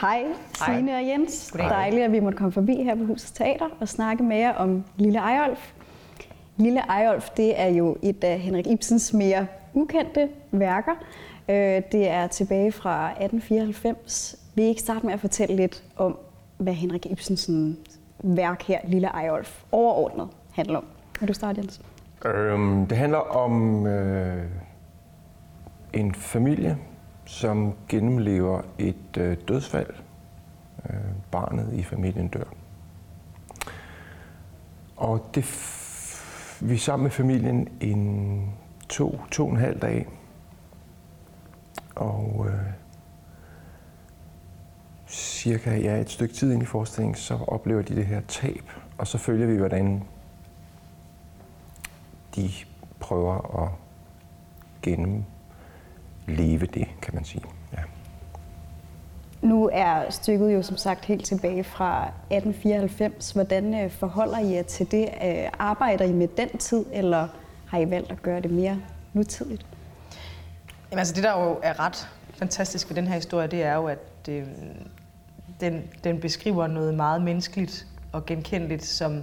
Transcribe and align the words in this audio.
Hej, 0.00 0.24
Signe 0.64 0.94
og 0.96 1.06
Jens. 1.08 1.50
Goddag. 1.52 1.68
Dejligt, 1.70 2.04
at 2.04 2.12
vi 2.12 2.20
måtte 2.20 2.38
komme 2.38 2.52
forbi 2.52 2.82
her 2.82 2.94
på 2.94 3.04
Husets 3.04 3.32
Teater 3.32 3.66
og 3.80 3.88
snakke 3.88 4.22
med 4.22 4.36
jer 4.36 4.52
om 4.54 4.84
Lille 4.96 5.18
Ejolf. 5.18 5.72
Lille 6.56 6.80
Ejolf, 6.80 7.28
det 7.30 7.60
er 7.60 7.66
jo 7.68 7.96
et 8.02 8.24
af 8.24 8.38
Henrik 8.38 8.66
Ibsens 8.66 9.12
mere 9.12 9.46
ukendte 9.74 10.28
værker. 10.50 10.92
Øh, 11.48 11.82
Det 11.92 12.08
er 12.08 12.26
tilbage 12.26 12.72
fra 12.72 13.06
1894. 13.10 14.36
Vil 14.54 14.64
I 14.64 14.68
ikke 14.68 14.80
starte 14.80 15.06
med 15.06 15.14
at 15.14 15.20
fortælle 15.20 15.56
lidt 15.56 15.84
om, 15.96 16.18
hvad 16.58 16.72
Henrik 16.72 17.06
Ibsens 17.06 17.50
værk 18.22 18.62
her, 18.62 18.78
Lille 18.84 19.08
Ejolf, 19.08 19.62
overordnet 19.72 20.28
handler 20.52 20.78
om? 20.78 20.84
Vil 21.20 21.28
du 21.28 21.32
starte, 21.34 21.60
Jens? 21.60 21.80
Øhm, 22.24 22.86
det 22.86 22.98
handler 22.98 23.18
om 23.18 23.86
øh, 23.86 24.44
en 25.92 26.14
familie, 26.14 26.78
som 27.28 27.74
gennemlever 27.88 28.62
et 28.78 29.16
øh, 29.18 29.36
dødsfald. 29.48 29.94
Øh, 30.90 30.96
barnet 31.30 31.72
i 31.72 31.82
familien 31.82 32.28
dør. 32.28 32.44
Og 34.96 35.30
det 35.34 35.44
f- 35.44 36.64
vi 36.66 36.74
er 36.74 36.78
sammen 36.78 37.02
med 37.02 37.10
familien 37.10 37.68
en 37.80 38.52
to, 38.88 39.20
to 39.30 39.44
og 39.44 39.50
en 39.50 39.56
halv 39.56 39.80
dag. 39.80 40.06
Og 41.96 42.46
øh, 42.48 42.72
cirka 45.08 45.76
ja, 45.76 46.00
et 46.00 46.10
stykke 46.10 46.34
tid 46.34 46.52
ind 46.52 46.62
i 46.62 46.66
forestillingen, 46.66 47.14
så 47.14 47.34
oplever 47.34 47.82
de 47.82 47.96
det 47.96 48.06
her 48.06 48.20
tab. 48.28 48.70
Og 48.98 49.06
så 49.06 49.18
følger 49.18 49.46
vi, 49.46 49.56
hvordan 49.56 50.02
de 52.36 52.50
prøver 53.00 53.62
at 53.64 53.70
gennem 54.82 55.24
gennemleve 56.28 56.66
det, 56.66 56.88
kan 57.02 57.14
man 57.14 57.24
sige. 57.24 57.42
Ja. 57.72 57.78
Nu 59.42 59.70
er 59.72 60.10
stykket 60.10 60.54
jo 60.54 60.62
som 60.62 60.76
sagt 60.76 61.04
helt 61.04 61.24
tilbage 61.24 61.64
fra 61.64 62.02
1894. 62.06 63.30
Hvordan 63.30 63.84
øh, 63.84 63.90
forholder 63.90 64.38
I 64.38 64.54
jer 64.54 64.62
til 64.62 64.90
det? 64.90 65.08
Øh, 65.24 65.48
Arbejder 65.58 66.04
I 66.04 66.12
med 66.12 66.28
den 66.28 66.58
tid, 66.58 66.84
eller 66.92 67.28
har 67.66 67.78
I 67.78 67.90
valgt 67.90 68.10
at 68.10 68.22
gøre 68.22 68.40
det 68.40 68.50
mere 68.50 68.80
nutidigt? 69.12 69.66
Jamen, 70.90 70.98
altså, 70.98 71.14
det, 71.14 71.22
der 71.22 71.44
jo 71.44 71.58
er 71.62 71.80
ret 71.80 72.08
fantastisk 72.34 72.88
ved 72.88 72.96
den 72.96 73.06
her 73.06 73.14
historie, 73.14 73.46
det 73.46 73.62
er 73.62 73.74
jo, 73.74 73.86
at 73.86 74.28
øh, 74.28 74.46
den, 75.60 75.82
den 76.04 76.20
beskriver 76.20 76.66
noget 76.66 76.94
meget 76.94 77.22
menneskeligt 77.22 77.86
og 78.12 78.26
genkendeligt, 78.26 78.84
som, 78.84 79.22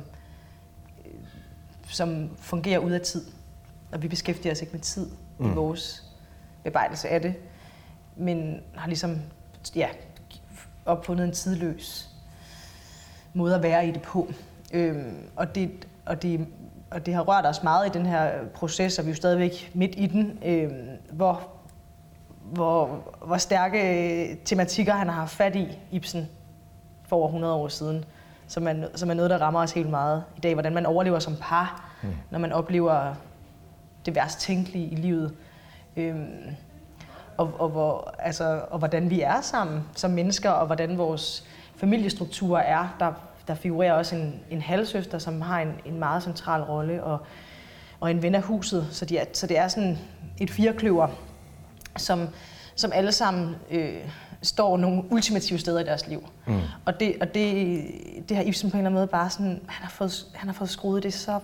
som 1.88 2.30
fungerer 2.38 2.80
ud 2.80 2.92
af 2.92 3.02
tid. 3.02 3.26
Og 3.92 4.02
vi 4.02 4.08
beskæftiger 4.08 4.52
os 4.54 4.62
ikke 4.62 4.74
med 4.74 4.82
tid 4.82 5.08
mm. 5.40 5.52
i 5.52 5.54
vores 5.54 6.05
bearbejdelse 6.66 7.10
af 7.10 7.22
det, 7.22 7.36
men 8.16 8.62
har 8.76 8.88
ligesom 8.88 9.22
ja, 9.76 9.88
opfundet 10.86 11.26
en 11.26 11.32
tidløs 11.32 12.10
måde 13.34 13.56
at 13.56 13.64
være 13.64 13.88
i 13.88 13.92
det 13.92 14.02
på. 14.02 14.28
Øhm, 14.74 15.18
og, 15.36 15.56
det, 15.56 15.88
og, 16.06 16.22
det, 16.22 16.48
og 16.92 17.06
det 17.06 17.14
har 17.14 17.22
rørt 17.22 17.46
os 17.46 17.64
meget 17.64 17.88
i 17.88 17.90
den 17.90 18.06
her 18.06 18.46
proces, 18.54 19.00
og 19.00 19.06
vi 19.06 19.10
er 19.10 19.14
jo 19.14 19.16
stadigvæk 19.16 19.72
midt 19.74 19.94
i 19.98 20.08
den, 20.08 20.40
øhm, 20.46 20.90
hvor, 21.12 21.48
hvor, 22.44 23.04
hvor 23.26 23.38
stærke 23.38 24.40
tematikker 24.46 24.94
han 24.94 25.10
har 25.10 25.26
fat 25.26 25.56
i, 25.56 25.80
Ibsen, 25.92 26.30
for 27.08 27.16
over 27.16 27.28
100 27.28 27.54
år 27.54 27.68
siden, 27.68 28.06
som 28.48 28.68
er, 28.68 28.74
som 28.96 29.10
er 29.10 29.14
noget, 29.14 29.32
der 29.32 29.38
rammer 29.38 29.60
os 29.60 29.72
helt 29.72 29.90
meget 29.90 30.24
i 30.38 30.40
dag. 30.40 30.54
Hvordan 30.54 30.74
man 30.74 30.86
overlever 30.86 31.20
som 31.20 31.36
par, 31.42 31.90
mm. 32.04 32.10
når 32.32 32.40
man 32.40 32.52
oplever 32.52 33.16
det 34.06 34.16
værst 34.16 34.40
tænkelige 34.40 34.88
i 34.88 34.96
livet. 34.96 35.34
Øhm, 35.98 36.56
og, 37.38 37.54
og, 37.60 37.70
hvor, 37.70 38.16
altså, 38.20 38.62
og 38.70 38.80
hvordan 38.80 39.10
vi 39.10 39.22
er 39.22 39.42
sammen 39.42 39.84
som 39.96 40.12
mennesker, 40.12 40.50
og 40.50 40.66
hvordan 40.66 40.98
vores 40.98 41.44
familiestruktur 41.76 42.58
er. 42.58 42.96
Der, 43.00 43.14
der 43.48 43.56
figurerer 43.56 43.94
også 43.94 44.16
en, 44.16 44.40
en 44.50 44.62
halvsøster, 44.62 45.20
som 45.20 45.42
har 45.42 45.62
en, 45.62 45.74
en 45.86 46.00
meget 46.00 46.24
central 46.24 46.62
rolle, 46.62 47.04
og, 47.04 47.20
og 48.00 48.12
en 48.12 48.24
ven 48.24 48.36
af 48.36 48.42
huset. 48.42 48.88
Så, 48.92 49.06
de 49.06 49.18
er, 49.18 49.26
så 49.34 49.48
det 49.48 49.58
er 49.58 49.68
sådan 49.68 49.98
et 50.40 50.50
firekløver, 50.50 51.08
som, 51.98 52.28
som 52.76 52.92
alle 52.94 53.12
sammen 53.12 53.56
øh, 53.72 54.10
står 54.42 54.78
nogle 54.78 55.04
ultimative 55.12 55.60
steder 55.60 55.80
i 55.80 55.84
deres 55.84 56.08
liv. 56.08 56.28
Mm. 56.48 56.60
Og, 56.86 57.00
det, 57.00 57.16
og 57.22 57.34
det, 57.34 57.84
det 58.30 58.38
har 58.38 58.44
Ibsen 58.44 58.72
på 58.72 58.78
en 58.78 58.80
eller 58.80 58.90
anden 58.90 59.00
måde 59.00 59.08
bare 59.08 59.30
sådan, 59.30 59.62
han 59.68 59.84
har 59.84 59.90
fået, 59.90 60.26
han 60.34 60.50
har 60.50 60.54
fået 60.54 60.70
skruet 60.70 61.04
det 61.04 61.14
så 61.14 61.40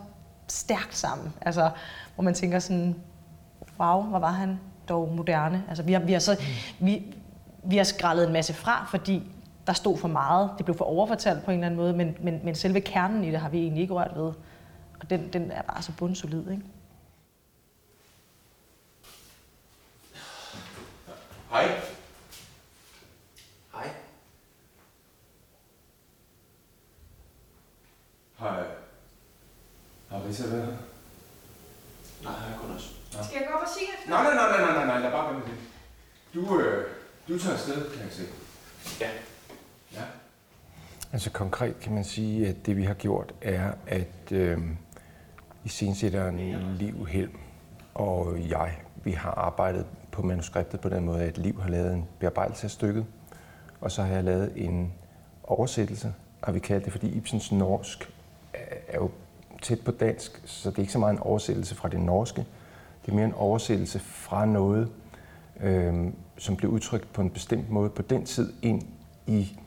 stærkt 0.47 0.95
sammen. 0.95 1.33
Altså, 1.41 1.69
hvor 2.15 2.23
man 2.23 2.33
tænker 2.33 2.59
sådan, 2.59 2.95
wow, 3.81 4.01
hvor 4.01 4.19
var 4.19 4.31
han 4.31 4.59
dog 4.89 5.13
moderne. 5.15 5.63
Altså, 5.69 5.83
vi 5.83 5.93
har, 5.93 5.99
vi 5.99 6.13
har, 6.13 6.19
så, 6.19 6.41
vi, 6.79 7.15
vi 7.63 7.77
har 7.77 7.83
skrællet 7.83 8.27
en 8.27 8.33
masse 8.33 8.53
fra, 8.53 8.87
fordi 8.89 9.23
der 9.67 9.73
stod 9.73 9.97
for 9.97 10.07
meget. 10.07 10.51
Det 10.57 10.65
blev 10.65 10.77
for 10.77 10.85
overfortalt 10.85 11.43
på 11.45 11.51
en 11.51 11.57
eller 11.57 11.65
anden 11.65 11.79
måde, 11.79 11.93
men, 11.93 12.17
men, 12.19 12.39
men 12.43 12.55
selve 12.55 12.81
kernen 12.81 13.23
i 13.23 13.31
det 13.31 13.39
har 13.39 13.49
vi 13.49 13.59
egentlig 13.59 13.81
ikke 13.81 13.93
rørt 13.93 14.11
ved. 14.15 14.33
Og 14.99 15.09
den, 15.09 15.33
den 15.33 15.51
er 15.51 15.61
bare 15.61 15.81
så 15.81 15.91
bundsolid, 15.97 16.51
ikke? 16.51 16.63
Hej. 21.51 21.67
Hej. 23.73 23.89
Hej. 28.39 28.63
Har 30.09 30.25
Risa 30.27 30.47
været 30.47 30.65
her? 30.65 30.73
Nej, 32.23 32.33
jeg 32.33 32.57
kun 32.61 32.71
også. 32.71 33.00
Skal 33.11 33.37
jeg 33.39 33.47
gå 33.51 33.55
op 33.55 33.61
og 33.61 33.67
sige 33.77 33.87
efter? 33.97 34.09
Nej, 34.09 34.23
nej, 34.23 34.33
nej, 34.33 34.61
nej, 34.61 34.73
nej, 34.75 34.85
nej, 34.85 34.99
lad 34.99 35.11
bare 35.11 35.25
være 35.25 35.33
med 35.39 35.47
det. 35.47 35.57
Du, 36.33 36.59
øh, 36.59 36.87
du 37.27 37.39
tager 37.39 37.53
afsted, 37.53 37.91
kan 37.91 38.01
jeg 38.03 38.11
se. 38.11 38.23
Ja. 39.01 39.09
Ja. 39.93 40.01
Altså 41.13 41.31
konkret 41.31 41.79
kan 41.79 41.93
man 41.93 42.03
sige, 42.03 42.47
at 42.47 42.65
det 42.65 42.77
vi 42.77 42.83
har 42.83 42.93
gjort 42.93 43.33
er, 43.41 43.71
at 43.87 44.31
øh, 44.31 44.57
iscenesætteren 45.63 46.39
Liv 46.79 47.05
Helm 47.05 47.37
og 47.93 48.37
jeg, 48.49 48.77
vi 49.03 49.11
har 49.11 49.31
arbejdet 49.31 49.85
på 50.11 50.21
manuskriptet 50.21 50.79
på 50.79 50.89
den 50.89 51.05
måde, 51.05 51.23
at 51.23 51.37
Liv 51.37 51.61
har 51.61 51.69
lavet 51.69 51.93
en 51.93 52.05
bearbejdelse 52.19 52.63
af 52.65 52.71
stykket, 52.71 53.05
og 53.81 53.91
så 53.91 54.03
har 54.03 54.13
jeg 54.13 54.23
lavet 54.23 54.51
en 54.55 54.93
oversættelse, 55.43 56.13
og 56.41 56.53
vi 56.53 56.59
kalder 56.59 56.83
det, 56.83 56.91
fordi 56.91 57.07
Ibsens 57.09 57.51
norsk 57.51 58.13
er- 58.53 58.59
er 58.87 58.95
jo 58.97 59.11
tæt 59.61 59.79
på 59.85 59.91
dansk, 59.91 60.41
så 60.45 60.69
det 60.69 60.77
er 60.77 60.81
ikke 60.81 60.93
så 60.93 60.99
meget 60.99 61.13
en 61.13 61.19
oversættelse 61.19 61.75
fra 61.75 61.89
det 61.89 61.99
norske, 61.99 62.45
det 63.05 63.11
er 63.11 63.15
mere 63.15 63.25
en 63.25 63.33
oversættelse 63.33 63.99
fra 63.99 64.45
noget, 64.45 64.89
øh, 65.59 66.07
som 66.37 66.55
blev 66.55 66.71
udtrykt 66.71 67.13
på 67.13 67.21
en 67.21 67.29
bestemt 67.29 67.69
måde 67.69 67.89
på 67.89 68.01
den 68.01 68.25
tid 68.25 68.53
ind 68.61 68.81
i 69.27 69.57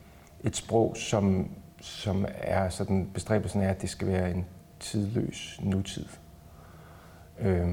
et 0.44 0.56
sprog, 0.56 0.96
som, 0.96 1.48
som 1.80 2.26
er 2.34 2.68
sådan, 2.68 3.10
bestræbelsen 3.14 3.62
er, 3.62 3.70
at 3.70 3.82
det 3.82 3.90
skal 3.90 4.08
være 4.08 4.30
en 4.30 4.46
tidløs 4.80 5.60
nutid. 5.62 6.06
Øh, 7.40 7.68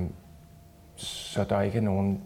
så 0.95 1.43
der 1.43 1.61
ikke 1.61 1.77
er 1.77 1.81
nogen... 1.81 2.21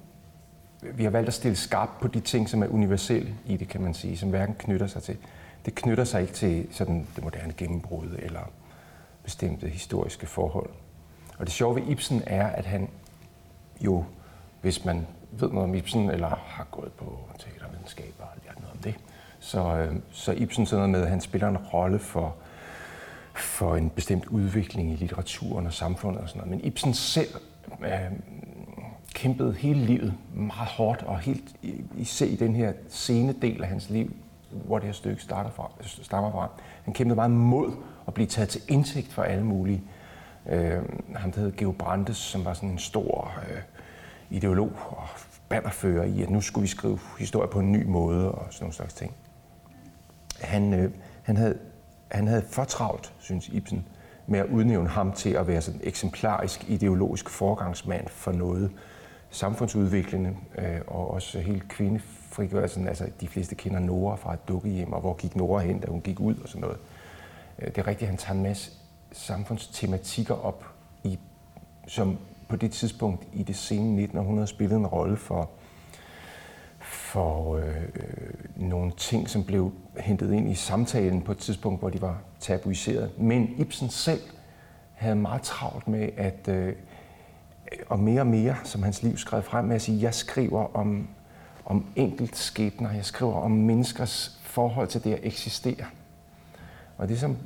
Vi 0.93 1.03
har 1.03 1.09
valgt 1.09 1.27
at 1.27 1.33
stille 1.33 1.55
skarpt 1.55 1.99
på 2.01 2.07
de 2.07 2.19
ting, 2.19 2.49
som 2.49 2.63
er 2.63 2.67
universelle 2.67 3.35
i 3.45 3.57
det, 3.57 3.67
kan 3.67 3.81
man 3.81 3.93
sige, 3.93 4.17
som 4.17 4.29
hverken 4.29 4.55
knytter 4.55 4.87
sig 4.87 5.03
til... 5.03 5.17
Det 5.65 5.75
knytter 5.75 6.03
sig 6.03 6.21
ikke 6.21 6.33
til 6.33 6.67
sådan 6.71 7.07
det 7.15 7.23
moderne 7.23 7.53
gennembrud 7.57 8.15
eller 8.19 8.51
bestemte 9.23 9.69
historiske 9.69 10.27
forhold. 10.27 10.69
Og 11.37 11.45
det 11.45 11.53
sjove 11.53 11.75
ved 11.75 11.87
Ibsen 11.87 12.21
er, 12.25 12.47
at 12.47 12.65
han 12.65 12.89
jo, 13.81 14.05
hvis 14.61 14.85
man 14.85 15.07
ved 15.31 15.49
noget 15.49 15.69
om 15.69 15.75
Ibsen, 15.75 16.09
eller 16.09 16.27
har 16.45 16.67
gået 16.71 16.91
på 16.91 17.19
teatervidenskab 17.39 18.13
og 18.19 18.27
lært 18.45 18.59
noget 18.59 18.71
om 18.71 18.77
det, 18.77 18.95
så, 19.39 19.75
øh, 19.77 19.95
så 20.11 20.31
Ibsen 20.31 20.65
sådan 20.65 20.77
noget 20.79 20.89
med, 20.91 21.01
at 21.01 21.09
han 21.09 21.21
spiller 21.21 21.47
en 21.47 21.57
rolle 21.57 21.99
for, 21.99 22.35
for 23.33 23.75
en 23.75 23.89
bestemt 23.89 24.25
udvikling 24.25 24.91
i 24.91 24.95
litteraturen 24.95 25.65
og 25.67 25.73
samfundet 25.73 26.21
og 26.21 26.29
sådan 26.29 26.39
noget. 26.39 26.51
Men 26.51 26.65
Ibsen 26.65 26.93
selv 26.93 27.27
øh, 27.81 27.89
kæmpede 29.13 29.53
hele 29.53 29.79
livet 29.79 30.13
meget 30.33 30.69
hårdt, 30.69 31.03
og 31.03 31.19
helt 31.19 31.43
i- 31.61 31.83
især 31.97 32.25
i 32.25 32.35
den 32.35 32.55
her 32.55 32.73
sene 32.89 33.33
del 33.41 33.63
af 33.63 33.69
hans 33.69 33.89
liv, 33.89 34.15
hvor 34.51 34.79
det 34.79 34.85
her 34.85 34.93
stykke 34.93 35.21
starter 35.21 35.49
fra, 35.49 35.71
stammer 35.81 36.31
fra. 36.31 36.49
Han 36.83 36.93
kæmpede 36.93 37.15
meget 37.15 37.31
mod 37.31 37.71
at 38.07 38.13
blive 38.13 38.27
taget 38.27 38.49
til 38.49 38.61
indtægt 38.67 39.13
for 39.13 39.23
alle 39.23 39.43
mulige. 39.45 39.81
Øh, 40.49 40.83
han 41.15 41.31
der 41.31 41.39
hed 41.39 41.51
Geo 41.51 41.71
Brandes, 41.71 42.17
som 42.17 42.45
var 42.45 42.53
sådan 42.53 42.69
en 42.69 42.79
stor 42.79 43.33
øh, 43.49 43.61
ideolog 44.29 44.71
og 44.89 45.07
bannerfører 45.49 46.03
i, 46.03 46.21
at 46.21 46.29
nu 46.29 46.41
skulle 46.41 46.61
vi 46.61 46.67
skrive 46.67 46.99
historie 47.19 47.47
på 47.47 47.59
en 47.59 47.71
ny 47.71 47.85
måde 47.85 48.31
og 48.31 48.47
sådan 48.49 48.63
nogle 48.63 48.73
slags 48.73 48.93
ting. 48.93 49.13
Han, 50.41 50.73
øh, 50.73 50.91
han, 51.23 51.37
havde, 51.37 51.57
han 52.11 52.27
havde 52.27 52.41
for 52.41 52.63
travlt, 52.63 53.13
synes 53.19 53.49
Ibsen, 53.49 53.85
med 54.27 54.39
at 54.39 54.45
udnævne 54.45 54.89
ham 54.89 55.11
til 55.11 55.29
at 55.29 55.47
være 55.47 55.61
sådan 55.61 55.81
eksemplarisk 55.83 56.69
ideologisk 56.69 57.29
forgangsmand 57.29 58.07
for 58.07 58.31
noget 58.31 58.71
samfundsudviklende 59.29 60.37
øh, 60.57 60.81
og 60.87 61.11
også 61.11 61.39
helt 61.39 61.67
kvindefrigørelsen. 61.67 62.87
Altså, 62.87 63.09
de 63.21 63.27
fleste 63.27 63.55
kender 63.55 63.79
Nora 63.79 64.15
fra 64.15 64.33
et 64.33 64.47
dukkehjem, 64.47 64.93
og 64.93 65.01
hvor 65.01 65.13
gik 65.13 65.35
Nora 65.35 65.61
hen, 65.61 65.79
da 65.79 65.87
hun 65.87 66.01
gik 66.01 66.19
ud 66.19 66.35
og 66.35 66.49
sådan 66.49 66.61
noget. 66.61 66.77
Øh, 67.59 67.67
det 67.67 67.77
er 67.77 67.87
rigtigt, 67.87 68.09
han 68.09 68.17
tager 68.17 68.37
en 68.37 68.43
masse 68.43 68.71
samfundstematikker 69.15 70.45
op, 70.45 70.65
i, 71.03 71.19
som 71.87 72.17
på 72.47 72.55
det 72.55 72.71
tidspunkt 72.71 73.27
i 73.33 73.43
det 73.43 73.55
sene 73.55 74.01
1900 74.01 74.47
spillede 74.47 74.79
en 74.79 74.87
rolle 74.87 75.17
for, 75.17 75.49
for 76.79 77.55
øh, 77.55 77.83
nogle 78.55 78.91
ting, 78.97 79.29
som 79.29 79.43
blev 79.43 79.71
hentet 79.99 80.33
ind 80.33 80.51
i 80.51 80.55
samtalen 80.55 81.21
på 81.21 81.31
et 81.31 81.37
tidspunkt, 81.37 81.79
hvor 81.79 81.89
de 81.89 82.01
var 82.01 82.21
tabuiseret. 82.39 83.19
Men 83.19 83.55
Ibsen 83.57 83.89
selv 83.89 84.21
havde 84.93 85.15
meget 85.15 85.41
travlt 85.41 85.87
med 85.87 86.09
at, 86.17 86.47
øh, 86.47 86.73
og 87.87 87.99
mere 87.99 88.21
og 88.21 88.27
mere, 88.27 88.55
som 88.63 88.83
hans 88.83 89.03
liv 89.03 89.17
skrev 89.17 89.43
frem 89.43 89.65
med 89.65 89.75
at 89.75 89.81
sige, 89.81 90.01
jeg 90.01 90.13
skriver 90.13 90.75
om, 90.75 91.07
om 91.65 91.85
enkelt 91.95 92.37
skæbner, 92.37 92.91
jeg 92.91 93.05
skriver 93.05 93.33
om 93.33 93.51
menneskers 93.51 94.39
forhold 94.43 94.87
til 94.87 95.03
det 95.03 95.13
at 95.13 95.19
eksistere. 95.23 95.85
Og 96.97 97.09
det, 97.09 97.19
som 97.19 97.37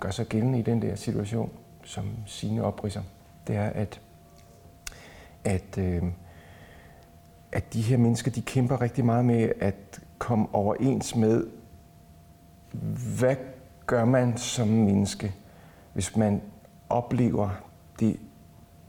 gør 0.00 0.10
sig 0.10 0.26
gældende 0.26 0.58
i 0.58 0.62
den 0.62 0.82
der 0.82 0.94
situation, 0.94 1.50
som 1.84 2.04
sine 2.26 2.62
opriser, 2.64 3.02
det 3.46 3.56
er, 3.56 3.66
at, 3.66 4.00
at, 5.44 5.78
øh, 5.78 6.02
at 7.52 7.72
de 7.72 7.82
her 7.82 7.96
mennesker, 7.96 8.30
de 8.30 8.42
kæmper 8.42 8.80
rigtig 8.80 9.04
meget 9.04 9.24
med 9.24 9.52
at 9.60 10.00
komme 10.18 10.46
overens 10.52 11.16
med, 11.16 11.46
hvad 13.18 13.36
gør 13.86 14.04
man 14.04 14.36
som 14.36 14.68
menneske, 14.68 15.34
hvis 15.92 16.16
man 16.16 16.42
oplever 16.88 17.50
det 18.00 18.16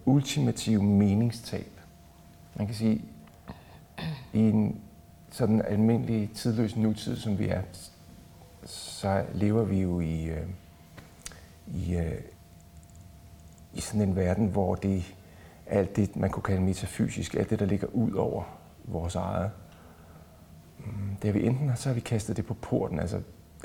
ultimative 0.06 0.84
meningstab. 0.84 1.72
Man 2.56 2.68
kan 2.68 2.76
sige, 2.76 3.02
i 4.34 4.40
en 4.40 4.82
sådan 5.32 5.62
almindelig 5.62 6.30
tidløs 6.36 6.76
nutid, 6.76 7.18
som 7.18 7.40
vi 7.40 7.48
er, 7.48 7.62
så 8.68 9.26
lever 9.34 9.64
vi 9.64 9.82
jo 9.82 10.00
i, 10.00 10.24
øh, 10.24 10.48
i, 11.68 11.96
øh, 11.96 12.22
i 13.74 13.82
sådan 13.82 14.02
en 14.02 14.16
verden, 14.16 14.48
hvor 14.48 14.76
det 14.76 15.16
alt 15.68 15.96
det, 15.96 16.16
man 16.16 16.30
kunne 16.30 16.44
kalde 16.44 16.62
metafysisk, 16.62 17.36
alt 17.36 17.50
det, 17.50 17.60
der 17.60 17.66
ligger 17.66 17.88
ud 17.88 18.12
over 18.12 18.44
vores 18.84 19.16
eget, 19.16 19.52
mm, 20.80 21.16
det 21.22 21.24
har 21.24 21.40
vi 21.40 21.46
enten 21.46 21.72
så 21.76 21.90
har 21.90 21.94
vi 21.94 22.00
kastet 22.00 22.38
det 22.38 22.46
på 22.46 22.54
porten, 22.54 23.00
altså, 23.00 23.22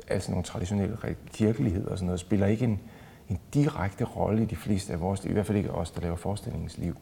altså 0.09 0.31
nogle 0.31 0.45
traditionelle 0.45 0.99
kirkeligheder 1.33 1.91
og 1.91 1.99
sådan 1.99 2.07
noget, 2.07 2.21
spiller 2.21 2.47
ikke 2.47 2.65
en, 2.65 2.81
en 3.29 3.39
direkte 3.55 4.05
rolle 4.05 4.43
i 4.43 4.47
de 4.47 4.57
fleste 4.57 4.93
af 4.93 5.01
vores 5.01 5.25
i 5.25 5.33
hvert 5.33 5.47
fald 5.47 5.59
ikke 5.59 5.71
os, 5.71 5.91
der 5.91 6.01
laver 6.01 6.17
forestillingens 6.17 6.79
liv. 6.79 6.97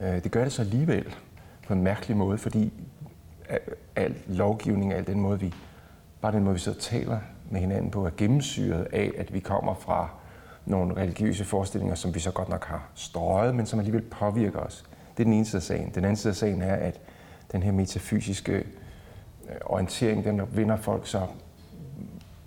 Øh, 0.00 0.24
det 0.24 0.32
gør 0.32 0.42
det 0.42 0.52
så 0.52 0.62
alligevel 0.62 1.14
på 1.66 1.72
en 1.72 1.82
mærkelig 1.82 2.16
måde, 2.16 2.38
fordi 2.38 2.72
al 3.96 4.14
lovgivning, 4.26 4.92
al 4.92 5.06
den 5.06 5.20
måde, 5.20 5.40
vi, 5.40 5.54
bare 6.20 6.32
den 6.32 6.44
måde, 6.44 6.54
vi 6.54 6.60
sidder 6.60 6.78
og 6.78 6.82
taler 6.82 7.18
med 7.50 7.60
hinanden 7.60 7.90
på, 7.90 8.06
er 8.06 8.10
gennemsyret 8.16 8.86
af, 8.92 9.12
at 9.18 9.34
vi 9.34 9.40
kommer 9.40 9.74
fra 9.74 10.08
nogle 10.66 10.96
religiøse 10.96 11.44
forestillinger, 11.44 11.94
som 11.94 12.14
vi 12.14 12.20
så 12.20 12.30
godt 12.30 12.48
nok 12.48 12.64
har 12.64 12.88
strøget, 12.94 13.54
men 13.54 13.66
som 13.66 13.78
alligevel 13.78 14.02
påvirker 14.02 14.58
os. 14.58 14.84
Det 15.16 15.22
er 15.22 15.24
den 15.24 15.32
ene 15.32 15.44
side 15.44 15.56
af 15.56 15.62
sagen. 15.62 15.90
Den 15.94 16.04
anden 16.04 16.16
side 16.16 16.30
af 16.30 16.36
sagen 16.36 16.62
er, 16.62 16.74
at 16.74 17.00
den 17.52 17.62
her 17.62 17.72
metafysiske 17.72 18.52
øh, 18.52 19.54
orientering, 19.64 20.24
den 20.24 20.40
vinder 20.52 20.76
folk 20.76 21.06
så 21.06 21.26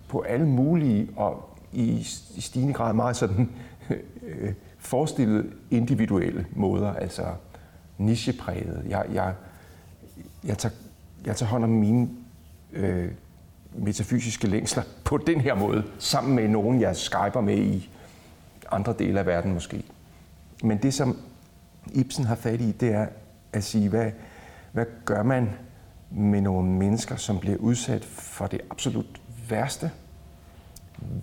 på 0.09 0.21
alle 0.21 0.47
mulige 0.47 1.09
og 1.15 1.50
i, 1.71 2.07
i 2.35 2.41
stigende 2.41 2.73
grad 2.73 2.94
meget 2.94 3.15
sådan 3.15 3.51
øh, 4.23 4.53
forestillet 4.77 5.53
individuelle 5.71 6.45
måder, 6.56 6.94
altså 6.94 7.23
nichepræget. 7.97 8.85
Jeg, 8.89 9.06
jeg, 9.13 9.33
jeg, 10.44 10.57
tager, 10.57 10.75
jeg 11.25 11.35
tager 11.35 11.50
hånd 11.50 11.63
om 11.63 11.69
mine 11.69 12.09
øh, 12.73 13.12
metafysiske 13.75 14.47
længsler 14.47 14.83
på 15.03 15.18
den 15.18 15.41
her 15.41 15.56
måde, 15.56 15.83
sammen 16.00 16.35
med 16.35 16.47
nogen, 16.47 16.81
jeg 16.81 16.95
skyper 16.95 17.41
med 17.41 17.57
i 17.57 17.89
andre 18.71 18.95
dele 19.00 19.19
af 19.19 19.25
verden 19.25 19.53
måske. 19.53 19.83
Men 20.63 20.77
det, 20.77 20.94
som 20.94 21.18
Ibsen 21.94 22.25
har 22.25 22.35
fat 22.35 22.62
i, 22.62 22.71
det 22.71 22.94
er 22.94 23.07
at 23.53 23.63
sige, 23.63 23.89
hvad, 23.89 24.12
hvad 24.71 24.85
gør 25.06 25.23
man 25.23 25.50
med 26.12 26.41
nogle 26.41 26.69
mennesker, 26.69 27.15
som 27.15 27.39
bliver 27.39 27.57
udsat 27.57 28.06
for 28.06 28.47
det 28.47 28.62
absolut 28.71 29.21
værste, 29.50 29.91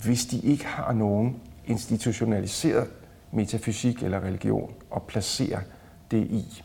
hvis 0.05 0.27
de 0.27 0.39
ikke 0.39 0.67
har 0.67 0.93
nogen 0.93 1.41
institutionaliseret 1.67 2.89
metafysik 3.33 4.03
eller 4.03 4.21
religion 4.21 4.73
at 4.97 5.03
placere 5.03 5.61
det 6.11 6.25
i. 6.25 6.63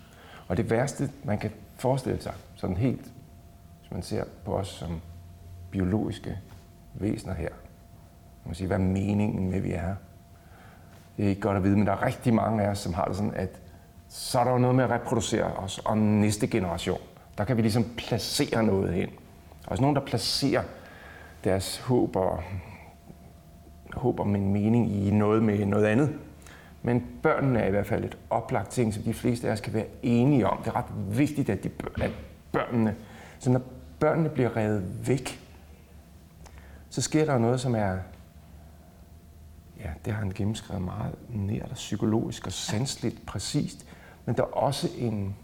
Og 0.47 0.57
det 0.57 0.69
værste, 0.69 1.11
man 1.23 1.37
kan 1.37 1.51
forestille 1.75 2.21
sig, 2.21 2.33
sådan 2.55 2.77
helt, 2.77 3.01
hvis 3.79 3.91
man 3.91 4.03
ser 4.03 4.23
på 4.45 4.55
os 4.55 4.67
som 4.67 5.01
biologiske 5.73 6.37
væsener 6.93 7.33
her, 7.33 7.49
man 8.43 8.49
kan 8.49 8.55
sige, 8.55 8.67
hvad 8.67 8.77
er 8.77 8.81
meningen 8.81 9.49
med, 9.49 9.57
at 9.57 9.63
vi 9.63 9.71
er 9.71 9.81
her? 9.81 9.95
Det 11.17 11.25
er 11.25 11.29
ikke 11.29 11.41
godt 11.41 11.57
at 11.57 11.63
vide, 11.63 11.77
men 11.77 11.87
der 11.87 11.93
er 11.93 12.05
rigtig 12.05 12.33
mange 12.33 12.63
af 12.63 12.69
os, 12.69 12.79
som 12.79 12.93
har 12.93 13.05
det 13.05 13.15
sådan, 13.15 13.33
at 13.35 13.59
så 14.09 14.39
er 14.39 14.43
der 14.43 14.51
jo 14.51 14.57
noget 14.57 14.75
med 14.75 14.83
at 14.83 14.89
reproducere 14.89 15.43
os 15.43 15.79
og 15.79 15.97
næste 15.97 16.47
generation. 16.47 16.99
Der 17.37 17.43
kan 17.43 17.57
vi 17.57 17.61
ligesom 17.61 17.85
placere 17.97 18.63
noget 18.63 18.95
ind. 18.95 19.09
Der 19.09 19.67
er 19.67 19.71
også 19.71 19.81
nogen, 19.81 19.95
der 19.95 20.01
placerer 20.01 20.63
deres 21.43 21.77
håb 21.77 22.15
og 22.15 22.43
håb 23.93 24.19
om 24.19 24.35
en 24.35 24.53
mening 24.53 24.91
i 24.91 25.11
noget 25.11 25.43
med 25.43 25.65
noget 25.65 25.85
andet. 25.85 26.15
Men 26.81 27.07
børnene 27.23 27.59
er 27.59 27.67
i 27.67 27.71
hvert 27.71 27.87
fald 27.87 28.03
et 28.03 28.17
oplagt 28.29 28.71
ting, 28.71 28.93
som 28.93 29.03
de 29.03 29.13
fleste 29.13 29.47
af 29.47 29.51
os 29.51 29.61
kan 29.61 29.73
være 29.73 29.85
enige 30.03 30.47
om. 30.47 30.57
Det 30.57 30.67
er 30.67 30.75
ret 30.75 31.17
vigtigt, 31.17 31.49
at, 31.49 31.63
de, 31.63 31.69
at 32.01 32.11
børnene, 32.51 32.95
så 33.39 33.49
når 33.49 33.61
børnene 33.99 34.29
bliver 34.29 34.57
revet 34.57 35.07
væk, 35.07 35.42
så 36.93 37.01
sker 37.01 37.25
der 37.25 37.37
noget, 37.37 37.61
som 37.61 37.75
er, 37.75 37.97
ja, 39.79 39.89
det 40.05 40.13
har 40.13 40.19
han 40.19 40.31
gennemskrevet 40.35 40.81
meget 40.81 41.15
nært 41.29 41.69
og 41.69 41.75
psykologisk 41.75 42.45
og 42.45 42.51
sansligt 42.51 43.25
præcist, 43.25 43.85
men 44.25 44.35
der 44.35 44.43
er 44.43 44.47
også 44.47 44.89
en, 44.97 45.35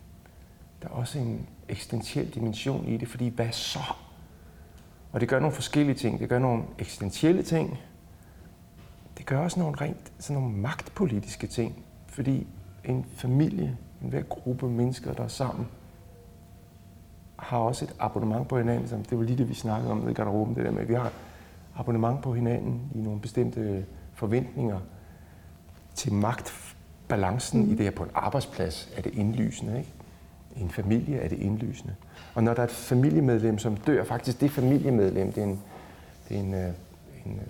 der 0.82 0.88
er 0.88 0.92
også 0.92 1.20
en 1.20 1.48
eksistentiel 1.70 2.34
dimension 2.34 2.86
i 2.86 2.98
det, 2.98 3.08
fordi 3.08 3.28
hvad 3.28 3.52
så? 3.52 3.94
Og 5.12 5.22
det 5.22 5.30
gør 5.30 5.40
nogle 5.40 5.56
forskellige 5.56 5.96
ting. 5.96 6.20
Det 6.20 6.30
gør 6.30 6.40
nogle 6.40 6.64
eksistentielle 6.80 7.44
ting, 7.44 7.80
det 9.18 9.26
gør 9.26 9.40
også 9.40 9.60
nogle 9.60 9.78
rent 9.82 10.12
sådan 10.20 10.42
nogle 10.42 10.58
magtpolitiske 10.58 11.48
ting, 11.48 11.84
fordi 12.08 12.48
en 12.84 13.06
familie, 13.16 13.78
en 14.02 14.10
hver 14.10 14.22
gruppe 14.22 14.70
mennesker, 14.70 15.14
der 15.14 15.24
er 15.24 15.28
sammen, 15.28 15.68
har 17.36 17.58
også 17.58 17.86
et 17.86 17.96
abonnement 18.00 18.48
på 18.48 18.58
hinanden, 18.58 18.88
som 18.88 19.04
det 19.04 19.18
var 19.18 19.24
lige 19.24 19.38
det, 19.38 19.50
vi 19.50 19.54
snakkede 19.54 19.92
om 19.92 20.10
i 20.10 20.14
garderoben, 20.14 20.56
det 20.56 20.66
der 20.66 20.72
med, 20.72 20.82
at 20.82 20.90
vi 20.90 20.94
har 20.94 21.12
abonnement 21.76 22.22
på 22.22 22.34
hinanden 22.34 22.82
i 22.96 22.98
nogle 22.98 23.20
bestemte 23.20 23.86
forventninger 24.14 24.80
til 25.96 26.14
magtbalancen 26.14 27.70
i 27.72 27.76
det 27.76 27.80
her 27.80 27.92
på 27.92 28.04
en 28.04 28.10
arbejdsplads, 28.16 28.90
er 28.98 29.02
det 29.02 29.14
indlysende, 29.14 29.78
ikke? 29.78 29.94
I 30.56 30.62
en 30.62 30.70
familie 30.70 31.18
er 31.18 31.28
det 31.30 31.38
indlysende. 31.38 31.96
Og 32.36 32.44
når 32.44 32.54
der 32.54 32.62
er 32.62 32.68
et 32.68 32.72
familiemedlem, 32.72 33.58
som 33.58 33.78
dør, 33.78 34.04
faktisk 34.04 34.42
det 34.42 34.52
familiemedlem, 34.52 35.32
det 35.32 35.44
er 35.44 35.48
en, 35.48 35.60
det 36.30 36.38
er 36.38 36.42
en, 36.42 36.54
øh, 36.54 36.70
en 37.26 37.42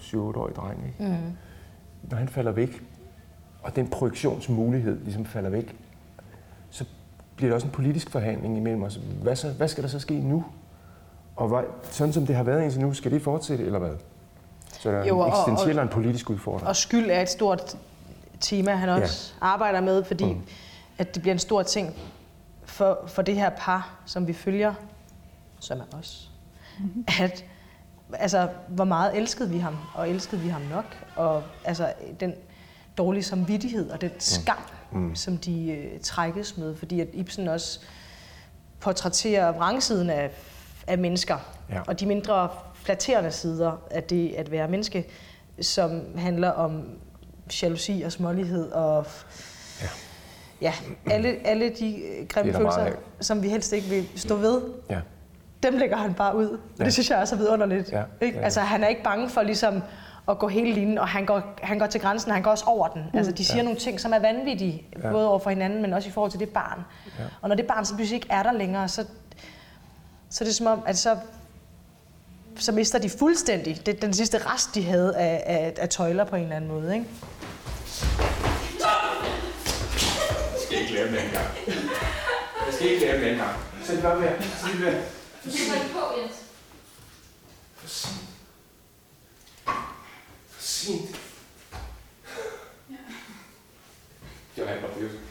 7-8-årig 0.00 0.54
dreng. 0.56 0.84
Ikke? 0.86 1.12
Mm. 1.12 1.32
Når 2.10 2.16
han 2.16 2.28
falder 2.28 2.52
væk, 2.52 2.82
og 3.62 3.76
den 3.76 3.88
projektionsmulighed 3.88 5.04
ligesom 5.04 5.24
falder 5.24 5.50
væk, 5.50 5.76
så 6.70 6.84
bliver 7.36 7.48
det 7.48 7.54
også 7.54 7.66
en 7.66 7.72
politisk 7.72 8.10
forhandling 8.10 8.56
imellem 8.56 8.82
os. 8.82 9.00
Hvad, 9.22 9.36
så, 9.36 9.52
hvad 9.52 9.68
skal 9.68 9.82
der 9.82 9.88
så 9.88 9.98
ske 9.98 10.20
nu? 10.20 10.44
Og 11.36 11.48
hvad, 11.48 11.62
sådan 11.90 12.12
som 12.12 12.26
det 12.26 12.36
har 12.36 12.42
været 12.42 12.62
indtil 12.62 12.80
nu, 12.80 12.94
skal 12.94 13.10
det 13.10 13.22
fortsætte, 13.22 13.64
eller 13.64 13.78
hvad? 13.78 13.94
Så 14.80 14.90
der 14.90 14.98
er 14.98 15.06
jo, 15.06 15.22
en 15.22 15.28
eksistentiel 15.28 15.78
og, 15.78 15.82
og 15.82 15.82
en 15.82 15.88
politisk 15.88 16.30
udfordring. 16.30 16.68
Og 16.68 16.76
skyld 16.76 17.10
er 17.10 17.20
et 17.20 17.28
stort 17.28 17.76
tema, 18.40 18.72
han 18.72 18.88
også 18.88 19.32
ja. 19.40 19.46
arbejder 19.46 19.80
med, 19.80 20.04
fordi 20.04 20.32
mm. 20.32 20.42
at 20.98 21.14
det 21.14 21.22
bliver 21.22 21.32
en 21.32 21.38
stor 21.38 21.62
ting 21.62 21.94
for, 22.64 22.98
for 23.06 23.22
det 23.22 23.34
her 23.34 23.50
par, 23.50 23.94
som 24.06 24.26
vi 24.26 24.32
følger, 24.32 24.74
som 25.60 25.78
er 25.78 25.98
os, 25.98 26.30
mm-hmm. 26.78 27.04
at 27.20 27.44
altså, 28.12 28.48
hvor 28.68 28.84
meget 28.84 29.16
elskede 29.16 29.50
vi 29.50 29.58
ham, 29.58 29.76
og 29.94 30.10
elskede 30.10 30.40
vi 30.40 30.48
ham 30.48 30.62
nok, 30.62 30.84
og 31.16 31.42
altså, 31.64 31.92
den 32.20 32.34
dårlige 32.98 33.22
samvittighed 33.22 33.90
og 33.90 34.00
den 34.00 34.10
mm. 34.14 34.20
skam, 34.20 34.56
mm. 34.92 35.00
Mm. 35.00 35.14
som 35.14 35.36
de 35.36 35.70
øh, 35.70 36.00
trækkes 36.00 36.56
med, 36.56 36.76
fordi 36.76 37.00
at 37.00 37.08
Ibsen 37.12 37.48
også 37.48 37.80
portrætterer 38.80 39.52
vrangsiden 39.52 40.10
af, 40.10 40.30
af 40.86 40.98
mennesker, 40.98 41.36
ja. 41.70 41.80
og 41.86 42.00
de 42.00 42.06
mindre 42.06 42.48
flatterende 42.74 43.30
sider 43.30 43.72
af 43.90 44.02
det 44.02 44.34
at 44.36 44.50
være 44.50 44.68
menneske, 44.68 45.06
som 45.60 46.02
handler 46.18 46.50
om 46.50 46.84
jalousi 47.62 48.02
og 48.06 48.12
smålighed 48.12 48.72
og 48.72 49.06
ja, 49.82 49.88
ja 50.60 50.72
alle, 51.10 51.36
alle 51.44 51.68
de 51.68 52.02
grimme 52.28 52.52
følelser, 52.52 52.86
som 53.20 53.42
vi 53.42 53.48
helst 53.48 53.72
ikke 53.72 53.88
vil 53.88 54.08
stå 54.16 54.36
ved. 54.36 54.62
Ja 54.90 55.00
dem 55.62 55.78
lægger 55.78 55.96
han 55.96 56.14
bare 56.14 56.36
ud. 56.36 56.58
Ja. 56.78 56.84
Det 56.84 56.92
synes 56.92 57.10
jeg 57.10 57.18
også 57.18 57.34
er 57.34 57.38
vidunderligt. 57.38 57.92
Ja. 57.92 58.02
Ikke? 58.20 58.38
Ja. 58.38 58.44
Altså, 58.44 58.60
han 58.60 58.84
er 58.84 58.88
ikke 58.88 59.02
bange 59.02 59.28
for 59.28 59.42
ligesom 59.42 59.82
at 60.28 60.38
gå 60.38 60.48
hele 60.48 60.72
linjen, 60.72 60.98
og 60.98 61.08
han 61.08 61.26
går, 61.26 61.42
han 61.62 61.78
går 61.78 61.86
til 61.86 62.00
grænsen, 62.00 62.30
og 62.30 62.34
han 62.34 62.42
går 62.42 62.50
også 62.50 62.64
over 62.66 62.88
den. 62.88 63.02
Mm. 63.12 63.18
Altså, 63.18 63.32
de 63.32 63.44
siger 63.44 63.56
ja. 63.56 63.62
nogle 63.62 63.78
ting, 63.78 64.00
som 64.00 64.12
er 64.12 64.18
vanvittige, 64.18 64.86
ja. 65.02 65.10
både 65.10 65.28
over 65.28 65.38
for 65.38 65.50
hinanden, 65.50 65.82
men 65.82 65.92
også 65.92 66.08
i 66.08 66.12
forhold 66.12 66.30
til 66.30 66.40
det 66.40 66.48
barn. 66.48 66.84
Ja. 67.18 67.24
Og 67.40 67.48
når 67.48 67.56
det 67.56 67.66
barn 67.66 67.84
så 67.84 67.94
pludselig 67.94 68.16
ikke 68.16 68.28
er 68.30 68.42
der 68.42 68.52
længere, 68.52 68.88
så, 68.88 69.04
så 70.32 70.44
er 70.44 70.46
det 70.46 70.56
som 70.56 70.66
om, 70.66 70.82
at 70.86 70.98
så, 70.98 71.18
så 72.56 72.72
mister 72.72 72.98
de 72.98 73.10
fuldstændig 73.10 73.86
det, 73.86 74.02
den 74.02 74.14
sidste 74.14 74.38
rest, 74.38 74.74
de 74.74 74.82
havde 74.82 75.16
af, 75.16 75.42
af, 75.46 75.74
af 75.76 75.88
tøjler 75.88 76.24
på 76.24 76.36
en 76.36 76.42
eller 76.42 76.56
anden 76.56 76.70
måde. 76.70 76.94
Ikke? 76.94 77.06
Jeg 80.52 80.60
skal 80.66 80.78
ikke 80.80 80.92
lave 80.92 81.10
det 81.10 81.24
engang. 81.24 81.48
Jeg 82.66 82.74
skal 82.74 82.86
ikke 82.90 83.06
lave 83.06 83.20
det 83.20 83.26
anden 83.26 83.38
gang. 83.38 83.56
Så 83.84 83.92
det 83.92 84.02
bare 84.02 84.20
være. 84.20 84.42
Så 84.42 84.66
det 84.72 84.80
være. 84.80 85.02
Du 85.44 85.50
skal 85.50 85.78
holde 85.78 85.92
på, 85.92 86.20
Jens. 86.20 86.34
For 87.76 87.88
sent. 87.88 88.28
For 90.48 90.62
sent. 90.62 91.16
Jeg 94.56 94.64
er 94.64 94.80
bare 94.80 95.00
virkelig. 95.00 95.21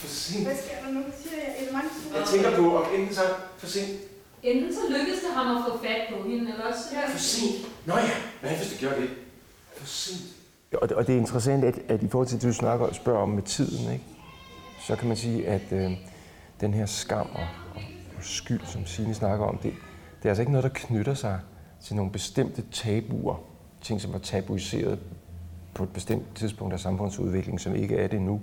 For 0.00 0.08
sent. 0.08 0.46
Hvad 0.46 0.56
sker 0.56 0.78
der 0.84 0.90
nu? 0.96 1.02
Siger 1.22 1.36
jeg 1.36 1.72
mange 1.72 1.90
Jeg 2.18 2.26
tænker 2.32 2.50
på, 2.60 2.64
om 2.78 2.84
enten 2.94 3.14
så 3.14 3.22
for 3.58 3.66
sent. 3.66 3.90
Enten 4.42 4.74
så 4.74 4.80
lykkedes 4.88 5.20
det 5.24 5.30
ham 5.34 5.56
at 5.56 5.62
få 5.68 5.78
fat 5.78 6.02
på 6.12 6.28
hende, 6.28 6.52
eller 6.52 6.64
også... 6.64 6.84
Ja. 6.92 7.12
For 7.12 7.18
sent. 7.18 7.56
Nå 7.86 7.94
ja, 7.96 8.10
hvad 8.40 8.50
hvis 8.50 8.70
det 8.70 8.78
gjorde 8.78 8.96
det? 9.02 9.10
For 9.76 9.86
sent. 9.86 10.20
Og 10.82 10.88
det, 10.88 10.96
og 10.96 11.06
det 11.06 11.14
er 11.14 11.18
interessant, 11.18 11.64
at, 11.64 11.78
at 11.88 12.02
i 12.02 12.08
forhold 12.08 12.28
til 12.28 12.40
det, 12.40 12.48
du 12.48 12.52
snakker 12.52 12.86
og 12.86 12.94
spørger 12.94 13.20
om 13.20 13.28
med 13.28 13.42
tiden, 13.42 13.92
ikke? 13.92 14.04
så 14.86 14.96
kan 14.96 15.08
man 15.08 15.16
sige, 15.16 15.46
at 15.46 15.72
øh, 15.72 15.90
den 16.60 16.74
her 16.74 16.86
skam 16.86 17.28
og, 17.34 17.46
og, 17.74 17.82
og 18.16 18.24
skyld, 18.24 18.60
som 18.64 18.86
Signe 18.86 19.14
snakker 19.14 19.46
om, 19.46 19.58
det, 19.58 19.72
det 20.18 20.24
er 20.24 20.28
altså 20.28 20.42
ikke 20.42 20.52
noget, 20.52 20.64
der 20.64 20.70
knytter 20.74 21.14
sig 21.14 21.40
til 21.84 21.96
nogle 21.96 22.12
bestemte 22.12 22.62
tabuer. 22.72 23.36
Ting, 23.82 24.00
som 24.00 24.12
var 24.12 24.18
tabuiseret 24.18 24.98
på 25.74 25.82
et 25.82 25.88
bestemt 25.88 26.24
tidspunkt 26.34 26.74
af 26.74 26.80
samfundsudviklingen, 26.80 27.58
som 27.58 27.74
ikke 27.74 27.96
er 27.96 28.06
det 28.06 28.22
nu. 28.22 28.40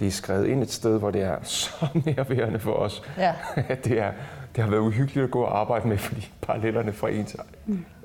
Det 0.00 0.06
er 0.06 0.10
skrevet 0.10 0.46
ind 0.46 0.62
et 0.62 0.72
sted, 0.72 0.98
hvor 0.98 1.10
det 1.10 1.22
er 1.22 1.36
så 1.56 1.70
nærværende 2.06 2.58
for 2.60 2.72
os, 2.72 3.02
Ja. 3.18 3.32
at 3.56 3.84
det, 3.84 3.98
er, 4.00 4.10
det 4.56 4.64
har 4.64 4.70
været 4.70 4.80
uhyggeligt 4.80 5.24
at 5.24 5.30
gå 5.30 5.42
og 5.42 5.60
arbejde 5.60 5.88
med, 5.88 5.98
fordi 5.98 6.30
parallellerne 6.42 6.92
fra 6.92 7.08
ens 7.08 7.36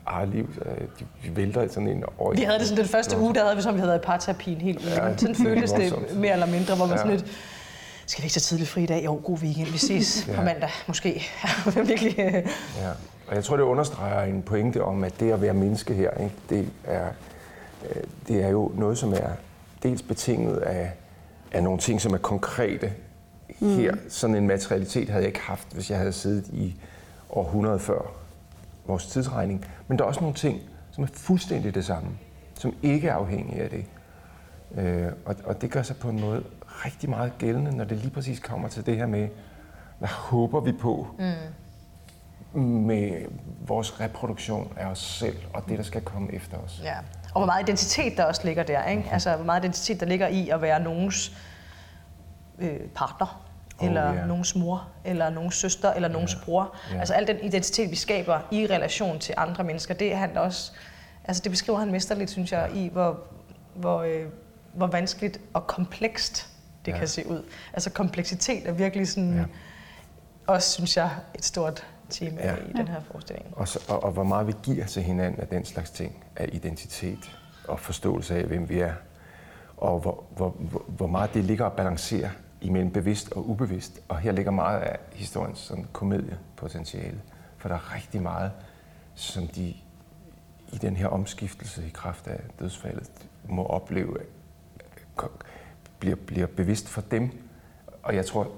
eget 0.05 0.29
liv, 0.29 0.49
øh, 0.65 0.87
de, 0.99 1.35
vælter 1.35 1.61
i 1.61 1.67
sådan 1.69 1.87
en 1.87 2.03
over. 2.17 2.33
Vi 2.33 2.41
havde 2.41 2.59
det 2.59 2.67
sådan 2.67 2.83
den 2.83 2.91
første 2.91 3.19
uge, 3.19 3.35
der 3.35 3.43
havde 3.43 3.55
vi 3.55 3.61
som 3.61 3.73
vi 3.73 3.79
havde 3.79 3.89
været 3.89 3.99
i 4.01 4.05
parterapien 4.05 4.61
helt 4.61 4.77
ugen. 4.79 4.89
Ja, 4.89 4.95
sådan 5.17 5.35
det 5.35 5.37
føltes 5.37 5.71
det 5.71 5.93
mere 6.15 6.33
eller 6.33 6.45
mindre, 6.45 6.75
hvor 6.75 6.85
man 6.85 6.93
Ja. 6.97 6.97
sådan 7.03 7.11
lidt, 7.17 7.25
skal 8.05 8.21
vi 8.21 8.25
ikke 8.25 8.33
tage 8.33 8.41
tidligt 8.41 8.69
fri 8.69 8.83
i 8.83 8.85
dag? 8.85 9.05
Jo, 9.05 9.21
god 9.23 9.37
weekend. 9.37 9.67
Vi 9.67 9.77
ses 9.77 10.23
Ja. 10.27 10.35
på 10.35 10.41
mandag, 10.41 10.69
måske. 10.87 11.21
Virkelig. 11.75 12.15
Ja. 12.17 12.89
Og 13.27 13.35
jeg 13.35 13.43
tror, 13.43 13.57
det 13.57 13.63
understreger 13.63 14.23
en 14.23 14.41
pointe 14.41 14.83
om, 14.83 15.03
at 15.03 15.19
det 15.19 15.31
at 15.31 15.41
være 15.41 15.53
menneske 15.53 15.93
her, 15.93 16.09
ikke, 16.11 16.35
det, 16.49 16.67
er, 16.83 17.05
øh, 17.89 18.03
det 18.27 18.43
er 18.43 18.49
jo 18.49 18.71
noget, 18.75 18.97
som 18.97 19.13
er 19.13 19.29
dels 19.83 20.01
betinget 20.01 20.57
af, 20.57 20.91
af 21.55 21.63
nogle 21.63 21.79
ting, 21.79 22.01
som 22.01 22.13
er 22.13 22.17
konkrete. 22.17 22.93
Her, 23.59 23.95
sådan 24.09 24.35
en 24.35 24.47
materialitet 24.47 25.09
havde 25.09 25.21
jeg 25.21 25.27
ikke 25.27 25.39
haft, 25.39 25.73
hvis 25.73 25.89
jeg 25.89 25.97
havde 25.97 26.11
siddet 26.11 26.47
i 26.47 26.75
århundrede 27.29 27.79
før 27.79 28.11
vores 28.87 29.07
tidsregning. 29.07 29.65
Men 29.87 29.97
der 29.97 30.03
er 30.03 30.07
også 30.07 30.21
nogle 30.21 30.35
ting, 30.35 30.61
som 30.91 31.03
er 31.03 31.07
fuldstændig 31.13 31.75
det 31.75 31.85
samme, 31.85 32.09
som 32.59 32.73
ikke 32.83 33.07
er 33.07 33.13
afhængige 33.13 33.61
af 33.61 33.69
det. 33.69 33.85
Øh, 34.77 35.11
og, 35.25 35.35
og 35.43 35.61
det 35.61 35.71
gør 35.71 35.81
sig 35.81 35.97
på 35.97 36.09
en 36.09 36.19
måde 36.21 36.43
rigtig 36.67 37.09
meget 37.09 37.33
gældende, 37.37 37.77
når 37.77 37.83
det 37.83 37.97
lige 37.97 38.11
præcis 38.11 38.39
kommer 38.39 38.67
til 38.67 38.85
det 38.85 38.97
her 38.97 39.05
med, 39.05 39.27
hvad 39.99 40.09
håber 40.09 40.59
vi 40.59 40.71
på 40.71 41.07
mm. 42.53 42.61
med 42.61 43.25
vores 43.67 43.99
reproduktion 43.99 44.73
af 44.77 44.85
os 44.85 44.99
selv 44.99 45.37
og 45.53 45.63
det, 45.69 45.77
der 45.77 45.83
skal 45.83 46.01
komme 46.01 46.33
efter 46.33 46.57
os. 46.57 46.81
Ja. 46.83 46.95
Og 47.35 47.41
hvor 47.41 47.45
meget 47.45 47.63
identitet 47.69 48.17
der 48.17 48.23
også 48.23 48.41
ligger 48.43 48.63
der, 48.63 48.83
ikke? 48.85 49.09
Altså, 49.11 49.35
hvor 49.35 49.45
meget 49.45 49.63
identitet 49.63 49.99
der 49.99 50.05
ligger 50.05 50.27
i 50.27 50.49
at 50.49 50.61
være 50.61 50.79
nogens 50.79 51.31
øh, 52.59 52.79
partner, 52.95 53.41
Oh, 53.79 53.87
eller 53.87 54.13
ja. 54.13 54.25
nogens 54.25 54.55
mor, 54.55 54.87
eller 55.05 55.29
nogens 55.29 55.55
søster, 55.55 55.93
eller 55.93 56.07
nogens 56.09 56.35
bror. 56.35 56.75
Ja. 56.93 56.99
Altså 56.99 57.13
al 57.13 57.27
den 57.27 57.39
identitet, 57.43 57.91
vi 57.91 57.95
skaber 57.95 58.39
i 58.51 58.67
relation 58.67 59.19
til 59.19 59.33
andre 59.37 59.63
mennesker, 59.63 59.93
det 59.93 60.17
handler 60.17 60.39
også, 60.41 60.71
altså 61.25 61.41
det 61.43 61.51
beskriver 61.51 61.79
han 61.79 61.91
mesterligt, 61.91 62.29
synes 62.31 62.51
jeg, 62.51 62.69
i 62.73 62.87
hvor, 62.93 63.19
hvor, 63.75 64.01
øh, 64.01 64.25
hvor 64.73 64.87
vanskeligt 64.87 65.39
og 65.53 65.67
komplekst 65.67 66.47
det 66.85 66.91
Ja. 66.91 66.97
kan 66.97 67.07
se 67.07 67.27
ud. 67.27 67.43
Altså 67.73 67.89
kompleksitet 67.89 68.67
er 68.67 68.71
virkelig 68.71 69.07
sådan, 69.07 69.37
ja. 69.37 69.43
også 70.47 70.71
synes 70.71 70.97
jeg, 70.97 71.09
et 71.35 71.45
stort 71.45 71.85
tema 72.09 72.41
Ja. 72.41 72.55
i 72.55 72.73
den 72.75 72.87
her 72.87 73.01
forestilling. 73.11 73.45
Og, 73.51 73.67
så, 73.67 73.85
og, 73.89 74.03
og 74.03 74.11
hvor 74.11 74.23
meget 74.23 74.47
vi 74.47 74.53
giver 74.63 74.85
til 74.85 75.03
hinanden 75.03 75.41
af 75.41 75.47
den 75.47 75.65
slags 75.65 75.89
ting, 75.91 76.23
af 76.35 76.49
identitet 76.53 77.37
og 77.67 77.79
forståelse 77.79 78.35
af, 78.35 78.43
hvem 78.43 78.69
vi 78.69 78.79
er. 78.79 78.93
Og 79.77 79.99
hvor, 79.99 80.23
hvor, 80.35 80.49
hvor, 80.49 80.83
hvor 80.87 81.07
meget 81.07 81.33
det 81.33 81.43
ligger 81.43 81.65
og 81.65 81.73
balancerer 81.73 82.29
imellem 82.61 82.91
bevidst 82.91 83.31
og 83.31 83.49
ubevidst. 83.49 83.99
Og 84.07 84.19
her 84.19 84.31
ligger 84.31 84.51
meget 84.51 84.79
af 84.79 84.99
historiens 85.13 85.59
sådan, 85.59 85.87
komediepotentiale. 85.93 87.21
For 87.57 87.69
der 87.69 87.75
er 87.75 87.95
rigtig 87.95 88.21
meget, 88.21 88.51
som 89.15 89.47
de 89.47 89.73
i 90.73 90.77
den 90.81 90.95
her 90.95 91.07
omskiftelse 91.07 91.87
i 91.87 91.89
kraft 91.89 92.27
af 92.27 92.39
dødsfaldet 92.59 93.11
må 93.49 93.65
opleve, 93.65 94.17
bliver, 95.99 96.15
bliver 96.15 96.47
bevidst 96.47 96.89
for 96.89 97.01
dem. 97.01 97.29
Og 98.03 98.15
jeg 98.15 98.25
tror, 98.25 98.51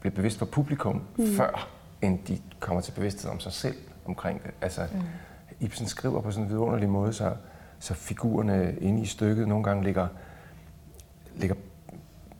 bliver 0.00 0.14
bevidst 0.14 0.38
for 0.38 0.46
publikum, 0.46 1.02
mm. 1.16 1.26
før 1.36 1.68
end 2.02 2.18
de 2.28 2.38
kommer 2.60 2.80
til 2.80 2.92
bevidsthed 2.92 3.30
om 3.30 3.40
sig 3.40 3.52
selv 3.52 3.76
omkring 4.04 4.42
det. 4.42 4.50
Altså, 4.60 4.86
mm. 4.92 5.00
Ibsen 5.60 5.86
skriver 5.86 6.20
på 6.20 6.30
sådan 6.30 6.44
en 6.44 6.50
vidunderlig 6.50 6.88
måde, 6.88 7.12
så, 7.12 7.32
så 7.78 7.94
figurerne 7.94 8.76
inde 8.80 9.02
i 9.02 9.06
stykket 9.06 9.48
nogle 9.48 9.64
gange 9.64 9.84
ligger, 9.84 10.08
ligger 11.36 11.56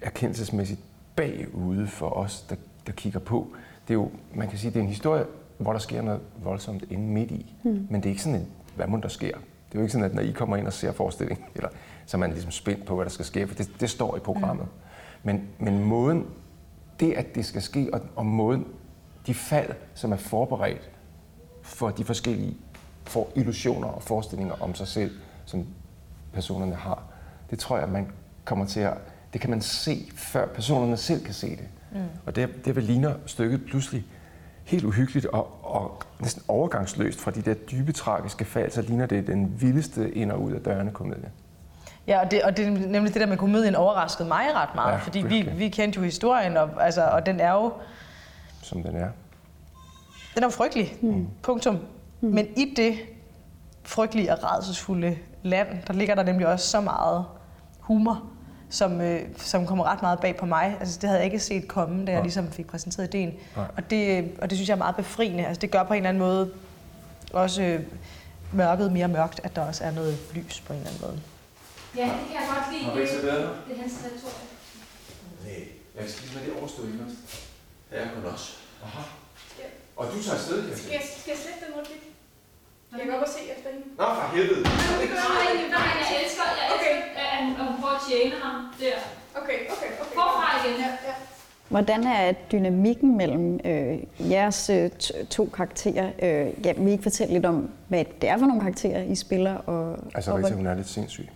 erkendelsesmæssigt 0.01 0.81
bagude 1.17 1.87
for 1.87 2.11
os, 2.11 2.43
der, 2.43 2.57
der 2.87 2.93
kigger 2.93 3.21
på. 3.21 3.49
Det 3.89 3.95
er 3.95 3.99
jo, 3.99 4.11
man 4.35 4.49
kan 4.49 4.59
sige, 4.59 4.71
det 4.71 4.77
er 4.77 4.83
en 4.83 4.89
historie, 4.89 5.25
hvor 5.59 5.73
der 5.73 5.79
sker 5.79 6.03
noget 6.03 6.21
voldsomt 6.43 6.85
inde 6.91 7.05
midt 7.05 7.31
i. 7.31 7.55
Mm. 7.63 7.87
Men 7.91 8.01
det 8.01 8.07
er 8.07 8.11
ikke 8.11 8.23
sådan 8.23 8.41
en, 8.41 8.47
hvad 8.77 8.87
må 8.87 8.97
der 8.97 9.09
sker? 9.09 9.37
Det 9.37 9.75
er 9.75 9.79
jo 9.79 9.81
ikke 9.81 9.93
sådan, 9.93 10.05
at 10.05 10.15
når 10.15 10.23
I 10.23 10.31
kommer 10.31 10.57
ind 10.57 10.67
og 10.67 10.73
ser 10.73 10.93
forestillingen, 10.93 11.47
eller, 11.57 11.69
så 12.07 12.17
er 12.17 12.19
man 12.19 12.31
ligesom 12.31 12.51
spændt 12.51 12.87
på, 12.87 12.95
hvad 12.95 13.05
der 13.05 13.11
skal 13.11 13.25
ske, 13.25 13.47
for 13.47 13.55
det, 13.55 13.71
det 13.81 13.91
står 13.91 14.17
i 14.17 14.21
programmet. 14.21 14.67
Mm. 14.67 14.71
Men, 15.23 15.49
men 15.59 15.85
måden, 15.85 16.27
det 17.01 17.13
at 17.13 17.35
det 17.35 17.45
skal 17.45 17.63
ske, 17.63 17.91
og, 17.93 18.01
og 18.17 18.27
måden, 18.27 18.67
de 19.29 19.35
fald, 19.35 19.75
som 19.95 20.13
er 20.13 20.17
forberedt 20.17 20.91
for 21.63 21.91
de 21.91 22.05
forskellige 22.05 22.57
for 23.05 23.29
illusioner 23.35 23.89
og 23.89 24.03
forestillinger 24.03 24.55
om 24.61 24.75
sig 24.75 24.89
selv, 24.89 25.11
som 25.45 25.67
personerne 26.33 26.75
har, 26.75 27.03
det 27.51 27.59
tror 27.59 27.79
jeg, 27.79 27.89
man 27.89 28.11
kommer 28.45 28.67
til 28.67 28.81
at, 28.81 28.95
det 29.33 29.41
kan 29.41 29.51
man 29.51 29.61
se, 29.61 30.09
før 30.17 30.47
personerne 30.47 30.97
selv 30.97 31.25
kan 31.25 31.35
se 31.35 31.51
det. 31.51 31.69
Mm. 31.93 31.99
Og 32.27 32.37
det, 32.37 32.65
det 32.65 32.77
vil 32.77 32.85
ligner 32.85 33.15
stykket 33.27 33.65
pludselig 33.67 34.05
helt 34.65 34.85
uhyggeligt 34.85 35.27
og, 35.27 35.59
og 35.63 36.03
næsten 36.21 36.43
overgangsløst 36.49 37.21
fra 37.21 37.31
de 37.31 37.43
der 37.43 37.55
dybe, 37.55 37.93
tragiske 37.93 38.45
fald, 38.45 38.71
så 38.71 38.83
ligner 38.83 39.07
det 39.07 39.27
den 39.27 39.61
vildeste 39.61 40.15
ind 40.15 40.33
og 40.33 40.43
ud 40.43 40.53
af 40.53 40.61
dørene 40.61 40.91
komedie. 40.91 41.31
Ja, 42.07 42.21
og 42.21 42.31
det, 42.31 42.43
og 42.43 42.57
det 42.57 42.67
er 42.67 42.71
nemlig 42.71 43.15
det 43.15 43.21
der 43.21 43.27
med 43.27 43.37
komedien 43.37 43.75
overraskede 43.75 44.29
mig 44.29 44.45
ret 44.55 44.75
meget, 44.75 44.93
Ja, 44.93 44.99
fordi 44.99 45.19
vi, 45.19 45.51
vi 45.57 45.69
kendte 45.69 45.97
jo 45.97 46.03
historien, 46.03 46.57
og, 46.57 46.85
altså, 46.85 47.03
og 47.03 47.27
den 47.27 47.41
er 47.41 47.53
jo 47.53 47.73
som 48.63 48.83
den 48.83 48.97
er. 48.97 49.09
den 50.35 50.43
er 50.43 50.47
jo 50.47 50.51
frygtelig. 50.51 50.97
Mm. 51.01 51.27
Punktum. 51.43 51.79
Mm. 52.21 52.29
Men 52.29 52.47
i 52.57 52.75
det 52.77 52.99
frygtelige 53.83 54.33
og 54.33 54.39
redselsfulde 54.45 55.19
land, 55.43 55.69
der 55.87 55.93
ligger 55.93 56.15
der 56.15 56.23
nemlig 56.23 56.47
også 56.47 56.67
så 56.67 56.81
meget 56.81 57.25
humor, 57.81 58.23
som, 58.71 59.01
øh, 59.01 59.23
som 59.37 59.67
kommer 59.67 59.85
ret 59.85 60.03
meget 60.03 60.21
bag 60.21 60.37
på 60.37 60.47
mig. 60.47 60.77
Altså, 60.81 60.99
det 61.01 61.09
havde 61.09 61.19
jeg 61.19 61.25
ikke 61.25 61.39
set 61.39 61.69
komme, 61.69 62.05
da 62.07 62.13
jeg 62.13 62.23
ligesom 62.23 62.53
fik 62.53 62.67
præsenteret 62.67 63.15
ideen. 63.15 63.35
Nej. 63.57 63.67
Og 63.77 63.91
det, 63.91 64.31
og 64.43 64.51
det 64.51 64.59
synes 64.59 64.69
jeg 64.69 64.75
er 64.75 64.79
meget 64.79 64.97
befriende. 64.97 65.47
Altså, 65.47 65.61
det 65.61 65.71
gør 65.71 65.83
på 65.83 65.93
en 65.93 65.97
eller 65.97 66.09
anden 66.09 66.21
måde 66.21 66.51
også 67.33 67.63
øh, 67.63 67.81
mørket 68.53 68.93
mere 68.93 69.09
mørkt, 69.09 69.41
at 69.45 69.57
der 69.57 69.63
også 69.63 69.85
er 69.85 69.91
noget 69.91 70.19
lys 70.35 70.61
på 70.61 70.73
en 70.73 70.79
eller 70.79 70.91
anden 70.91 71.05
måde. 71.07 71.21
Ja, 71.97 72.03
det 72.03 72.11
kan 72.11 72.35
jeg 72.35 72.49
godt 72.55 72.73
lide. 72.73 72.85
Har 72.85 72.93
du 72.93 72.99
ikke 72.99 73.13
så 73.13 73.23
været? 73.27 73.51
Det 73.69 73.77
er 73.77 73.81
hans 73.81 73.93
territorium. 74.03 74.49
Nej, 75.45 75.65
jeg 76.01 76.11
skal 76.11 76.29
lige 76.29 76.39
med 76.39 76.47
det 76.47 76.61
overstået 76.61 76.89
først. 77.01 77.48
Ja, 77.93 77.97
jeg 78.03 78.09
kunne 78.15 78.29
også. 78.35 78.49
Aha. 78.85 79.03
Og 79.97 80.05
du 80.13 80.17
tager 80.23 80.37
afsted, 80.39 80.59
kan 80.69 80.77
Skal 80.79 80.93
jeg, 80.99 81.05
skal 81.21 81.31
jeg 81.35 81.39
slette 81.45 81.61
den 81.65 81.71
mundtlig? 81.77 81.99
Jeg 82.93 83.01
kan 83.07 83.19
godt 83.23 83.31
se 83.37 83.41
efter 83.55 83.69
hende. 83.75 83.85
Nå, 84.01 84.05
for 84.19 84.27
helvede. 84.37 84.63
Nej, 84.63 84.73
nej, 85.77 85.89
jeg 86.13 86.19
elsker, 86.25 86.45
jeg 86.61 86.69
Okay. 86.77 86.93
elsker, 86.97 87.21
at 87.23 87.29
han- 87.37 87.57
at 87.61 87.65
hun 87.69 87.75
prøver 87.81 87.95
at 88.01 88.05
tjene 88.11 88.35
ham 88.45 88.55
der. 88.81 88.97
Okay, 89.41 89.59
okay, 89.75 89.91
okay. 90.03 90.15
Forfra 90.19 90.47
igen. 90.67 90.81
Ja, 90.81 90.87
ja. 91.09 91.15
Hvordan 91.69 92.05
er 92.07 92.33
dynamikken 92.53 93.17
mellem 93.17 93.61
øh, 93.65 93.99
jeres 94.31 94.71
øh, 94.71 94.91
to 95.31 95.45
karakterer? 95.55 96.07
Øh, 96.23 96.67
ja, 96.67 96.73
vil 96.73 96.89
I 96.89 96.91
ikke 96.91 97.03
fortælle 97.03 97.33
lidt 97.33 97.47
om, 97.47 97.71
hvad 97.89 98.05
det 98.21 98.29
er 98.29 98.39
for 98.39 98.47
nogle 98.47 98.61
karakterer, 98.61 99.03
I 99.03 99.15
spiller? 99.15 99.55
Og, 99.55 99.99
Altså, 100.15 100.31
og 100.31 100.39
Rita, 100.39 100.55
hun 100.55 100.67
er 100.67 100.75
lidt 100.75 100.89
sindssyg. 100.89 101.29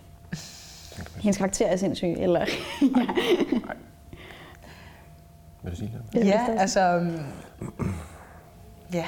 hendes 1.21 1.37
karakter 1.37 1.65
er 1.67 1.75
sindssyg, 1.75 2.07
eller? 2.17 2.45
Vil 5.63 5.71
du 5.71 5.77
sige 5.77 5.99
det? 6.13 6.25
Ja, 6.25 6.45
altså... 6.57 6.97
Um, 6.97 7.19
ja. 8.93 9.05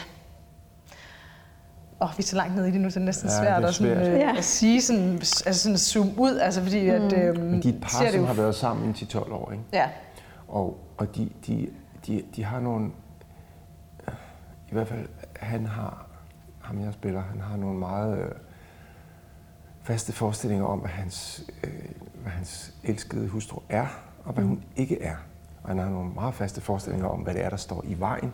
Åh, 2.01 2.09
oh, 2.09 2.17
vi 2.17 2.21
er 2.21 2.25
så 2.25 2.35
langt 2.35 2.55
nede 2.55 2.69
i 2.69 2.71
det 2.71 2.81
nu, 2.81 2.89
så 2.89 2.99
det 2.99 3.03
er 3.03 3.05
næsten 3.05 3.29
Ja, 3.29 3.37
svært, 3.37 3.57
det 3.57 3.63
er 3.63 3.67
at, 3.67 3.75
sådan, 3.75 3.95
svært. 3.95 4.07
øh, 4.13 4.19
Ja. 4.19 4.37
at 4.37 4.43
sige 4.43 4.81
sådan, 4.81 5.13
altså 5.13 5.53
sådan 5.53 5.77
zoom 5.77 6.19
ud, 6.19 6.37
altså 6.37 6.61
fordi 6.63 6.89
mm. 6.89 6.95
at... 6.95 7.13
Øh, 7.13 7.37
Men 7.43 7.63
de 7.63 7.69
er 7.69 7.73
et 7.73 7.81
par, 7.81 8.03
det 8.03 8.13
som 8.13 8.25
har 8.25 8.33
været 8.33 8.55
sammen 8.55 8.89
i 8.89 8.93
10-12 8.93 9.33
år, 9.33 9.51
ikke? 9.51 9.63
Ja, 9.73 9.89
Og, 10.47 10.77
og 10.97 11.15
de, 11.15 11.29
de, 11.47 11.69
de, 12.07 12.23
de 12.35 12.43
har 12.43 12.59
nogle... 12.59 12.91
I 14.69 14.71
hvert 14.71 14.87
fald, 14.87 15.07
han 15.35 15.65
har... 15.65 16.05
Ham 16.61 16.81
jeg 16.81 16.93
spiller, 16.93 17.21
han 17.21 17.41
har 17.41 17.57
nogle 17.57 17.79
meget 17.79 18.17
øh, 18.19 18.31
faste 19.83 20.13
forestillinger 20.13 20.65
om, 20.65 20.79
hvad 20.79 20.89
hans, 20.89 21.43
øh, 21.63 21.69
hvad 22.21 22.31
hans 22.31 22.73
elskede 22.83 23.27
hustru 23.27 23.61
er, 23.69 23.85
og 24.25 24.33
hvad 24.33 24.43
hun 24.43 24.63
ikke 24.75 25.01
er. 25.01 25.15
Og 25.65 25.71
han 25.71 25.79
har 25.79 25.89
nogle 25.89 26.09
meget 26.15 26.33
faste 26.33 26.61
forestillinger 26.61 27.07
om, 27.07 27.19
hvad 27.19 27.33
det 27.33 27.45
er, 27.45 27.49
der 27.49 27.57
står 27.57 27.83
i 27.87 27.99
vejen 27.99 28.33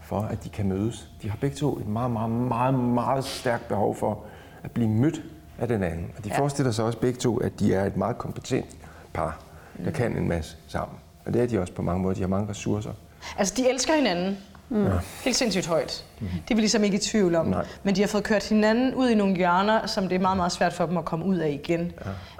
for, 0.00 0.20
at 0.20 0.44
de 0.44 0.48
kan 0.48 0.68
mødes. 0.68 1.10
De 1.22 1.30
har 1.30 1.36
begge 1.40 1.56
to 1.56 1.78
et 1.78 1.88
meget, 1.88 2.10
meget, 2.10 2.30
meget, 2.30 2.74
meget 2.74 3.24
stærkt 3.24 3.68
behov 3.68 3.94
for 3.94 4.22
at 4.62 4.70
blive 4.70 4.88
mødt 4.88 5.22
af 5.58 5.68
den 5.68 5.82
anden. 5.82 6.10
Og 6.18 6.24
de 6.24 6.28
ja. 6.28 6.38
forestiller 6.38 6.72
sig 6.72 6.84
også 6.84 6.98
begge 6.98 7.18
to, 7.18 7.36
at 7.36 7.60
de 7.60 7.74
er 7.74 7.84
et 7.84 7.96
meget 7.96 8.18
kompetent 8.18 8.76
par, 9.12 9.40
der 9.84 9.90
kan 9.90 10.16
en 10.16 10.28
masse 10.28 10.56
sammen. 10.68 10.98
Og 11.24 11.32
det 11.32 11.42
er 11.42 11.46
de 11.46 11.60
også 11.60 11.72
på 11.72 11.82
mange 11.82 12.02
måder. 12.02 12.14
De 12.14 12.20
har 12.20 12.28
mange 12.28 12.50
ressourcer. 12.50 12.92
Altså, 13.38 13.54
de 13.56 13.70
elsker 13.70 13.94
hinanden. 13.94 14.38
Mm. 14.68 14.86
Ja. 14.86 14.92
Helt 15.24 15.36
sindssygt 15.36 15.66
højt. 15.66 16.04
Mm. 16.20 16.26
Det 16.28 16.50
er 16.50 16.54
vi 16.54 16.60
ligesom 16.60 16.84
ikke 16.84 16.96
i 16.96 17.00
tvivl 17.00 17.34
om. 17.34 17.46
Nej. 17.46 17.66
Men 17.82 17.96
de 17.96 18.00
har 18.00 18.08
fået 18.08 18.24
kørt 18.24 18.48
hinanden 18.48 18.94
ud 18.94 19.08
i 19.08 19.14
nogle 19.14 19.36
hjørner, 19.36 19.86
som 19.86 20.08
det 20.08 20.14
er 20.14 20.18
meget, 20.18 20.36
meget 20.36 20.52
svært 20.52 20.72
for 20.72 20.86
dem 20.86 20.96
at 20.96 21.04
komme 21.04 21.24
ud 21.24 21.36
af 21.36 21.50
igen. 21.50 21.92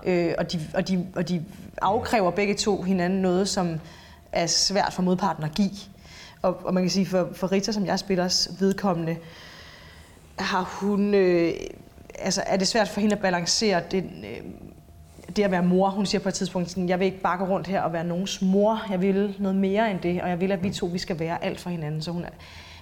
Ja. 0.07 0.29
Øh, 0.29 0.35
og, 0.39 0.53
de, 0.53 0.61
og, 0.75 0.89
de, 0.89 1.07
og 1.17 1.29
de 1.29 1.45
afkræver 1.83 2.31
begge 2.31 2.55
to 2.55 2.83
hinanden 2.83 3.23
noget, 3.23 3.49
som 3.49 3.81
er 4.33 4.47
svært 4.47 4.93
for 4.93 5.03
modparten 5.03 5.45
at 5.45 5.53
give. 5.55 5.71
Og, 6.43 6.67
og 6.67 6.75
man 6.75 6.83
kan 6.83 6.91
sige, 6.91 7.07
for, 7.07 7.29
for 7.33 7.53
Rita, 7.53 7.73
som 7.73 7.87
jeg 7.87 7.99
spiller 7.99 8.49
vedkommende, 8.61 9.17
har 10.39 10.63
hun... 10.81 11.15
Øh, 11.15 11.53
altså, 12.19 12.43
er 12.47 12.57
det 12.57 12.69
svært 12.69 12.89
for 12.89 13.01
hende 13.01 13.17
at 13.17 13.23
balancere 13.23 13.83
den, 13.91 14.25
øh, 14.25 14.41
det 15.37 15.43
at 15.43 15.51
være 15.51 15.63
mor. 15.63 15.89
Hun 15.91 16.07
siger 16.07 16.23
på 16.23 16.29
et 16.29 16.35
tidspunkt, 16.35 16.71
sådan, 16.71 16.89
jeg 16.89 16.99
vil 16.99 17.05
ikke 17.07 17.21
bare 17.21 17.39
gå 17.39 17.45
rundt 17.45 17.67
her 17.67 17.83
og 17.83 17.93
være 17.93 18.05
nogens 18.05 18.43
mor. 18.43 18.83
Jeg 18.91 19.01
vil 19.01 19.37
noget 19.39 19.57
mere 19.57 19.91
end 19.91 20.01
det, 20.01 20.23
og 20.23 20.29
jeg 20.29 20.41
vil, 20.41 20.53
at 20.53 20.63
vi 20.63 20.71
to 20.71 20.87
vi 20.87 20.99
skal 20.99 21.19
være 21.19 21.45
alt 21.45 21.61
for 21.61 21.71
hinanden. 21.71 22.03
Så 22.03 22.11
hun 22.11 22.25
er, 22.25 22.29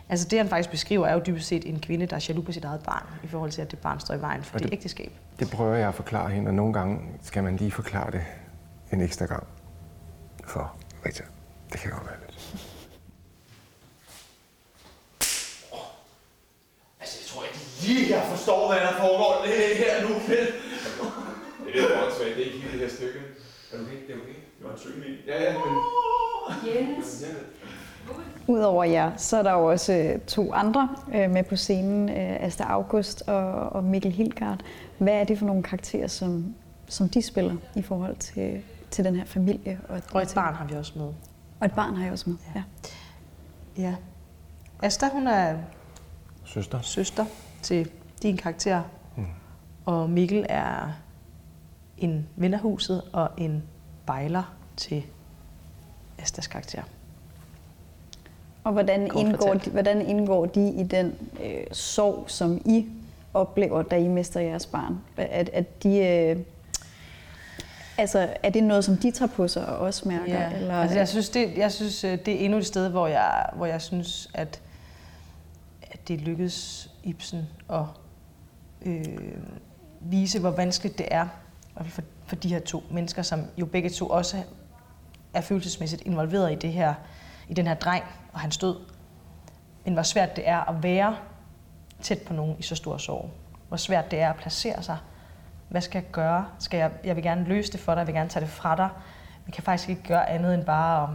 altså 0.08 0.28
det, 0.28 0.38
han 0.38 0.48
faktisk 0.48 0.70
beskriver, 0.70 1.06
er 1.06 1.14
jo 1.14 1.20
dybest 1.26 1.48
set 1.48 1.64
en 1.68 1.80
kvinde, 1.80 2.06
der 2.06 2.16
er 2.16 2.24
jaloux 2.28 2.46
på 2.46 2.52
sit 2.52 2.64
eget 2.64 2.80
barn, 2.80 3.04
i 3.24 3.26
forhold 3.26 3.50
til, 3.50 3.62
at 3.62 3.70
det 3.70 3.78
barn 3.78 4.00
står 4.00 4.14
i 4.14 4.20
vejen 4.20 4.42
for 4.42 4.54
Og 4.54 4.60
det, 4.60 4.68
det- 4.70 4.76
ægteskab. 4.76 5.12
Det 5.38 5.50
prøver 5.50 5.74
jeg 5.74 5.88
at 5.88 5.94
forklare 5.94 6.30
hende, 6.30 6.48
og 6.48 6.54
nogle 6.54 6.72
gange 6.72 6.98
skal 7.22 7.44
man 7.44 7.56
lige 7.56 7.70
forklare 7.70 8.10
det 8.10 8.20
en 8.92 9.00
ekstra 9.00 9.26
gang. 9.26 9.46
For 10.44 10.72
Rita, 11.06 11.22
det 11.72 11.80
kan 11.80 11.90
godt 11.90 12.06
være 12.06 12.20
lidt. 12.26 12.36
Altså, 17.00 17.16
jeg 17.20 17.26
tror 17.30 17.42
ikke 17.48 17.58
lige, 17.82 18.16
jeg 18.16 18.24
forstår, 18.32 18.60
hvad 18.68 18.80
der 18.86 18.92
foregår 19.04 19.32
det 19.44 19.76
her 19.82 20.02
nu. 20.08 20.14
vel? 20.28 20.46
Det 21.64 21.74
er 21.74 21.80
lidt 21.80 21.92
åndssvagt, 22.02 22.36
det 22.36 22.42
er 22.42 22.46
ikke 22.50 22.58
hele 22.58 22.72
det 22.72 22.80
her 22.88 22.96
stykke. 22.96 23.18
Er 23.72 23.76
du 23.78 23.82
okay? 23.84 23.98
Det 24.06 24.14
er 24.14 24.18
okay? 24.22 24.38
Det 24.58 24.62
var 24.66 24.72
en 24.72 24.78
synge 24.78 25.18
Ja, 25.26 25.42
ja, 25.42 25.52
men... 25.52 25.62
Jens. 26.66 27.24
Udover 28.46 28.84
jer, 28.84 29.16
så 29.16 29.36
er 29.36 29.42
der 29.42 29.52
jo 29.52 29.64
også 29.64 29.92
øh, 29.92 30.20
to 30.20 30.52
andre 30.52 30.88
øh, 31.14 31.30
med 31.30 31.42
på 31.44 31.56
scenen, 31.56 32.08
øh, 32.08 32.36
Asta 32.44 32.64
August 32.64 33.22
og, 33.26 33.52
og 33.52 33.84
Mikkel 33.84 34.12
Hilgard. 34.12 34.60
Hvad 34.98 35.14
er 35.14 35.24
det 35.24 35.38
for 35.38 35.46
nogle 35.46 35.62
karakterer, 35.62 36.06
som, 36.06 36.54
som 36.88 37.08
de 37.08 37.22
spiller 37.22 37.56
i 37.76 37.82
forhold 37.82 38.16
til, 38.16 38.62
til 38.90 39.04
den 39.04 39.16
her 39.16 39.24
familie? 39.24 39.80
Og, 39.88 40.00
Og 40.12 40.22
et 40.22 40.32
barn 40.34 40.54
har 40.54 40.66
vi 40.66 40.74
også 40.74 40.92
med. 40.96 41.08
Og 41.60 41.66
et 41.66 41.72
barn 41.72 41.94
har 41.94 42.02
jeg 42.04 42.12
også 42.12 42.30
med, 42.30 42.36
ja. 42.54 42.62
Ja. 43.82 43.94
Asta, 44.82 45.08
hun 45.12 45.26
er 45.26 45.58
Søster? 46.44 46.80
søster 46.80 47.26
til 47.62 47.90
din 48.22 48.36
karakter. 48.36 48.82
Mm. 49.16 49.24
Og 49.86 50.10
Mikkel 50.10 50.46
er 50.48 50.92
en 51.98 52.28
ven 52.36 52.54
af 52.54 52.60
huset 52.60 53.02
og 53.12 53.30
en 53.36 53.62
bejler 54.06 54.54
til 54.76 55.02
Astas 56.18 56.46
karakter. 56.46 56.82
Og 58.64 58.72
hvordan 58.72 59.08
Kort 59.08 59.24
indgår, 59.24 59.46
fortalt. 59.46 59.64
de, 59.64 59.70
hvordan 59.70 60.06
indgår 60.06 60.46
de 60.46 60.70
i 60.70 60.82
den 60.82 61.14
øh, 61.44 61.64
sorg, 61.72 62.24
som 62.26 62.60
I 62.64 62.86
oplever, 63.34 63.82
da 63.82 63.96
I 63.96 64.08
mister 64.08 64.40
jeres 64.40 64.66
barn? 64.66 64.98
At, 65.16 65.48
at 65.48 65.82
de, 65.82 65.98
øh, 65.98 66.36
altså, 67.98 68.34
er 68.42 68.50
det 68.50 68.64
noget, 68.64 68.84
som 68.84 68.96
de 68.96 69.10
tager 69.10 69.28
på 69.28 69.48
sig 69.48 69.66
og 69.66 69.78
også 69.78 70.08
mærker? 70.08 70.40
Ja, 70.40 70.52
Eller, 70.52 70.74
altså 70.74 70.98
jeg 70.98 71.08
synes, 71.08 71.28
det, 71.28 71.56
jeg 71.56 71.72
synes, 71.72 72.04
øh, 72.04 72.18
det 72.26 72.34
er 72.34 72.38
endnu 72.38 72.58
et 72.58 72.66
sted, 72.66 72.88
hvor 72.88 73.06
jeg, 73.06 73.46
hvor 73.54 73.66
jeg 73.66 73.82
synes, 73.82 74.30
at, 74.34 74.60
at 75.82 76.08
det 76.08 76.20
lykkedes 76.20 76.90
Ibsen 77.04 77.48
at 77.70 77.84
øh, 78.82 79.04
vise, 80.00 80.40
hvor 80.40 80.50
vanskeligt 80.50 80.98
det 80.98 81.06
er 81.10 81.26
for, 81.86 82.02
for 82.26 82.36
de 82.36 82.48
her 82.48 82.60
to 82.60 82.82
mennesker, 82.90 83.22
som 83.22 83.44
jo 83.56 83.66
begge 83.66 83.90
to 83.90 84.06
også 84.06 84.42
er 85.34 85.40
følelsesmæssigt 85.40 86.02
involveret 86.02 86.52
i 86.52 86.54
det 86.54 86.72
her, 86.72 86.94
i 87.48 87.54
den 87.54 87.66
her 87.66 87.74
dreng 87.74 88.04
og 88.32 88.40
hans 88.40 88.58
død. 88.58 88.76
Men 89.84 89.94
hvor 89.94 90.02
svært 90.02 90.36
det 90.36 90.48
er 90.48 90.70
at 90.70 90.82
være 90.82 91.16
tæt 92.02 92.18
på 92.26 92.32
nogen 92.32 92.56
i 92.58 92.62
så 92.62 92.74
stor 92.74 92.96
sorg. 92.96 93.30
Hvor 93.68 93.76
svært 93.76 94.10
det 94.10 94.20
er 94.20 94.30
at 94.30 94.36
placere 94.36 94.82
sig. 94.82 94.96
Hvad 95.68 95.80
skal 95.80 96.02
jeg 96.02 96.10
gøre? 96.10 96.46
Skal 96.58 96.78
jeg, 96.78 96.90
jeg 97.04 97.16
vil 97.16 97.24
gerne 97.24 97.44
løse 97.44 97.72
det 97.72 97.80
for 97.80 97.92
dig, 97.92 97.98
jeg 97.98 98.06
vil 98.06 98.14
gerne 98.14 98.30
tage 98.30 98.44
det 98.44 98.52
fra 98.52 98.76
dig. 98.76 98.88
Men 99.44 99.52
kan 99.52 99.62
faktisk 99.62 99.88
ikke 99.88 100.02
gøre 100.02 100.28
andet 100.28 100.54
end 100.54 100.64
bare 100.64 101.02
at, 101.02 101.08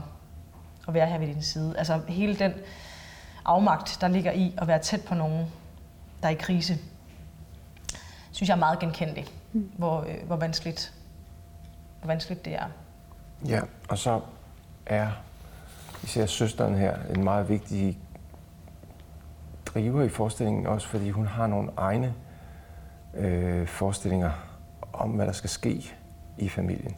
at 0.87 0.93
være 0.93 1.07
her 1.07 1.17
ved 1.17 1.27
din 1.27 1.41
side. 1.41 1.77
Altså 1.77 2.01
hele 2.07 2.35
den 2.35 2.53
afmagt, 3.45 3.97
der 4.01 4.07
ligger 4.07 4.31
i 4.31 4.55
at 4.57 4.67
være 4.67 4.79
tæt 4.79 5.01
på 5.07 5.15
nogen, 5.15 5.51
der 6.21 6.27
er 6.27 6.31
i 6.31 6.35
krise, 6.35 6.77
synes 8.31 8.49
jeg 8.49 8.55
er 8.55 8.59
meget 8.59 8.79
genkendelig, 8.79 9.27
mm. 9.53 9.71
hvor, 9.77 10.01
øh, 10.01 10.27
hvor, 10.27 10.35
vanskeligt, 10.35 10.93
hvor 11.99 12.07
vanskeligt 12.07 12.45
det 12.45 12.55
er. 12.55 12.67
Ja, 13.47 13.61
og 13.89 13.97
så 13.97 14.21
er 14.85 15.07
især 16.03 16.25
søsteren 16.25 16.75
her 16.75 16.97
en 17.15 17.23
meget 17.23 17.49
vigtig 17.49 17.99
driver 19.65 20.03
i 20.03 20.09
forestillingen, 20.09 20.67
også 20.67 20.87
fordi 20.87 21.09
hun 21.09 21.27
har 21.27 21.47
nogle 21.47 21.69
egne 21.77 22.13
øh, 23.17 23.67
forestillinger 23.67 24.31
om, 24.93 25.09
hvad 25.09 25.25
der 25.25 25.31
skal 25.31 25.49
ske 25.49 25.93
i 26.37 26.49
familien. 26.49 26.95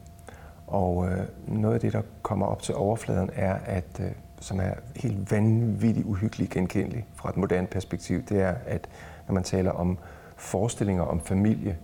Og 0.68 1.08
øh, 1.10 1.20
noget 1.48 1.76
af 1.76 1.80
det, 1.80 1.94
der 1.94 2.02
kommer 2.22 2.46
op 2.46 2.62
til 2.62 2.76
overfladen, 2.76 3.30
er, 3.34 3.54
at 3.66 4.00
øh, 4.00 4.12
som 4.40 4.60
er 4.60 4.72
helt 4.96 5.32
vanvittigt 5.32 6.06
uhyggeligt 6.06 6.52
genkendeligt 6.52 7.06
fra 7.16 7.30
et 7.30 7.38
moderne 7.38 7.68
perspektiv, 7.68 8.24
det 8.24 8.42
er, 8.42 8.56
at 8.66 8.88
når 9.28 9.34
man 9.34 9.44
taler 9.44 9.72
om 9.72 9.98
forestillinger 10.36 11.04
om 11.04 11.22
familie, 11.22 11.78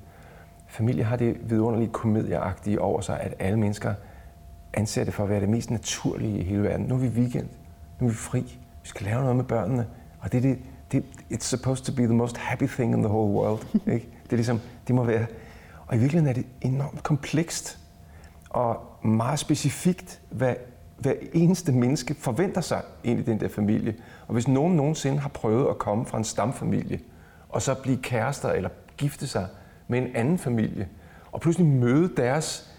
familie 0.67 1.03
har 1.03 1.15
det 1.15 1.49
vidunderligt 1.49 1.91
komedieagtige 1.91 2.81
over 2.81 3.01
sig, 3.01 3.19
at 3.19 3.33
alle 3.39 3.59
mennesker 3.59 3.93
anser 4.73 5.03
det 5.03 5.13
for 5.13 5.23
at 5.23 5.29
være 5.29 5.41
det 5.41 5.49
mest 5.49 5.71
naturlige 5.71 6.39
i 6.39 6.43
hele 6.43 6.63
verden. 6.63 6.85
Nu 6.85 6.95
er 6.95 6.99
vi 6.99 7.07
weekend, 7.07 7.47
nu 7.99 8.07
er 8.07 8.11
vi 8.11 8.15
fri, 8.15 8.59
vi 8.83 8.87
skal 8.87 9.05
lave 9.05 9.21
noget 9.21 9.35
med 9.35 9.43
børnene, 9.43 9.87
og 10.19 10.31
det 10.31 10.37
er 10.37 10.41
det, 10.41 10.59
det 10.91 11.03
it's 11.33 11.43
supposed 11.43 11.85
to 11.85 11.91
be 11.91 12.03
the 12.03 12.13
most 12.13 12.37
happy 12.37 12.67
thing 12.67 12.93
in 12.93 12.99
the 12.99 13.09
whole 13.09 13.31
world. 13.33 13.65
Ikke? 13.93 14.09
Det 14.23 14.31
er 14.31 14.35
ligesom, 14.35 14.59
det 14.87 14.95
må 14.95 15.03
være, 15.03 15.25
og 15.87 15.95
i 15.95 15.99
virkeligheden 15.99 16.29
er 16.29 16.33
det 16.33 16.45
enormt 16.61 17.03
komplekst 17.03 17.79
og 18.49 18.77
meget 19.03 19.39
specifikt, 19.39 20.21
hvad 20.29 20.55
hver 20.97 21.13
eneste 21.33 21.71
menneske 21.71 22.13
forventer 22.13 22.61
sig 22.61 22.81
ind 23.03 23.19
i 23.19 23.23
den 23.23 23.39
der 23.39 23.47
familie. 23.47 23.95
Og 24.27 24.33
hvis 24.33 24.47
nogen 24.47 24.75
nogensinde 24.75 25.19
har 25.19 25.29
prøvet 25.29 25.69
at 25.69 25.77
komme 25.77 26.05
fra 26.05 26.17
en 26.17 26.23
stamfamilie, 26.23 26.99
og 27.49 27.61
så 27.61 27.75
blive 27.75 27.97
kærester 27.97 28.49
eller 28.49 28.69
gifte 28.97 29.27
sig 29.27 29.47
med 29.87 29.99
en 29.99 30.15
anden 30.15 30.37
familie, 30.37 30.87
og 31.31 31.41
pludselig 31.41 31.67
møde 31.67 32.15
deres, 32.17 32.73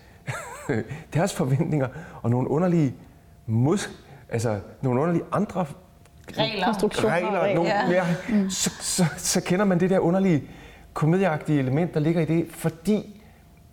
deres 1.14 1.34
forventninger 1.34 1.88
og 2.22 2.30
nogle 2.30 2.50
underlige 2.50 2.94
mod, 3.46 3.78
altså 4.28 4.60
nogle 4.82 5.00
underlige 5.00 5.24
andre 5.32 5.66
Regler. 6.38 6.64
Konstruktioner. 6.66 7.14
regler, 7.14 7.54
nogle, 7.54 7.70
Ja. 7.70 7.90
ja. 7.90 8.04
mm. 8.28 8.50
så, 8.50 8.70
så, 8.80 9.04
så 9.16 9.40
kender 9.40 9.64
man 9.64 9.80
det 9.80 9.90
der 9.90 9.98
underlige 9.98 10.42
komedieagtige 10.92 11.58
element, 11.58 11.94
der 11.94 12.00
ligger 12.00 12.20
i 12.20 12.24
det, 12.24 12.46
fordi 12.50 13.20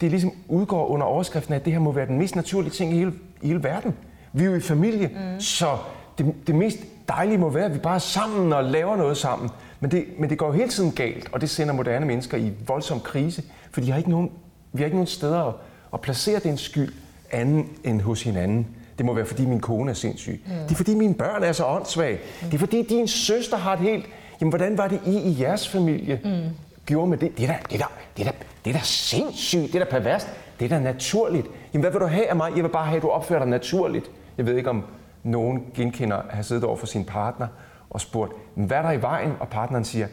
det 0.02 0.10
ligesom 0.10 0.32
udgår 0.48 0.88
under 0.88 1.06
overskriften 1.06 1.54
af, 1.54 1.60
at 1.60 1.66
det 1.66 1.74
her 1.74 1.80
må 1.80 1.92
være 1.92 2.06
den 2.06 2.18
mest 2.18 2.36
naturlige 2.36 2.72
ting 2.72 2.94
i 2.94 2.98
hele, 2.98 3.14
i 3.42 3.48
hele 3.48 3.64
verden. 3.64 3.94
Vi 4.34 4.44
er 4.44 4.48
jo 4.48 4.56
i 4.56 4.62
familie, 4.62 5.08
mm. 5.08 5.40
så 5.40 5.78
det, 6.18 6.34
det 6.48 6.56
mest 6.56 6.78
dejlige 7.08 7.38
må 7.38 7.50
være, 7.50 7.66
at 7.66 7.74
vi 7.74 7.80
bare 7.80 7.96
er 7.96 8.00
sammen 8.00 8.54
og 8.54 8.64
laver 8.64 8.96
noget 8.96 9.18
sammen. 9.18 9.50
Men 9.80 9.92
det, 9.92 10.06
men 10.20 10.30
det 10.30 10.38
går 10.38 10.48
jo 10.48 10.54
hele 10.54 10.70
tiden 10.70 10.92
galt, 10.92 11.30
og 11.32 11.42
det 11.42 11.50
sender 11.50 11.74
moderne 11.74 12.06
mennesker 12.06 12.38
i 12.38 12.52
voldsom 12.68 13.00
krise, 13.00 13.44
for 13.72 13.82
de 13.82 13.92
har 13.92 13.98
ikke 13.98 14.10
nogen, 14.10 14.32
vi 14.74 14.78
har 14.82 14.86
ikke 14.86 14.98
nogen 14.98 15.08
steder 15.08 15.44
at, 15.44 15.54
at 15.94 16.02
placere 16.02 16.40
den 16.40 16.58
skyld 16.58 16.94
anden 17.32 17.70
end 17.84 18.02
hos 18.02 18.24
hinanden. 18.24 18.68
Det 19.00 19.06
må 19.06 19.14
være, 19.14 19.26
fordi 19.26 19.46
min 19.46 19.60
kone 19.60 19.90
er 19.92 19.96
sindssyg. 19.96 20.42
Mm. 20.46 20.52
Det 20.64 20.72
er, 20.72 20.76
fordi 20.76 20.96
mine 20.96 21.14
børn 21.14 21.44
er 21.44 21.52
så 21.52 21.66
åndssvage. 21.66 22.20
Mm. 22.42 22.48
Det 22.50 22.54
er, 22.54 22.60
fordi 22.60 22.82
din 22.84 23.08
søster 23.08 23.58
har 23.58 23.74
et 23.74 23.80
helt... 23.80 24.06
Jamen, 24.42 24.50
hvordan 24.50 24.78
var 24.78 24.88
det 24.88 25.00
I 25.06 25.18
i 25.18 25.42
jeres 25.42 25.68
familie 25.70 26.22
mm. 26.24 26.42
gjorde 26.86 27.08
med 27.10 27.18
det? 27.18 27.38
Det 27.38 27.44
er, 27.44 27.48
da, 27.48 27.58
det, 27.70 27.76
er 27.76 27.80
da, 27.80 27.86
det, 28.18 28.28
er 28.28 28.32
da, 28.32 28.38
det 28.66 28.70
er 28.70 28.74
da 28.74 28.84
sindssygt. 28.84 29.74
Det 29.74 29.76
er 29.82 29.86
da 29.86 29.92
perverst. 29.92 30.28
Det 30.60 30.66
er 30.66 30.70
da 30.70 30.80
naturligt. 30.80 31.48
Jamen, 31.74 31.82
hvad 31.82 31.92
vil 31.92 32.02
du 32.02 32.06
have 32.06 32.30
af 32.30 32.36
mig? 32.36 32.52
Jeg 32.56 32.64
vil 32.64 32.70
bare 32.70 32.86
have, 32.86 32.98
at 32.98 33.02
du 33.02 33.10
opfører 33.10 33.40
dig 33.40 33.48
naturligt. 33.50 34.12
Jeg 34.38 34.46
ved 34.46 34.58
ikke, 34.58 34.70
om 34.70 34.84
nogen 35.24 35.64
genkender 35.76 36.18
at 36.18 36.24
have 36.30 36.44
siddet 36.44 36.64
over 36.64 36.78
for 36.78 36.86
sin 36.88 37.06
partner 37.06 37.48
og 37.90 38.02
spurgt, 38.02 38.32
"Men 38.56 38.66
hvad 38.68 38.78
er 38.78 38.82
der 38.82 38.92
i 38.92 39.02
vejen? 39.02 39.32
Og 39.40 39.48
partneren 39.48 39.86
siger, 39.86 40.08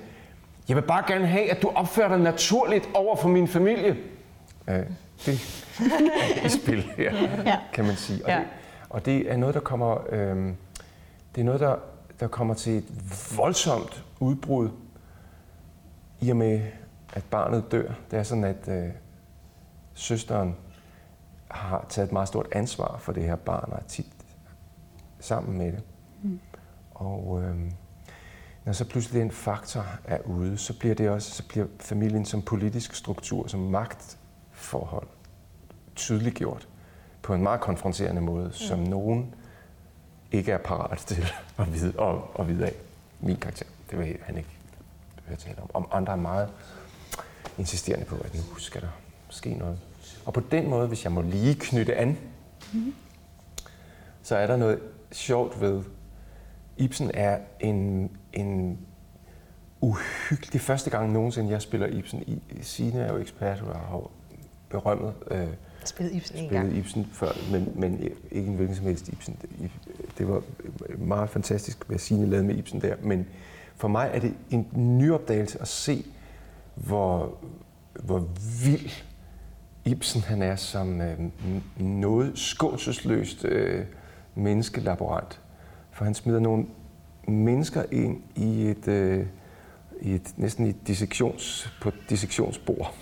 jeg 0.68 0.76
vil 0.76 0.82
bare 0.82 1.02
gerne 1.08 1.26
have, 1.26 1.50
at 1.50 1.62
du 1.62 1.70
opfører 1.74 2.08
dig 2.08 2.18
naturligt 2.18 2.88
over 2.94 3.16
for 3.16 3.28
min 3.28 3.48
familie. 3.48 3.96
Øh, 4.68 4.74
det 5.26 5.28
er 6.42 6.46
i 6.46 6.48
spil 6.48 6.86
her, 6.96 7.12
Ja. 7.46 7.56
kan 7.72 7.84
man 7.84 7.96
sige. 7.96 8.24
Og, 8.24 8.30
Ja. 8.30 8.36
det, 8.36 8.44
og 8.88 9.04
det 9.04 9.32
er 9.32 9.36
noget, 9.36 9.54
der 9.54 9.60
kommer, 9.60 10.04
øh, 10.08 10.54
det 11.34 11.40
er 11.40 11.44
noget, 11.44 11.60
der, 11.60 11.76
der 12.20 12.28
kommer 12.28 12.54
til 12.54 12.72
et 12.78 12.84
voldsomt 13.36 14.04
udbrud 14.20 14.70
i 16.20 16.30
og 16.30 16.36
med, 16.36 16.62
at 17.12 17.24
barnet 17.24 17.72
dør. 17.72 17.92
Det 18.10 18.18
er 18.18 18.22
sådan, 18.22 18.44
at 18.44 18.68
øh, 18.68 18.90
søsteren 19.94 20.56
har 21.48 21.86
taget 21.88 22.06
et 22.06 22.12
meget 22.12 22.28
stort 22.28 22.48
ansvar 22.52 22.98
for 22.98 23.12
det 23.12 23.22
her 23.22 23.36
barn, 23.36 23.72
og 23.72 23.78
er 23.78 23.86
tit 23.88 24.06
sammen 25.20 25.58
med 25.58 25.72
det. 25.72 25.82
Mm. 26.22 26.40
Og 26.94 27.42
øh, 27.42 27.56
når 28.64 28.72
så 28.72 28.88
pludselig 28.88 29.20
den 29.20 29.30
faktor 29.30 29.84
er 30.04 30.18
ude, 30.24 30.58
så 30.58 30.78
bliver 30.78 30.94
det 30.94 31.10
også, 31.10 31.30
så 31.30 31.48
bliver 31.48 31.66
familien 31.80 32.24
som 32.24 32.42
politisk 32.42 32.94
struktur, 32.94 33.46
som 33.46 33.60
magtforhold 33.60 35.08
tydeliggjort 35.94 36.68
på 37.26 37.34
en 37.34 37.42
meget 37.42 37.60
konfronterende 37.60 38.20
måde, 38.20 38.46
mm. 38.46 38.52
som 38.52 38.78
nogen 38.78 39.34
ikke 40.32 40.52
er 40.52 40.58
parat 40.58 40.98
til 40.98 41.26
at 41.58 41.72
vide, 41.72 41.94
at, 42.00 42.16
at 42.38 42.48
vide 42.48 42.66
af. 42.66 42.72
Min 43.20 43.36
karakter, 43.36 43.66
det 43.90 43.98
vil 43.98 44.16
han 44.22 44.36
ikke 44.36 44.48
høre 45.26 45.36
tale 45.36 45.62
om. 45.62 45.70
Om 45.74 45.88
andre 45.92 46.12
er 46.12 46.16
meget 46.16 46.48
insisterende 47.58 48.04
på, 48.04 48.16
at 48.16 48.34
nu 48.34 48.58
skal 48.58 48.80
der 48.80 48.88
ske 49.30 49.54
noget. 49.54 49.78
Og 50.26 50.32
på 50.32 50.40
den 50.40 50.70
måde, 50.70 50.88
hvis 50.88 51.04
jeg 51.04 51.12
må 51.12 51.22
lige 51.22 51.54
knytte 51.54 51.96
an, 51.96 52.18
mm. 52.72 52.94
så 54.22 54.36
er 54.36 54.46
der 54.46 54.56
noget 54.56 54.80
sjovt 55.12 55.60
ved, 55.60 55.82
Ibsen 56.76 57.10
er 57.14 57.38
en, 57.60 58.10
en 58.32 58.78
uhyggelig... 59.80 60.60
første 60.60 60.90
gang 60.90 61.12
nogensinde, 61.12 61.50
jeg 61.50 61.62
spiller 61.62 61.86
Ibsen. 61.86 62.22
I, 62.22 62.42
Signe 62.62 63.00
er 63.00 63.12
jo 63.12 63.18
ekspert, 63.18 63.60
og 63.60 63.78
har 63.78 64.10
berømmet 64.68 65.14
øh, 65.30 65.48
Spillet 65.86 66.14
Ibsen 66.14 66.38
en 66.38 66.50
gang. 66.50 66.76
Ibsen 66.76 67.08
før, 67.12 67.32
men, 67.52 67.72
men 67.74 68.00
ikke 68.30 68.48
en 68.48 68.54
hvilken 68.54 68.76
som 68.76 68.86
helst 68.86 69.08
Ibsen. 69.08 69.36
Det 70.18 70.28
var 70.28 70.42
meget 70.98 71.30
fantastisk, 71.30 71.84
hvad 71.86 71.98
Signe 71.98 72.26
lavede 72.26 72.46
med 72.46 72.56
Ibsen 72.56 72.80
der. 72.80 72.94
Men 73.02 73.26
for 73.76 73.88
mig 73.88 74.10
er 74.14 74.20
det 74.20 74.34
en 74.50 74.68
nyopdagelse 74.74 75.60
at 75.60 75.68
se, 75.68 76.04
hvor, 76.74 77.38
hvor 78.04 78.28
vild 78.64 78.90
Ibsen 79.84 80.20
han 80.20 80.42
er 80.42 80.56
som 80.56 81.00
øh, 81.00 81.18
noget 81.78 82.38
skånselsløst 82.38 83.44
øh, 83.44 83.84
menneskelaborant. 84.34 85.40
For 85.92 86.04
han 86.04 86.14
smider 86.14 86.40
nogle 86.40 86.66
mennesker 87.28 87.82
ind 87.92 88.22
i 88.34 88.66
et, 88.66 88.88
øh, 88.88 89.26
i 90.00 90.14
et 90.14 90.34
næsten 90.36 90.66
et 90.66 90.86
dissektions, 90.86 91.72
på 91.80 91.88
et 91.88 91.94
dissektionsbord. 92.10 92.94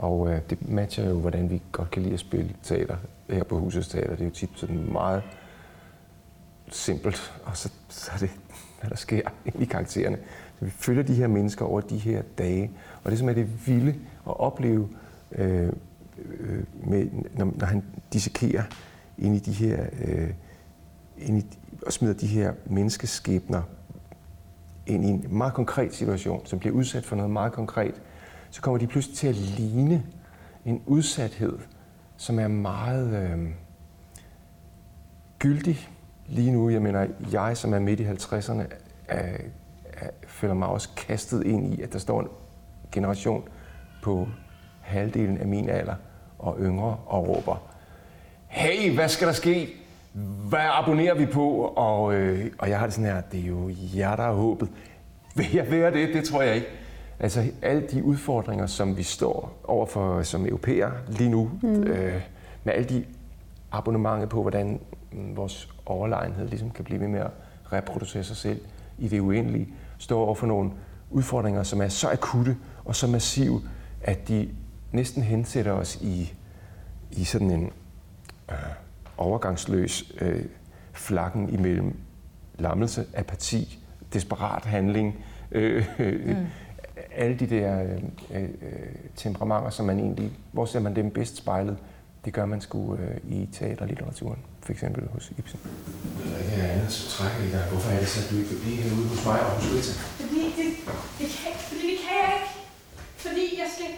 Og 0.00 0.30
øh, 0.30 0.40
det 0.50 0.68
matcher 0.68 1.08
jo, 1.08 1.20
hvordan 1.20 1.50
vi 1.50 1.62
godt 1.72 1.90
kan 1.90 2.02
lide 2.02 2.14
at 2.14 2.20
spille 2.20 2.54
teater 2.62 2.96
her 3.30 3.44
på 3.44 3.58
Husets 3.58 3.88
Teater. 3.88 4.10
Det 4.10 4.20
er 4.20 4.24
jo 4.24 4.30
tit 4.30 4.50
sådan 4.56 4.92
meget 4.92 5.22
simpelt, 6.68 7.40
og 7.44 7.56
så, 7.56 7.70
så 7.88 8.10
er 8.14 8.18
det, 8.18 8.30
hvad 8.80 8.90
der 8.90 8.96
sker 8.96 9.22
i 9.60 9.64
karaktererne. 9.64 10.18
Så 10.58 10.64
vi 10.64 10.70
følger 10.70 11.02
de 11.02 11.14
her 11.14 11.26
mennesker 11.26 11.64
over 11.64 11.80
de 11.80 11.98
her 11.98 12.22
dage, 12.38 12.70
og 13.04 13.10
det 13.10 13.18
som 13.18 13.28
er 13.28 13.32
det 13.32 13.66
vilde 13.66 13.94
at 14.26 14.40
opleve, 14.40 14.88
øh, 15.32 15.72
øh 16.40 16.64
med, 16.84 17.06
når, 17.34 17.52
når 17.56 17.66
han 17.66 17.84
dissekerer 18.12 18.62
ind 19.18 19.36
i 19.36 19.38
de 19.38 19.52
her, 19.52 19.86
øh, 20.04 20.30
ind 21.18 21.38
i, 21.38 21.58
og 21.86 21.92
smider 21.92 22.14
de 22.14 22.26
her 22.26 22.52
menneskeskæbner 22.66 23.62
ind 24.86 25.04
i 25.04 25.08
en 25.08 25.26
meget 25.30 25.54
konkret 25.54 25.94
situation, 25.94 26.46
som 26.46 26.58
bliver 26.58 26.74
udsat 26.74 27.04
for 27.04 27.16
noget 27.16 27.30
meget 27.30 27.52
konkret, 27.52 27.94
så 28.50 28.62
kommer 28.62 28.78
de 28.78 28.86
pludselig 28.86 29.16
til 29.16 29.28
at 29.28 29.34
ligne 29.34 30.02
en 30.64 30.82
udsathed, 30.86 31.58
som 32.16 32.38
er 32.38 32.48
meget 32.48 33.22
øh, 33.22 33.48
gyldig 35.38 35.88
lige 36.26 36.52
nu. 36.52 36.70
Jeg 36.70 36.82
mener, 36.82 37.06
jeg 37.32 37.56
som 37.56 37.74
er 37.74 37.78
midt 37.78 38.00
i 38.00 38.06
50'erne, 38.06 38.62
er, 39.08 39.36
er, 39.84 40.08
føler 40.26 40.54
mig 40.54 40.68
også 40.68 40.88
kastet 40.96 41.46
ind 41.46 41.74
i, 41.74 41.82
at 41.82 41.92
der 41.92 41.98
står 41.98 42.20
en 42.20 42.28
generation 42.92 43.48
på 44.02 44.28
halvdelen 44.80 45.38
af 45.38 45.46
min 45.46 45.68
alder 45.68 45.94
og 46.38 46.56
yngre 46.60 46.96
og 47.06 47.28
råber, 47.28 47.56
hey, 48.46 48.94
hvad 48.94 49.08
skal 49.08 49.26
der 49.26 49.34
ske? 49.34 49.68
Hvad 50.48 50.60
abonnerer 50.62 51.14
vi 51.14 51.26
på? 51.26 51.60
Og, 51.76 52.14
øh, 52.14 52.52
og 52.58 52.68
jeg 52.68 52.78
har 52.78 52.86
det 52.86 52.94
sådan 52.94 53.10
her, 53.12 53.20
det 53.20 53.40
er 53.40 53.46
jo 53.46 53.70
jer, 53.96 54.16
der 54.16 54.22
er 54.22 54.32
håbet. 54.32 54.68
Vil 55.34 55.52
jeg 55.54 55.70
være 55.70 55.92
det? 55.92 56.14
Det 56.14 56.24
tror 56.24 56.42
jeg 56.42 56.54
ikke. 56.54 56.66
Altså 57.20 57.50
alle 57.62 57.86
de 57.86 58.04
udfordringer, 58.04 58.66
som 58.66 58.96
vi 58.96 59.02
står 59.02 59.60
overfor 59.64 60.22
som 60.22 60.46
europæer 60.46 60.90
lige 61.08 61.30
nu, 61.30 61.50
mm. 61.62 61.82
øh, 61.82 62.22
med 62.64 62.72
alle 62.72 62.88
de 62.88 63.04
abonnementer 63.72 64.26
på, 64.26 64.42
hvordan 64.42 64.80
mm, 65.12 65.36
vores 65.36 65.68
overlegenhed 65.86 66.48
ligesom 66.48 66.70
kan 66.70 66.84
blive 66.84 67.00
ved 67.00 67.08
med 67.08 67.20
at 67.20 67.30
reproducere 67.72 68.24
sig 68.24 68.36
selv 68.36 68.60
i 68.98 69.08
det 69.08 69.20
uendelige, 69.20 69.68
står 69.98 70.24
over 70.24 70.34
for 70.34 70.46
nogle 70.46 70.70
udfordringer, 71.10 71.62
som 71.62 71.80
er 71.80 71.88
så 71.88 72.10
akutte 72.10 72.56
og 72.84 72.96
så 72.96 73.06
massive, 73.06 73.62
at 74.02 74.28
de 74.28 74.48
næsten 74.92 75.22
hensætter 75.22 75.72
os 75.72 75.96
i, 75.96 76.32
i 77.10 77.24
sådan 77.24 77.50
en 77.50 77.72
øh, 78.50 78.56
overgangsløs 79.16 80.12
øh, 80.20 80.44
flakken 80.92 81.48
imellem 81.48 81.96
lammelse, 82.58 83.06
apati, 83.14 83.78
desperat 84.12 84.64
handling, 84.64 85.24
øh, 85.52 85.86
mm. 85.98 86.46
Alle 87.16 87.36
de 87.36 87.46
der 87.46 87.82
øh, 87.82 88.42
øh, 88.42 88.48
temperamenter, 89.16 89.70
som 89.70 89.86
man 89.86 89.98
egentlig, 89.98 90.30
hvor 90.52 90.64
ser 90.64 90.80
man 90.80 90.96
dem 90.96 91.10
bedst 91.10 91.36
spejlet, 91.36 91.76
det 92.24 92.32
gør 92.32 92.46
man 92.46 92.60
sgu 92.60 92.94
øh, 92.94 93.16
i 93.36 93.48
teaterlitteraturen, 93.52 94.38
for 94.62 94.72
eksempel 94.72 95.08
hos 95.12 95.32
Ibsen. 95.38 95.60
Der 96.24 96.36
er 96.36 96.42
ikke 96.44 96.62
andet, 96.62 96.92
så 96.92 97.02
trækker 97.16 97.40
i 97.48 97.50
dig. 97.56 97.64
Hvorfor 97.70 97.90
er 97.90 97.98
det 97.98 98.08
så, 98.08 98.18
at 98.24 98.30
du 98.30 98.36
ikke 98.40 98.50
vil 98.52 98.60
blive 98.64 98.76
herude 98.76 99.08
hos 99.12 99.22
mig 99.26 99.40
og 99.46 99.50
hos 99.56 99.66
Rita? 99.72 99.92
Fordi 100.20 100.42
det, 100.58 100.68
det, 101.20 101.28
kan, 101.38 101.52
fordi 101.68 101.84
det 101.92 101.98
kan 102.04 102.16
jeg 102.24 102.32
ikke. 102.38 102.52
Fordi 103.26 103.44
jeg 103.62 103.68
skal, 103.74 103.90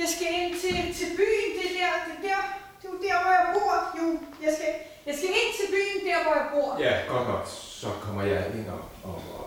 jeg 0.00 0.08
skal 0.14 0.28
ind 0.42 0.54
til, 0.64 0.76
til 0.98 1.08
byen, 1.20 1.50
det 1.58 1.66
er 1.70 1.74
der, 1.80 1.92
det 2.06 2.14
er 2.18 2.22
der, 2.28 2.42
det 2.44 2.66
er 2.69 2.69
jo 2.92 2.96
der, 3.06 3.16
hvor 3.22 3.32
jeg 3.38 3.46
bor. 3.54 3.72
Jo, 3.98 4.04
jeg 4.44 4.52
skal, 4.56 4.70
jeg 5.06 5.14
skal 5.18 5.30
ind 5.40 5.50
til 5.58 5.66
byen, 5.74 5.98
der 6.08 6.18
hvor 6.24 6.34
jeg 6.40 6.46
bor. 6.54 6.68
Ja, 6.86 6.92
godt 7.12 7.26
nok. 7.32 7.42
Så 7.82 7.88
kommer 8.04 8.22
jeg 8.32 8.40
ind 8.56 8.66
og, 8.76 8.82
og, 9.08 9.18
og, 9.38 9.44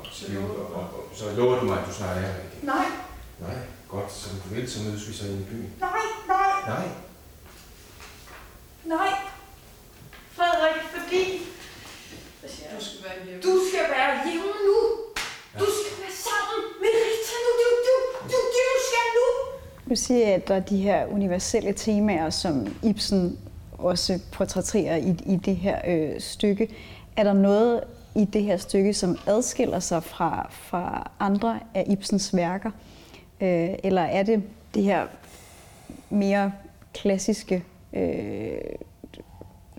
og, 0.50 0.60
og, 0.60 0.66
og, 0.80 0.84
og 0.98 1.04
så 1.20 1.26
lover 1.38 1.60
du 1.60 1.66
mig, 1.66 1.78
at 1.80 1.88
du 1.88 1.94
snart 1.94 2.18
er 2.18 2.22
her 2.22 2.30
igen. 2.48 2.62
Nej, 2.74 2.88
Nej, 3.46 3.58
godt. 3.94 4.12
Som 4.22 4.32
du 4.44 4.48
vil, 4.56 4.72
så 4.72 4.78
mødes 4.84 5.08
vi 5.10 5.14
så 5.14 5.26
i 5.26 5.46
byen. 5.52 5.70
nej, 5.80 6.06
nej, 6.28 6.52
Nej. 6.74 6.88
nej. 8.96 9.10
Frederik, 10.36 10.82
fordi... 10.96 11.24
Hvad 12.40 12.50
siger 12.54 12.68
jeg? 12.70 12.80
Du 12.80 12.86
skal 12.86 13.04
være 13.10 13.18
hjemme. 13.26 13.42
Du 13.48 13.54
skal 13.70 13.86
være 13.96 14.12
hjemme 14.26 14.52
nu. 14.70 14.80
Du 15.62 15.68
skal 15.78 15.94
være 16.02 16.16
sammen 16.28 16.60
med 16.82 16.92
Rita 17.04 17.36
nu. 17.46 17.52
Du, 17.62 17.68
du, 17.88 17.96
du, 18.32 18.38
du, 18.54 18.62
du 18.72 18.76
skal 18.90 19.08
nu. 19.20 19.28
Du 19.94 19.98
sige, 19.98 20.26
at 20.26 20.48
der 20.48 20.56
er 20.56 20.60
de 20.60 20.78
her 20.78 21.06
universelle 21.06 21.74
temaer, 21.74 22.30
som 22.30 22.76
Ibsen 22.84 23.40
også 23.72 24.20
portrætterer 24.32 24.96
i, 24.96 25.16
i 25.26 25.36
det 25.36 25.56
her 25.56 25.82
øh, 25.88 26.20
stykke. 26.20 26.70
Er 27.18 27.24
der 27.24 27.34
noget 27.34 27.84
i 28.16 28.26
det 28.26 28.44
her 28.44 28.58
stykke, 28.58 28.94
som 28.94 29.18
adskiller 29.28 29.80
sig 29.80 30.04
fra, 30.04 30.48
fra 30.52 31.12
andre 31.20 31.60
af 31.74 31.86
Ibsens 31.90 32.36
værker? 32.36 32.72
Øh, 33.42 33.70
eller 33.84 34.02
er 34.02 34.24
det 34.24 34.44
det 34.74 34.84
her 34.84 35.08
mere 36.10 36.54
klassiske 36.94 37.64
øh, 37.94 38.58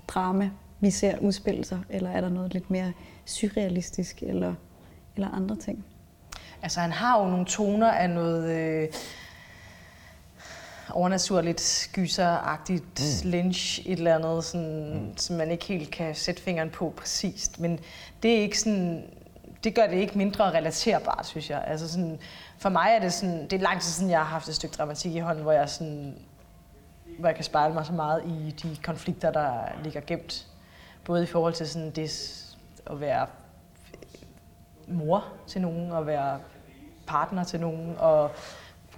drama, 0.08 0.50
vi 0.80 0.90
ser 0.90 1.18
udspille 1.18 1.64
sig? 1.64 1.80
Eller 1.90 2.10
er 2.10 2.20
der 2.20 2.28
noget 2.28 2.52
lidt 2.52 2.70
mere 2.70 2.92
surrealistisk 3.24 4.22
eller, 4.22 4.54
eller 5.16 5.28
andre 5.28 5.56
ting? 5.56 5.84
Altså, 6.62 6.80
han 6.80 6.92
har 6.92 7.22
jo 7.22 7.30
nogle 7.30 7.46
toner 7.46 7.90
af 7.90 8.10
noget 8.10 8.50
øh, 8.50 8.88
overnaturligt, 10.90 11.90
gyseragtigt, 11.92 13.24
mm. 13.24 13.30
lynch, 13.30 13.80
et 13.86 13.98
eller 13.98 14.14
andet, 14.14 14.44
sådan, 14.44 14.94
mm. 14.94 15.16
som 15.16 15.36
man 15.36 15.50
ikke 15.50 15.64
helt 15.64 15.90
kan 15.90 16.14
sætte 16.14 16.42
fingeren 16.42 16.70
på 16.70 16.92
præcist. 16.96 17.60
Men 17.60 17.80
det 18.22 18.36
er 18.36 18.40
ikke 18.40 18.58
sådan, 18.58 19.04
det 19.64 19.74
gør 19.74 19.86
det 19.86 19.96
ikke 19.96 20.18
mindre 20.18 20.50
relaterbart, 20.50 21.26
synes 21.26 21.50
jeg. 21.50 21.64
Altså 21.66 21.88
sådan, 21.92 22.18
for 22.58 22.68
mig 22.68 22.90
er 22.96 23.00
det 23.00 23.12
sådan, 23.12 23.42
det 23.42 23.52
er 23.52 23.60
lang 23.60 23.80
tid 23.80 23.90
siden, 23.90 24.10
jeg 24.10 24.18
har 24.18 24.24
haft 24.24 24.48
et 24.48 24.54
stykke 24.54 24.76
dramatik 24.76 25.14
i 25.14 25.18
hånden, 25.18 25.42
hvor 25.42 25.52
jeg 25.52 25.68
sådan, 25.68 26.14
hvor 27.18 27.28
jeg 27.28 27.34
kan 27.34 27.44
spejle 27.44 27.74
mig 27.74 27.86
så 27.86 27.92
meget 27.92 28.22
i 28.26 28.54
de 28.62 28.76
konflikter, 28.82 29.30
der 29.30 29.52
ligger 29.82 30.00
gemt. 30.00 30.46
Både 31.04 31.22
i 31.22 31.26
forhold 31.26 31.52
til 31.52 31.68
sådan 31.68 31.90
det 31.90 32.40
at 32.86 33.00
være 33.00 33.26
mor 34.88 35.24
til 35.46 35.60
nogen, 35.60 35.90
og 35.90 36.06
være 36.06 36.38
partner 37.06 37.44
til 37.44 37.60
nogen, 37.60 37.94
og 37.98 38.30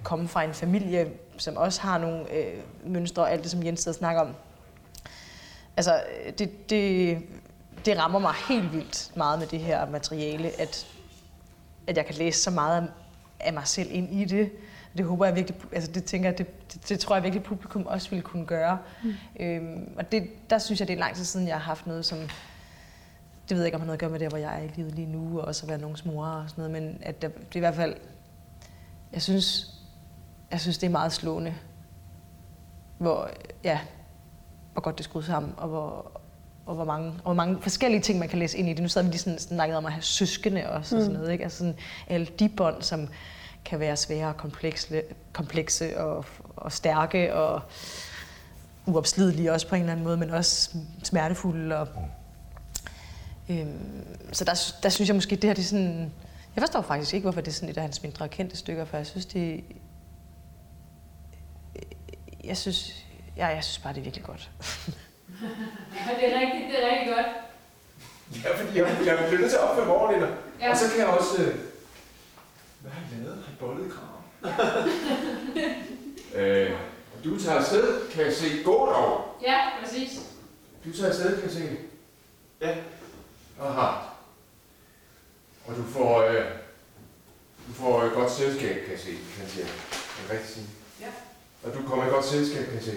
komme 0.07 0.29
fra 0.29 0.42
en 0.45 0.55
familie, 0.55 1.11
som 1.37 1.57
også 1.57 1.81
har 1.81 1.99
nogle 1.99 2.33
øh, 2.33 2.55
mønstre 2.85 3.23
og 3.23 3.33
alt 3.33 3.42
det, 3.42 3.51
som 3.51 3.64
Jens 3.64 3.81
sidder 3.81 3.97
og 3.97 3.99
snakker 3.99 4.23
om. 4.23 4.35
Altså, 5.77 6.03
det, 6.38 6.71
det, 6.71 7.19
det 7.85 7.99
rammer 7.99 8.19
mig 8.19 8.35
helt 8.49 8.73
vildt 8.73 9.12
meget 9.16 9.38
med 9.38 9.47
det 9.47 9.61
her 9.61 9.90
materiale, 9.90 10.61
at, 10.61 10.87
at 11.87 11.97
jeg 11.97 12.07
kan 12.07 12.14
læse 12.14 12.42
så 12.42 12.51
meget 12.51 12.83
af- 12.83 12.88
af 13.40 13.53
mig 13.53 13.66
selv 13.66 13.88
ind 13.92 14.21
i 14.21 14.25
det. 14.25 14.51
Det 14.97 15.05
håber 15.05 15.25
jeg 15.27 15.37
virkelig, 15.37 15.61
altså 15.73 15.92
det 15.92 16.05
tænker 16.05 16.29
jeg, 16.29 16.38
det, 16.38 16.73
det, 16.73 16.88
det 16.88 17.01
tror 17.01 17.16
jeg 17.16 17.23
virkelig, 17.23 17.42
publikum 17.42 17.87
også 17.87 18.11
ville 18.11 18.23
kunne 18.23 18.47
gøre. 18.47 18.79
Mm. 19.05 19.14
Øhm, 19.40 19.92
og 19.97 20.12
det, 20.12 20.31
der 20.51 20.59
synes 20.59 20.81
jeg, 20.81 20.88
det 20.88 20.95
er 20.95 20.99
lang 21.01 21.16
tid 21.16 21.25
siden, 21.25 21.49
jeg 21.49 21.57
har 21.57 21.62
haft 21.62 21.87
noget, 21.87 22.05
som 22.05 22.19
det 23.49 23.57
ved 23.57 23.59
jeg 23.59 23.66
ikke, 23.66 23.75
om 23.75 23.81
har 23.81 23.87
noget 23.87 23.97
at 23.97 24.01
gøre 24.01 24.11
med 24.11 24.19
det, 24.21 24.29
hvor 24.29 24.38
jeg 24.38 24.59
er 24.59 24.62
i 24.62 24.71
livet 24.77 24.92
lige 24.95 25.09
nu, 25.09 25.40
og 25.40 25.47
også 25.47 25.62
at 25.64 25.69
være 25.69 25.79
nogens 25.79 26.05
mor 26.05 26.27
og 26.27 26.51
sådan 26.51 26.71
noget, 26.71 26.83
men 26.83 26.99
at 27.03 27.23
der, 27.23 27.29
det 27.29 27.53
er 27.53 27.57
i 27.57 27.59
hvert 27.59 27.75
fald, 27.75 27.97
jeg 29.12 29.23
synes, 29.23 29.76
jeg 30.51 30.61
synes, 30.61 30.79
det 30.79 30.87
er 30.87 30.91
meget 30.91 31.13
slående, 31.13 31.55
hvor, 32.99 33.31
ja, 33.65 33.81
hvor 34.73 34.83
godt 34.83 34.99
det 34.99 35.05
skruet 35.05 35.25
sammen, 35.25 35.55
og 35.57 35.69
hvor, 35.69 36.21
og 36.67 36.75
hvor 36.75 36.85
mange, 36.85 37.09
og 37.09 37.23
hvor 37.23 37.35
mange 37.35 37.63
forskellige 37.63 38.01
ting, 38.01 38.19
man 38.19 38.29
kan 38.29 38.39
læse 38.39 38.59
ind 38.59 38.69
i 38.69 38.73
det. 38.73 38.83
Nu 38.83 38.89
sad 38.89 39.03
vi 39.03 39.09
lige 39.09 39.19
sådan 39.19 39.39
snakket 39.39 39.77
om 39.77 39.87
at 39.87 39.93
have 39.93 40.03
søskende 40.03 40.71
også, 40.71 40.97
og 40.97 41.03
sådan 41.03 41.17
noget, 41.17 41.33
ikke? 41.33 41.45
Altså 41.45 41.59
sådan 41.59 41.75
alle 42.09 42.27
de 42.27 42.49
bånd, 42.49 42.83
som 42.83 43.09
kan 43.65 43.81
være 43.81 43.97
svære 43.97 44.29
og 44.29 44.37
komplekse, 44.37 45.03
komplekse 45.33 46.01
og, 46.01 46.25
og 46.57 46.73
stærke 46.73 47.35
og 47.35 47.63
uopslidelige 48.87 49.53
også 49.53 49.69
på 49.69 49.75
en 49.75 49.81
eller 49.81 49.93
anden 49.93 50.05
måde, 50.05 50.17
men 50.17 50.31
også 50.31 50.77
smertefulde. 51.03 51.77
Og, 51.77 51.89
øhm, 53.49 54.07
så 54.33 54.45
der, 54.45 54.73
der 54.83 54.89
synes 54.89 55.09
jeg 55.09 55.15
måske, 55.15 55.37
det 55.37 55.45
her 55.45 55.55
det 55.55 55.63
er 55.63 55.67
sådan... 55.67 56.13
Jeg 56.57 56.63
forstår 56.63 56.83
faktisk 56.83 57.15
ikke, 57.15 57.25
hvorfor 57.25 57.41
det 57.41 57.49
er 57.49 57.55
sådan 57.55 57.69
et 57.69 57.77
af 57.77 57.83
hans 57.83 58.03
mindre 58.03 58.29
kendte 58.29 58.57
stykker, 58.57 58.85
for 58.85 58.97
jeg 58.97 59.07
synes, 59.07 59.27
det... 59.27 59.65
Jeg 62.47 62.57
synes, 62.57 62.95
ja, 63.37 63.47
jeg 63.47 63.65
synes 63.65 63.79
bare, 63.79 63.93
det 63.93 64.01
er 64.01 64.05
virkelig 64.05 64.27
godt. 64.27 64.51
Ja, 65.95 66.15
det 66.21 66.35
er 66.35 66.41
rigtigt, 66.41 66.71
det 66.71 66.85
er 66.85 66.91
rigtig 66.91 67.15
godt. 67.15 67.27
Ja, 68.45 68.61
fordi 68.61 68.79
jeg, 68.79 68.87
jeg 69.07 69.25
bliver 69.29 69.41
nødt 69.41 69.51
til 69.51 69.57
at 69.57 69.63
opføre 69.63 69.87
morgenlinder. 69.87 70.29
Ja. 70.29 70.67
Ja. 70.67 70.71
Og 70.71 70.77
så 70.77 70.91
kan 70.91 70.99
jeg 70.99 71.07
også... 71.07 71.43
Øh, 71.43 71.55
hvad 72.81 72.91
har 72.91 73.01
jeg 73.13 73.25
lavet? 73.25 73.45
Har 73.45 73.51
jeg 73.51 73.59
bollet 73.59 73.87
i 73.87 73.91
kraven? 73.91 74.23
øh, 76.41 76.73
og 77.17 77.25
du 77.25 77.41
tager 77.41 77.59
afsted, 77.59 78.11
kan 78.11 78.25
jeg 78.25 78.33
se. 78.33 78.63
Gå 78.65 78.87
dog. 78.87 79.39
Ja, 79.43 79.59
præcis. 79.83 80.21
Du 80.85 80.93
tager 80.93 81.09
afsted, 81.09 81.35
kan 81.35 81.43
jeg 81.45 81.53
se. 81.53 81.77
Ja. 82.61 82.77
Aha. 83.61 83.99
Og 85.67 85.77
du 85.77 85.83
får, 85.83 86.23
øh, 86.23 86.45
du 87.69 87.73
får 87.73 88.03
øh, 88.03 88.13
godt 88.13 88.33
selskab, 88.33 88.75
kan 88.83 88.93
jeg 88.93 89.01
se, 89.01 89.11
kan 89.11 89.43
jeg 89.43 89.51
sige. 89.51 89.65
Er 89.65 90.23
det 90.23 90.31
rigtigt 90.31 90.51
sige? 90.51 90.67
Ja. 91.01 91.07
Og 91.62 91.75
du 91.75 91.88
kommer 91.88 92.07
i 92.07 92.09
godt 92.09 92.25
selskab, 92.25 92.64
kan 92.64 92.75
jeg 92.75 92.83
se. 92.83 92.97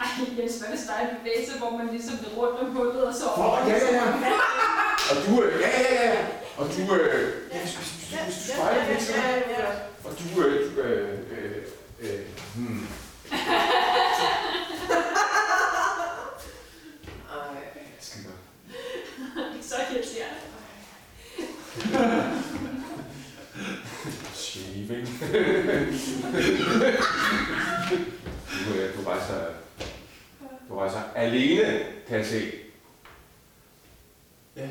Ej, 0.00 0.06
Jens, 0.38 0.58
hvad 0.58 0.68
hvis 0.68 0.80
der 0.86 0.92
er 0.92 1.08
en 1.08 1.16
bevægelse, 1.18 1.58
hvor 1.58 1.70
man 1.78 1.88
ligesom 1.92 2.18
bliver 2.18 2.34
rundt 2.34 2.60
om 2.60 2.66
hullet 2.76 3.04
og 3.04 3.14
så 3.14 3.26
over? 3.36 3.58
ja, 3.66 3.76
ja, 3.76 3.94
ja. 3.94 4.02
Og 5.10 5.16
du, 5.26 5.42
øh, 5.42 5.60
ja, 5.60 5.68
ja, 5.80 6.10
ja. 6.10 6.26
Og 6.56 6.66
du, 6.66 6.94
øh, 6.94 7.32
ja, 7.52 7.60
hvis, 7.60 7.74
hvis, 7.74 7.90
hvis, 7.90 8.20
hvis 8.24 8.36
du 8.36 8.52
spejler 8.52 8.88
lidt 8.88 9.00
til 9.00 9.14
Og 10.04 10.12
du, 10.18 10.42
øh, 10.42 10.76
du, 10.76 10.80
øh, 10.80 11.18
øh, 11.30 11.62
øh, 12.00 12.20
hmm. 12.54 12.86
Ej, 13.32 13.38
skide 18.00 18.24
godt. 18.24 18.36
Så 19.70 19.76
irriterende. 24.90 25.98
Shaving. 25.98 26.46
du, 28.64 28.74
øh, 28.74 28.96
du 28.96 29.08
rejser, 29.08 29.34
du 30.68 30.78
rejser 30.78 31.00
alene, 31.14 31.62
kan 32.08 32.16
jeg 32.16 32.26
se. 32.26 32.40
Ja. 34.56 34.68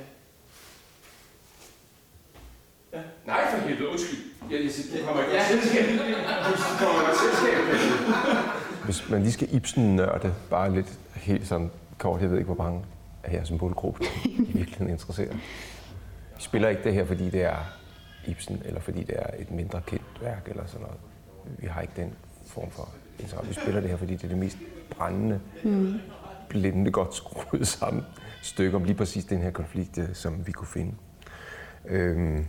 Ja. 2.93 2.99
Nej, 3.25 3.51
for 3.51 3.67
helvede, 3.67 3.89
undskyld. 3.89 4.19
Jeg, 4.51 4.63
jeg 4.63 4.71
siger, 4.71 4.99
du 4.99 5.05
kommer 5.05 5.23
ikke 5.23 5.35
ja. 5.35 5.47
selskab. 5.47 5.85
Du 5.89 5.97
kommer 5.97 7.01
ikke 7.01 7.19
selskab, 7.19 7.53
jeg. 7.69 7.79
Hvis 8.85 9.09
man 9.09 9.21
lige 9.21 9.31
skal 9.31 9.55
Ibsen-nørde 9.55 10.33
bare 10.49 10.75
lidt 10.75 10.99
helt 11.15 11.47
sådan 11.47 11.71
kort, 11.97 12.21
jeg 12.21 12.29
ved 12.31 12.37
ikke, 12.37 12.53
hvor 12.53 12.63
mange 12.63 12.85
af 13.23 13.33
jeres 13.33 13.51
målgruppe 13.51 14.05
i 14.25 14.51
virkeligheden 14.53 14.89
interesserer. 14.89 15.33
Vi 16.35 16.41
spiller 16.41 16.69
ikke 16.69 16.83
det 16.83 16.93
her, 16.93 17.05
fordi 17.05 17.29
det 17.29 17.41
er 17.41 17.78
Ibsen, 18.29 18.61
eller 18.65 18.79
fordi 18.79 19.03
det 19.03 19.15
er 19.19 19.29
et 19.39 19.51
mindre 19.51 19.81
kendt 19.87 20.21
værk, 20.21 20.47
eller 20.47 20.65
sådan 20.65 20.81
noget. 20.81 20.97
Vi 21.57 21.67
har 21.67 21.81
ikke 21.81 21.93
den 21.95 22.13
form 22.45 22.71
for 22.71 22.89
interesse. 23.19 23.47
Vi 23.47 23.53
spiller 23.53 23.81
det 23.81 23.89
her, 23.89 23.97
fordi 23.97 24.15
det 24.15 24.23
er 24.23 24.27
det 24.27 24.37
mest 24.37 24.57
brændende, 24.89 25.39
mm. 25.63 25.93
blændende 26.49 26.91
godt 26.91 27.15
skruet 27.15 27.67
sammen 27.67 28.03
stykke 28.41 28.75
om 28.77 28.83
lige 28.83 28.95
præcis 28.95 29.25
den 29.25 29.41
her 29.41 29.51
konflikt, 29.51 29.97
øh, 29.97 30.13
som 30.13 30.47
vi 30.47 30.51
kunne 30.51 30.67
finde. 30.67 30.93
Øhm, 31.85 32.45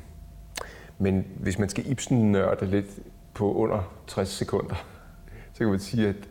men 0.99 1.27
hvis 1.37 1.59
man 1.59 1.69
skal 1.69 1.91
Ibsen-nørde 1.91 2.67
lidt 2.67 2.87
på 3.35 3.55
under 3.55 3.95
60 4.07 4.29
sekunder, 4.29 4.75
så 5.53 5.59
kan 5.59 5.69
man 5.69 5.81
sige, 5.81 6.09
at, 6.09 6.29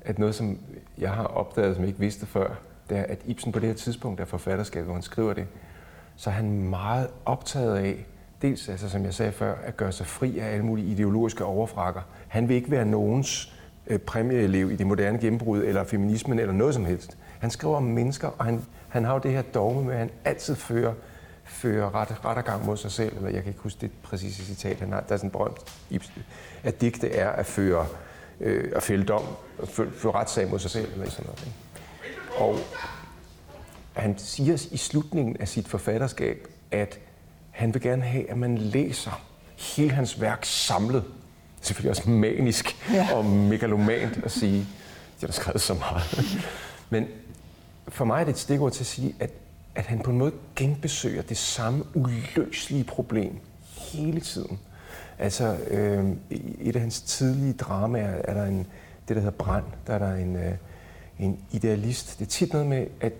at 0.00 0.18
noget, 0.18 0.34
som 0.34 0.58
jeg 0.98 1.10
har 1.10 1.24
opdaget, 1.24 1.74
som 1.74 1.82
jeg 1.82 1.88
ikke 1.88 2.00
vidste 2.00 2.26
før, 2.26 2.54
det 2.90 2.98
er, 2.98 3.02
at 3.02 3.18
Ibsen 3.26 3.52
på 3.52 3.58
det 3.58 3.68
her 3.68 3.76
tidspunkt 3.76 4.20
af 4.20 4.28
forfatterskabet, 4.28 4.84
hvor 4.84 4.94
han 4.94 5.02
skriver 5.02 5.32
det, 5.32 5.46
så 6.16 6.30
er 6.30 6.34
han 6.34 6.68
meget 6.68 7.08
optaget 7.24 7.76
af, 7.76 8.06
dels, 8.42 8.68
altså, 8.68 8.88
som 8.88 9.04
jeg 9.04 9.14
sagde 9.14 9.32
før, 9.32 9.54
at 9.64 9.76
gøre 9.76 9.92
sig 9.92 10.06
fri 10.06 10.38
af 10.38 10.52
alle 10.52 10.64
mulige 10.64 10.92
ideologiske 10.92 11.44
overfrakker. 11.44 12.00
Han 12.28 12.48
vil 12.48 12.56
ikke 12.56 12.70
være 12.70 12.84
nogens 12.84 13.52
øh, 13.86 13.98
præmieelev 13.98 14.70
i 14.72 14.76
det 14.76 14.86
moderne 14.86 15.18
gennembrud, 15.18 15.62
eller 15.62 15.84
feminismen, 15.84 16.38
eller 16.38 16.54
noget 16.54 16.74
som 16.74 16.84
helst. 16.84 17.16
Han 17.38 17.50
skriver 17.50 17.76
om 17.76 17.82
mennesker, 17.82 18.28
og 18.38 18.44
han, 18.44 18.64
han 18.88 19.04
har 19.04 19.12
jo 19.12 19.20
det 19.22 19.30
her 19.30 19.42
dogme 19.42 19.84
med, 19.84 19.92
at 19.92 19.98
han 19.98 20.10
altid 20.24 20.54
fører, 20.54 20.94
fører 21.44 21.94
ret, 21.94 22.24
rettergang 22.24 22.66
mod 22.66 22.76
sig 22.76 22.90
selv, 22.90 23.16
eller 23.16 23.30
jeg 23.30 23.42
kan 23.42 23.50
ikke 23.50 23.62
huske 23.62 23.80
det 23.80 23.90
præcise 24.02 24.44
citat, 24.44 24.80
han 24.80 24.92
har. 24.92 25.00
Der 25.00 25.12
er 25.12 25.16
sådan 25.16 25.26
en 25.26 25.32
berømt 25.32 25.80
at 26.62 26.80
digte 26.80 27.12
er 27.12 27.28
at 27.28 27.46
føre, 27.46 27.86
øh, 28.40 28.72
at 28.76 28.82
fælde 28.82 29.04
dom, 29.04 29.22
at 29.62 29.68
føre, 29.68 29.90
føre 29.90 30.12
retssag 30.12 30.50
mod 30.50 30.58
sig 30.58 30.70
selv, 30.70 30.92
eller 30.92 31.10
sådan 31.10 31.26
noget. 31.26 31.46
Ikke? 31.46 31.56
Og 32.36 32.58
han 33.92 34.18
siger 34.18 34.66
i 34.70 34.76
slutningen 34.76 35.36
af 35.40 35.48
sit 35.48 35.68
forfatterskab, 35.68 36.48
at 36.70 36.98
han 37.50 37.74
vil 37.74 37.82
gerne 37.82 38.02
have, 38.02 38.30
at 38.30 38.38
man 38.38 38.58
læser 38.58 39.22
hele 39.56 39.90
hans 39.90 40.20
værk 40.20 40.44
samlet. 40.44 41.04
Selvfølgelig 41.60 41.90
også 41.90 42.10
manisk 42.10 42.76
ja. 42.92 43.08
og 43.14 43.24
megalomant 43.24 44.20
at 44.24 44.30
sige, 44.30 44.66
jeg 45.22 45.28
har 45.28 45.32
skrevet 45.32 45.60
så 45.60 45.74
meget. 45.74 46.38
Men 46.90 47.06
for 47.88 48.04
mig 48.04 48.20
er 48.20 48.24
det 48.24 48.32
et 48.32 48.38
stikord 48.38 48.72
til 48.72 48.82
at 48.82 48.86
sige, 48.86 49.14
at, 49.20 49.30
at 49.74 49.86
han 49.86 49.98
på 49.98 50.10
en 50.10 50.18
måde 50.18 50.32
genbesøger 50.56 51.22
det 51.22 51.36
samme 51.36 51.84
uløselige 51.94 52.84
problem 52.84 53.38
hele 53.76 54.20
tiden. 54.20 54.58
Altså, 55.18 55.56
øh, 55.70 56.04
i 56.30 56.68
et 56.68 56.76
af 56.76 56.80
hans 56.80 57.00
tidlige 57.00 57.52
dramaer 57.52 58.22
er 58.24 58.34
der 58.34 58.44
en, 58.44 58.66
det, 59.08 59.16
der 59.16 59.22
hedder 59.22 59.36
Brand, 59.38 59.64
der 59.86 59.94
er 59.94 59.98
der 59.98 60.14
en, 60.14 60.36
øh, 60.36 60.52
en 61.18 61.38
idealist. 61.50 62.18
Det 62.18 62.24
er 62.24 62.30
tit 62.30 62.52
noget 62.52 62.68
med, 62.68 62.86
at, 63.00 63.12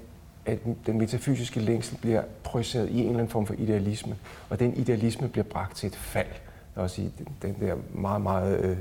at 0.50 0.58
den 0.86 0.98
metafysiske 0.98 1.60
længsel 1.60 1.96
bliver 1.96 2.22
projiceret 2.42 2.88
i 2.88 2.98
en 2.98 3.06
eller 3.06 3.18
anden 3.18 3.28
form 3.28 3.46
for 3.46 3.54
idealisme, 3.58 4.16
og 4.48 4.60
den 4.60 4.76
idealisme 4.76 5.28
bliver 5.28 5.44
bragt 5.44 5.76
til 5.76 5.86
et 5.86 5.96
fald. 5.96 6.26
Der 6.74 6.80
er 6.80 6.82
også 6.82 7.02
i 7.02 7.10
den, 7.42 7.56
der 7.60 7.74
meget, 7.94 8.20
meget 8.20 8.60
øh, 8.64 8.76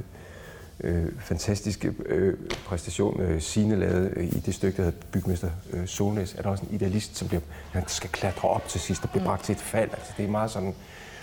øh, 0.79 1.11
fantastiske 1.19 1.93
øh, 2.05 2.37
præstation, 2.65 3.21
øh, 3.21 3.41
Signe 3.41 3.75
lavede 3.75 4.13
øh, 4.15 4.25
i 4.25 4.39
det 4.39 4.55
stykke, 4.55 4.77
der 4.77 4.83
hedder 4.83 4.99
Bygmester 5.11 5.49
øh, 5.73 5.87
Solnæs, 5.87 6.35
er 6.35 6.41
der 6.41 6.49
også 6.49 6.63
en 6.69 6.75
idealist, 6.75 7.17
som 7.17 7.27
bliver, 7.27 7.41
han 7.71 7.83
skal 7.87 8.09
klatre 8.09 8.49
op 8.49 8.67
til 8.67 8.81
sidst 8.81 9.03
og 9.03 9.09
bliver 9.09 9.25
bragt 9.25 9.43
til 9.43 9.53
et 9.53 9.61
fald. 9.61 9.89
Altså, 9.91 10.13
det 10.17 10.25
er 10.25 10.29
meget 10.29 10.51
sådan... 10.51 10.73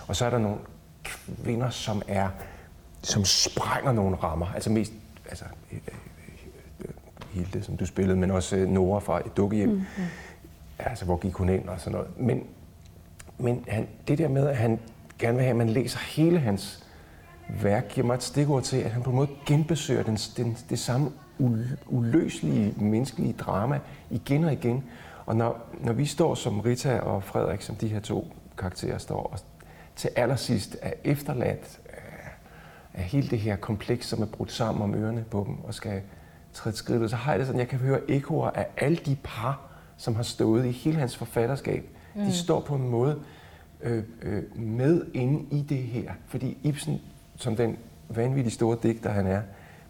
Og 0.06 0.16
så 0.16 0.26
er 0.26 0.30
der 0.30 0.38
nogle 0.38 0.58
kvinder, 1.44 1.70
som 1.70 2.02
er 2.08 2.28
som 3.06 3.24
sprænger 3.24 3.92
nogle 3.92 4.16
rammer. 4.16 4.46
Altså 4.54 4.70
mest 4.70 4.92
altså, 5.28 5.44
øh, 5.72 5.78
øh, 6.80 6.88
Hilde, 7.32 7.62
som 7.62 7.76
du 7.76 7.86
spillede, 7.86 8.16
men 8.16 8.30
også 8.30 8.56
øh, 8.56 8.68
Nora 8.68 8.98
fra 8.98 9.20
et 9.26 9.36
dukkehjem. 9.36 9.68
Mm, 9.68 9.74
mm. 9.74 10.04
Altså, 10.78 11.04
hvor 11.04 11.16
gik 11.16 11.34
hun 11.34 11.48
ind 11.48 11.68
og 11.68 11.80
sådan 11.80 11.92
noget. 11.92 12.18
Men, 12.18 12.46
men 13.38 13.64
han, 13.68 13.88
det 14.08 14.18
der 14.18 14.28
med, 14.28 14.48
at 14.48 14.56
han 14.56 14.78
gerne 15.18 15.34
vil 15.34 15.42
have, 15.42 15.50
at 15.50 15.56
man 15.56 15.68
læser 15.68 15.98
hele 15.98 16.40
hans 16.40 16.86
værk, 17.48 17.88
giver 17.88 18.06
mig 18.06 18.14
et 18.14 18.22
stikord 18.22 18.62
til, 18.62 18.76
at 18.76 18.90
han 18.90 19.02
på 19.02 19.10
en 19.10 19.16
måde 19.16 19.28
genbesøger 19.46 20.02
den, 20.02 20.16
den, 20.36 20.56
det 20.70 20.78
samme 20.78 21.10
uløselige 21.86 22.74
menneskelige 22.76 23.32
drama 23.32 23.80
igen 24.10 24.44
og 24.44 24.52
igen. 24.52 24.84
Og 25.26 25.36
når, 25.36 25.68
når 25.80 25.92
vi 25.92 26.06
står 26.06 26.34
som 26.34 26.60
Rita 26.60 26.98
og 26.98 27.22
Frederik, 27.22 27.62
som 27.62 27.76
de 27.76 27.88
her 27.88 28.00
to 28.00 28.32
karakterer 28.58 28.98
står, 28.98 29.22
og 29.22 29.38
til 29.96 30.10
allersidst 30.16 30.76
er 30.82 30.92
efterladt 31.04 31.80
af, 31.88 32.30
af 32.94 33.02
hele 33.02 33.28
det 33.28 33.38
her 33.38 33.56
kompleks, 33.56 34.06
som 34.06 34.22
er 34.22 34.26
brudt 34.26 34.52
sammen 34.52 34.82
om 34.82 34.94
ørerne 34.94 35.24
på 35.30 35.44
dem, 35.46 35.64
og 35.64 35.74
skal 35.74 36.02
træde 36.52 36.76
skridtet, 36.76 37.10
så 37.10 37.16
har 37.16 37.32
jeg 37.32 37.38
det 37.38 37.46
sådan, 37.46 37.60
jeg 37.60 37.68
kan 37.68 37.78
høre 37.78 38.10
ekoer 38.10 38.50
af 38.50 38.66
alle 38.76 38.96
de 38.96 39.16
par, 39.24 39.60
som 39.96 40.16
har 40.16 40.22
stået 40.22 40.66
i 40.66 40.70
hele 40.70 40.98
hans 40.98 41.16
forfatterskab. 41.16 41.84
Mm. 42.14 42.24
De 42.24 42.32
står 42.32 42.60
på 42.60 42.74
en 42.74 42.88
måde 42.88 43.20
øh, 43.82 44.02
øh, 44.22 44.58
med 44.58 45.04
inde 45.14 45.44
i 45.50 45.62
det 45.62 45.78
her. 45.78 46.12
Fordi 46.26 46.58
Ibsen, 46.62 47.00
som 47.36 47.56
den 47.56 47.76
vanvittigt 48.08 48.54
store 48.54 48.78
digter 48.82 49.10
han 49.10 49.26
er, 49.26 49.42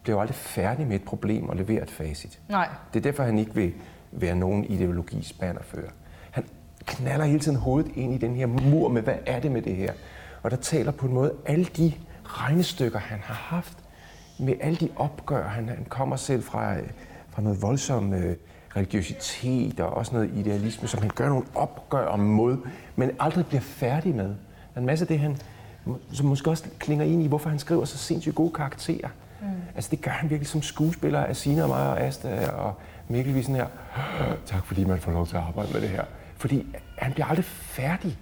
bliver 0.03 0.17
jo 0.17 0.21
aldrig 0.21 0.35
færdig 0.37 0.87
med 0.87 0.97
et 0.97 1.05
problem 1.05 1.49
og 1.49 1.57
leverer 1.57 1.83
et 1.83 1.91
facit. 1.91 2.41
Nej. 2.49 2.69
Det 2.95 2.99
er 2.99 3.03
derfor, 3.03 3.23
han 3.23 3.39
ikke 3.39 3.55
vil 3.55 3.73
være 4.13 4.37
nogen 4.37 4.65
ideologis 4.65 5.33
bannerfører. 5.33 5.91
Han 6.31 6.45
knaller 6.87 7.25
hele 7.25 7.39
tiden 7.39 7.59
hovedet 7.59 7.93
ind 7.95 8.15
i 8.15 8.19
den 8.19 8.37
her 8.37 8.47
mur 8.47 8.89
med, 8.89 9.03
hvad 9.03 9.17
er 9.27 9.41
det 9.41 9.53
med 9.53 9.63
det 9.63 9.77
her? 9.77 9.93
Og 10.43 10.51
der 10.51 10.57
taler 10.57 10.93
på 10.93 11.07
en 11.07 11.13
måde 11.13 11.35
alle 11.47 11.65
de 11.65 11.93
regnestykker, 12.25 12.99
han 12.99 13.19
har 13.23 13.35
haft, 13.35 13.79
med 14.39 14.55
alle 14.61 14.77
de 14.77 14.89
opgør, 14.97 15.49
han, 15.49 15.69
han 15.69 15.87
kommer 15.89 16.17
selv 16.17 16.43
fra, 16.43 16.77
fra 17.29 17.43
noget 17.43 17.63
voldsom 17.63 18.15
øh, 18.15 18.37
religiøsitet 18.77 19.81
og 19.81 19.97
også 19.97 20.15
noget 20.15 20.31
idealisme, 20.37 20.89
som 20.89 21.01
han 21.01 21.11
gør 21.15 21.29
nogle 21.29 21.45
opgør 21.55 22.17
mod, 22.17 22.57
men 22.97 23.11
aldrig 23.21 23.47
bliver 23.47 23.61
færdig 23.61 24.15
med. 24.15 24.25
Der 24.29 24.35
er 24.75 24.81
en 24.81 24.87
masse 24.87 25.03
af 25.03 25.09
det, 25.09 25.19
han, 25.19 25.37
som 26.13 26.27
måske 26.27 26.51
også 26.51 26.65
klinger 26.79 27.05
ind 27.05 27.23
i, 27.23 27.27
hvorfor 27.27 27.51
han 27.51 27.59
skriver 27.59 27.85
så 27.85 27.99
sindssygt 27.99 28.35
gode 28.35 28.53
karakterer. 28.53 29.09
Mm. 29.41 29.47
Altså 29.75 29.91
det 29.91 30.01
gør 30.01 30.11
han 30.11 30.31
virkelig 30.31 30.49
som 30.49 30.63
skuespiller 30.63 31.21
af 31.21 31.37
Sina 31.37 31.63
og 31.63 31.69
mig 31.69 31.89
og 31.91 32.01
Asta 32.01 32.51
og 32.51 32.75
Mikkel 33.09 33.35
vi 33.35 33.43
sådan 33.43 33.55
her, 33.55 33.67
tak 34.47 34.67
fordi 34.67 34.85
man 34.85 34.99
får 34.99 35.13
lov 35.13 35.27
til 35.27 35.37
at 35.37 35.43
arbejde 35.43 35.73
med 35.73 35.81
det 35.81 35.89
her. 35.89 36.05
Fordi 36.37 36.67
han 36.99 37.13
bliver 37.13 37.27
aldrig 37.27 37.45
færdig. 37.45 38.19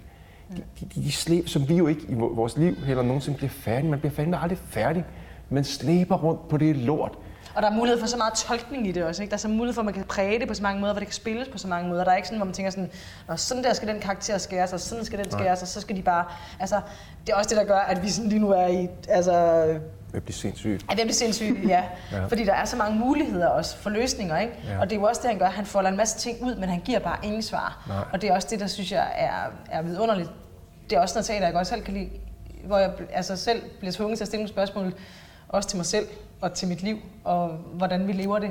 De, 0.57 0.61
de, 0.79 0.85
de, 0.95 1.01
de 1.01 1.11
slæb, 1.11 1.47
som 1.47 1.69
vi 1.69 1.75
jo 1.75 1.87
ikke 1.87 2.01
i 2.01 2.13
vo- 2.13 2.35
vores 2.35 2.57
liv 2.57 2.75
heller 2.75 3.03
nogensinde 3.03 3.37
bliver 3.37 3.49
færdige. 3.49 3.89
Man 3.89 3.99
bliver 3.99 4.13
fandme 4.13 4.37
aldrig 4.37 4.57
færdig. 4.57 5.05
Man 5.49 5.63
slæber 5.63 6.17
rundt 6.17 6.47
på 6.47 6.57
det 6.57 6.75
lort. 6.75 7.17
Og 7.55 7.61
der 7.61 7.69
er 7.69 7.73
mulighed 7.73 7.99
for 7.99 8.07
så 8.07 8.17
meget 8.17 8.33
tolkning 8.33 8.87
i 8.87 8.91
det 8.91 9.03
også. 9.03 9.21
Ikke? 9.23 9.31
Der 9.31 9.35
er 9.35 9.39
så 9.39 9.47
mulighed 9.47 9.73
for, 9.73 9.81
at 9.81 9.85
man 9.85 9.93
kan 9.93 10.03
præge 10.03 10.39
det 10.39 10.47
på 10.47 10.53
så 10.53 10.63
mange 10.63 10.81
måder, 10.81 10.93
hvor 10.93 10.99
det 10.99 11.07
kan 11.07 11.13
spilles 11.13 11.47
på 11.47 11.57
så 11.57 11.67
mange 11.67 11.89
måder. 11.89 12.03
Der 12.03 12.11
er 12.11 12.15
ikke 12.15 12.27
sådan, 12.27 12.37
hvor 12.37 12.45
man 12.45 12.53
tænker 12.53 12.71
sådan, 12.71 12.91
Nå, 13.27 13.35
sådan 13.35 13.63
der 13.63 13.73
skal 13.73 13.87
den 13.87 13.99
karakter 13.99 14.37
skæres, 14.37 14.73
og 14.73 14.79
sådan 14.79 15.05
skal 15.05 15.19
den 15.19 15.31
skæres, 15.31 15.61
og 15.61 15.67
så 15.67 15.81
skal 15.81 15.95
de 15.95 16.01
bare... 16.01 16.25
Altså, 16.59 16.81
det 17.27 17.33
er 17.33 17.37
også 17.37 17.49
det, 17.49 17.57
der 17.57 17.63
gør, 17.63 17.77
at 17.79 18.03
vi 18.03 18.09
sådan 18.09 18.29
lige 18.29 18.39
nu 18.39 18.51
er 18.51 18.67
i... 18.67 18.87
Altså, 19.09 19.63
Det 20.13 20.23
bliver 20.23 20.33
sindssygt. 20.33 20.85
at 20.91 20.97
det 20.97 21.09
er 21.09 21.13
sindssygt, 21.13 21.67
ja. 21.67 21.83
Ja. 22.11 22.17
ja. 22.17 22.25
Fordi 22.25 22.43
der 22.45 22.53
er 22.53 22.65
så 22.65 22.77
mange 22.77 22.99
muligheder 22.99 23.47
også 23.47 23.77
for 23.77 23.89
løsninger, 23.89 24.37
ikke? 24.37 24.53
Ja. 24.67 24.73
Ja. 24.73 24.79
Og 24.79 24.89
det 24.89 24.95
er 24.95 24.99
jo 24.99 25.05
også 25.07 25.21
det, 25.21 25.29
han 25.29 25.39
gør. 25.39 25.45
Han 25.49 25.65
folder 25.65 25.89
en 25.89 25.97
masse 25.97 26.17
ting 26.17 26.43
ud, 26.43 26.55
men 26.55 26.69
han 26.69 26.79
giver 26.85 26.99
bare 26.99 27.17
ingen 27.23 27.41
svar. 27.41 27.85
Nej. 27.87 27.97
Og 28.13 28.21
det 28.21 28.29
er 28.29 28.33
også 28.35 28.47
det, 28.51 28.59
der 28.59 28.67
synes 28.67 28.91
jeg 28.91 29.07
er, 29.15 29.51
er 29.71 29.81
vidunderligt. 29.81 30.29
Det 30.89 30.95
er 30.95 30.99
også 31.01 31.15
noget 31.15 31.25
teater, 31.25 31.45
jeg 31.45 31.53
godt 31.53 31.67
selv 31.67 31.83
kan 31.83 31.93
lide, 31.93 32.09
hvor 32.65 32.77
jeg 32.77 32.91
altså 33.13 33.35
selv 33.35 33.61
bliver 33.79 33.91
tvunget 33.91 34.17
til 34.17 34.23
at 34.23 34.27
stille 34.27 34.41
nogle 34.41 34.53
spørgsmål, 34.53 34.93
også 35.49 35.69
til 35.69 35.77
mig 35.77 35.85
selv 35.85 36.07
og 36.45 36.53
til 36.53 36.67
mit 36.67 36.83
liv, 36.83 36.97
og 37.23 37.49
hvordan 37.73 38.07
vi 38.07 38.11
lever 38.13 38.39
det. 38.39 38.49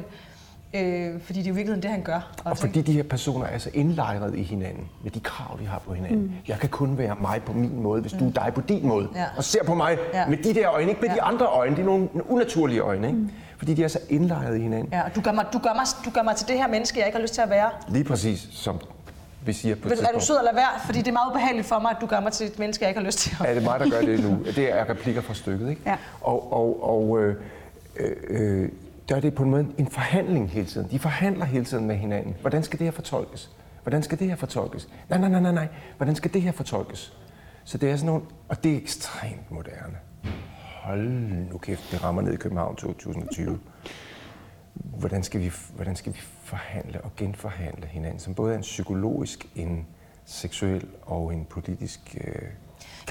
Øh, 0.74 1.20
fordi 1.20 1.38
det 1.38 1.46
er 1.46 1.50
jo 1.50 1.54
virkeligheden 1.54 1.82
det, 1.82 1.90
han 1.90 2.02
gør. 2.02 2.32
Og 2.44 2.58
fordi 2.58 2.82
de 2.82 2.92
her 2.92 3.02
personer 3.02 3.46
er 3.46 3.58
så 3.58 3.70
indlejret 3.74 4.34
i 4.34 4.42
hinanden, 4.42 4.88
med 5.02 5.10
de 5.10 5.20
krav, 5.20 5.58
de 5.60 5.66
har 5.66 5.78
på 5.78 5.94
hinanden. 5.94 6.20
Mm. 6.22 6.32
Jeg 6.48 6.58
kan 6.58 6.68
kun 6.68 6.98
være 6.98 7.16
mig 7.20 7.42
på 7.46 7.52
min 7.52 7.82
måde, 7.82 8.00
hvis 8.00 8.12
du 8.12 8.28
er 8.28 8.32
dig 8.32 8.52
på 8.54 8.60
din 8.60 8.86
måde. 8.88 9.08
Ja. 9.14 9.24
Og 9.36 9.44
ser 9.44 9.64
på 9.64 9.74
mig 9.74 9.98
Ja. 10.14 10.26
med 10.26 10.36
de 10.36 10.54
der 10.54 10.70
øjne, 10.70 10.88
ikke 10.88 11.00
med 11.00 11.08
Ja. 11.08 11.14
de 11.14 11.22
andre 11.22 11.46
øjne. 11.46 11.76
Det 11.76 11.82
er 11.82 11.86
nogle 11.86 12.08
unaturlige 12.28 12.80
øjne, 12.80 13.06
ikke? 13.06 13.20
Fordi 13.58 13.74
de 13.74 13.84
er 13.84 13.88
så 13.88 13.98
indlejret 14.08 14.56
i 14.58 14.60
hinanden. 14.62 14.88
Ja, 14.92 15.02
og 15.02 15.14
du 15.14 15.20
gør, 15.20 15.32
mig, 15.32 15.44
du, 15.52 15.58
gør 15.58 15.74
mig, 15.74 15.86
du 16.04 16.10
gør 16.10 16.22
mig 16.22 16.36
til 16.36 16.48
det 16.48 16.56
her 16.56 16.68
menneske, 16.68 16.98
jeg 16.98 17.06
ikke 17.06 17.16
har 17.16 17.22
lyst 17.22 17.34
til 17.34 17.40
at 17.42 17.50
være. 17.50 17.70
Lige 17.88 18.04
præcis 18.04 18.48
som 18.52 18.80
vi 19.46 19.52
siger 19.52 19.74
på 19.74 19.88
er 19.88 20.18
du 20.18 20.20
sød 20.20 20.36
lade 20.44 20.56
være? 20.56 20.80
Fordi 20.86 20.98
det 20.98 21.08
er 21.08 21.12
meget 21.12 21.30
ubehageligt 21.30 21.66
for 21.66 21.78
mig, 21.78 21.90
at 21.90 21.96
du 22.00 22.06
gør 22.06 22.20
mig 22.20 22.32
til 22.32 22.46
et 22.46 22.58
menneske, 22.58 22.82
jeg 22.84 22.90
ikke 22.90 23.00
har 23.00 23.06
lyst 23.06 23.18
til 23.18 23.36
at 23.40 23.50
Er 23.50 23.54
det 23.54 23.62
mig, 23.62 23.80
der 23.80 23.90
gør 23.90 24.00
det 24.00 24.20
nu? 24.20 24.38
Det 24.56 24.78
er 24.78 24.90
replikker 24.90 25.20
fra 25.22 25.34
stykket, 25.34 25.70
ikke? 25.70 25.80
Ja. 25.86 25.96
Og, 26.20 26.52
og, 26.52 26.90
og 26.90 27.22
øh, 27.22 27.36
øh, 27.96 28.16
øh 28.28 28.68
der 29.08 29.16
er 29.16 29.20
det 29.20 29.34
på 29.34 29.42
en 29.42 29.50
måde 29.50 29.66
en 29.78 29.86
forhandling 29.86 30.50
hele 30.50 30.66
tiden. 30.66 30.90
De 30.90 30.98
forhandler 30.98 31.44
hele 31.44 31.64
tiden 31.64 31.86
med 31.86 31.96
hinanden. 31.96 32.34
Hvordan 32.40 32.62
skal 32.62 32.78
det 32.78 32.84
her 32.84 32.92
fortolkes? 32.92 33.50
Hvordan 33.82 34.02
skal 34.02 34.18
det 34.18 34.28
her 34.28 34.36
fortolkes? 34.36 34.88
Nej, 35.08 35.18
nej, 35.18 35.28
nej, 35.28 35.40
nej, 35.40 35.52
nej. 35.52 35.68
Hvordan 35.96 36.14
skal 36.14 36.34
det 36.34 36.42
her 36.42 36.52
fortolkes? 36.52 37.16
Så 37.64 37.78
det 37.78 37.90
er 37.90 37.96
sådan 37.96 38.06
nogle, 38.06 38.22
og 38.48 38.64
det 38.64 38.72
er 38.72 38.76
ekstremt 38.76 39.50
moderne. 39.50 39.96
Hold 40.82 41.08
nu 41.50 41.58
kæft, 41.58 41.92
det 41.92 42.04
rammer 42.04 42.22
ned 42.22 42.32
i 42.32 42.36
København 42.36 42.76
2020. 42.76 43.58
Hvordan 44.74 45.22
skal 45.22 45.40
vi, 45.40 45.52
hvordan 45.74 45.96
skal 45.96 46.12
vi 46.12 46.20
forhandle 46.42 47.00
og 47.00 47.16
genforhandle 47.16 47.86
hinanden, 47.86 48.18
som 48.18 48.34
både 48.34 48.52
er 48.52 48.56
en 48.56 48.62
psykologisk, 48.62 49.46
en 49.54 49.86
seksuel 50.26 50.86
og 51.02 51.32
en 51.34 51.44
politisk 51.44 52.00
øh, 52.24 52.42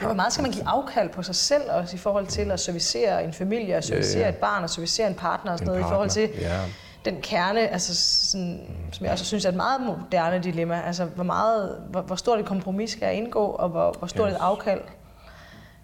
Ja, 0.02 0.06
hvor 0.06 0.14
meget 0.16 0.34
skal 0.34 0.42
man 0.44 0.52
give 0.52 0.68
afkald 0.68 1.10
på 1.10 1.24
sig 1.24 1.36
selv 1.36 1.72
også 1.72 1.96
i 1.96 2.00
forhold 2.00 2.28
til 2.28 2.52
at 2.52 2.60
servicere 2.60 3.24
en 3.24 3.34
familie, 3.34 3.78
og 3.78 3.84
servicere 3.84 4.20
Ja, 4.20 4.28
ja. 4.28 4.34
et 4.34 4.38
barn, 4.40 4.64
og 4.64 4.70
servicere 4.70 5.08
en 5.08 5.16
partner 5.16 5.52
og 5.52 5.58
sådan 5.60 5.74
En 5.74 5.80
noget, 5.80 5.90
i 5.90 5.92
forhold 5.92 6.10
til 6.10 6.28
partner, 6.28 6.50
ja. 6.50 6.66
den 7.06 7.22
kerne, 7.22 7.60
altså 7.68 7.96
sådan, 8.32 8.76
som 8.92 9.04
jeg 9.04 9.12
også 9.12 9.26
synes 9.26 9.46
er 9.46 9.50
et 9.50 9.56
meget 9.56 9.82
moderne 9.82 10.44
dilemma. 10.44 10.82
Altså, 10.82 11.06
hvor, 11.06 11.24
meget, 11.24 11.84
hvor, 11.90 12.02
hvor 12.02 12.16
stort 12.16 12.40
et 12.40 12.46
kompromis 12.46 12.92
skal 12.92 13.06
jeg 13.06 13.16
indgå, 13.16 13.46
og 13.46 13.70
hvor, 13.70 13.92
hvor 14.00 14.08
stort 14.08 14.30
Yes. 14.30 14.36
et 14.36 14.40
afkald 14.42 14.82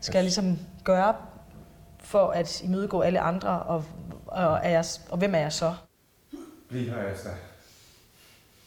skal 0.01 0.13
jeg 0.13 0.23
ligesom 0.23 0.59
gøre 0.83 1.15
for 1.99 2.27
at 2.29 2.61
imødegå 2.61 3.01
alle 3.01 3.19
andre, 3.19 3.49
og, 3.63 3.83
og, 4.27 4.59
er 4.63 4.69
jeg, 4.69 4.85
og 5.09 5.17
hvem 5.17 5.35
er 5.35 5.39
jeg 5.39 5.53
så? 5.53 5.73
Bliv 6.69 6.89
her, 6.89 7.11
Asta. 7.13 7.29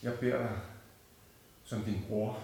Jeg 0.02 0.12
beder 0.20 0.38
dig 0.38 0.48
som 1.64 1.80
din 1.82 2.04
bror. 2.08 2.38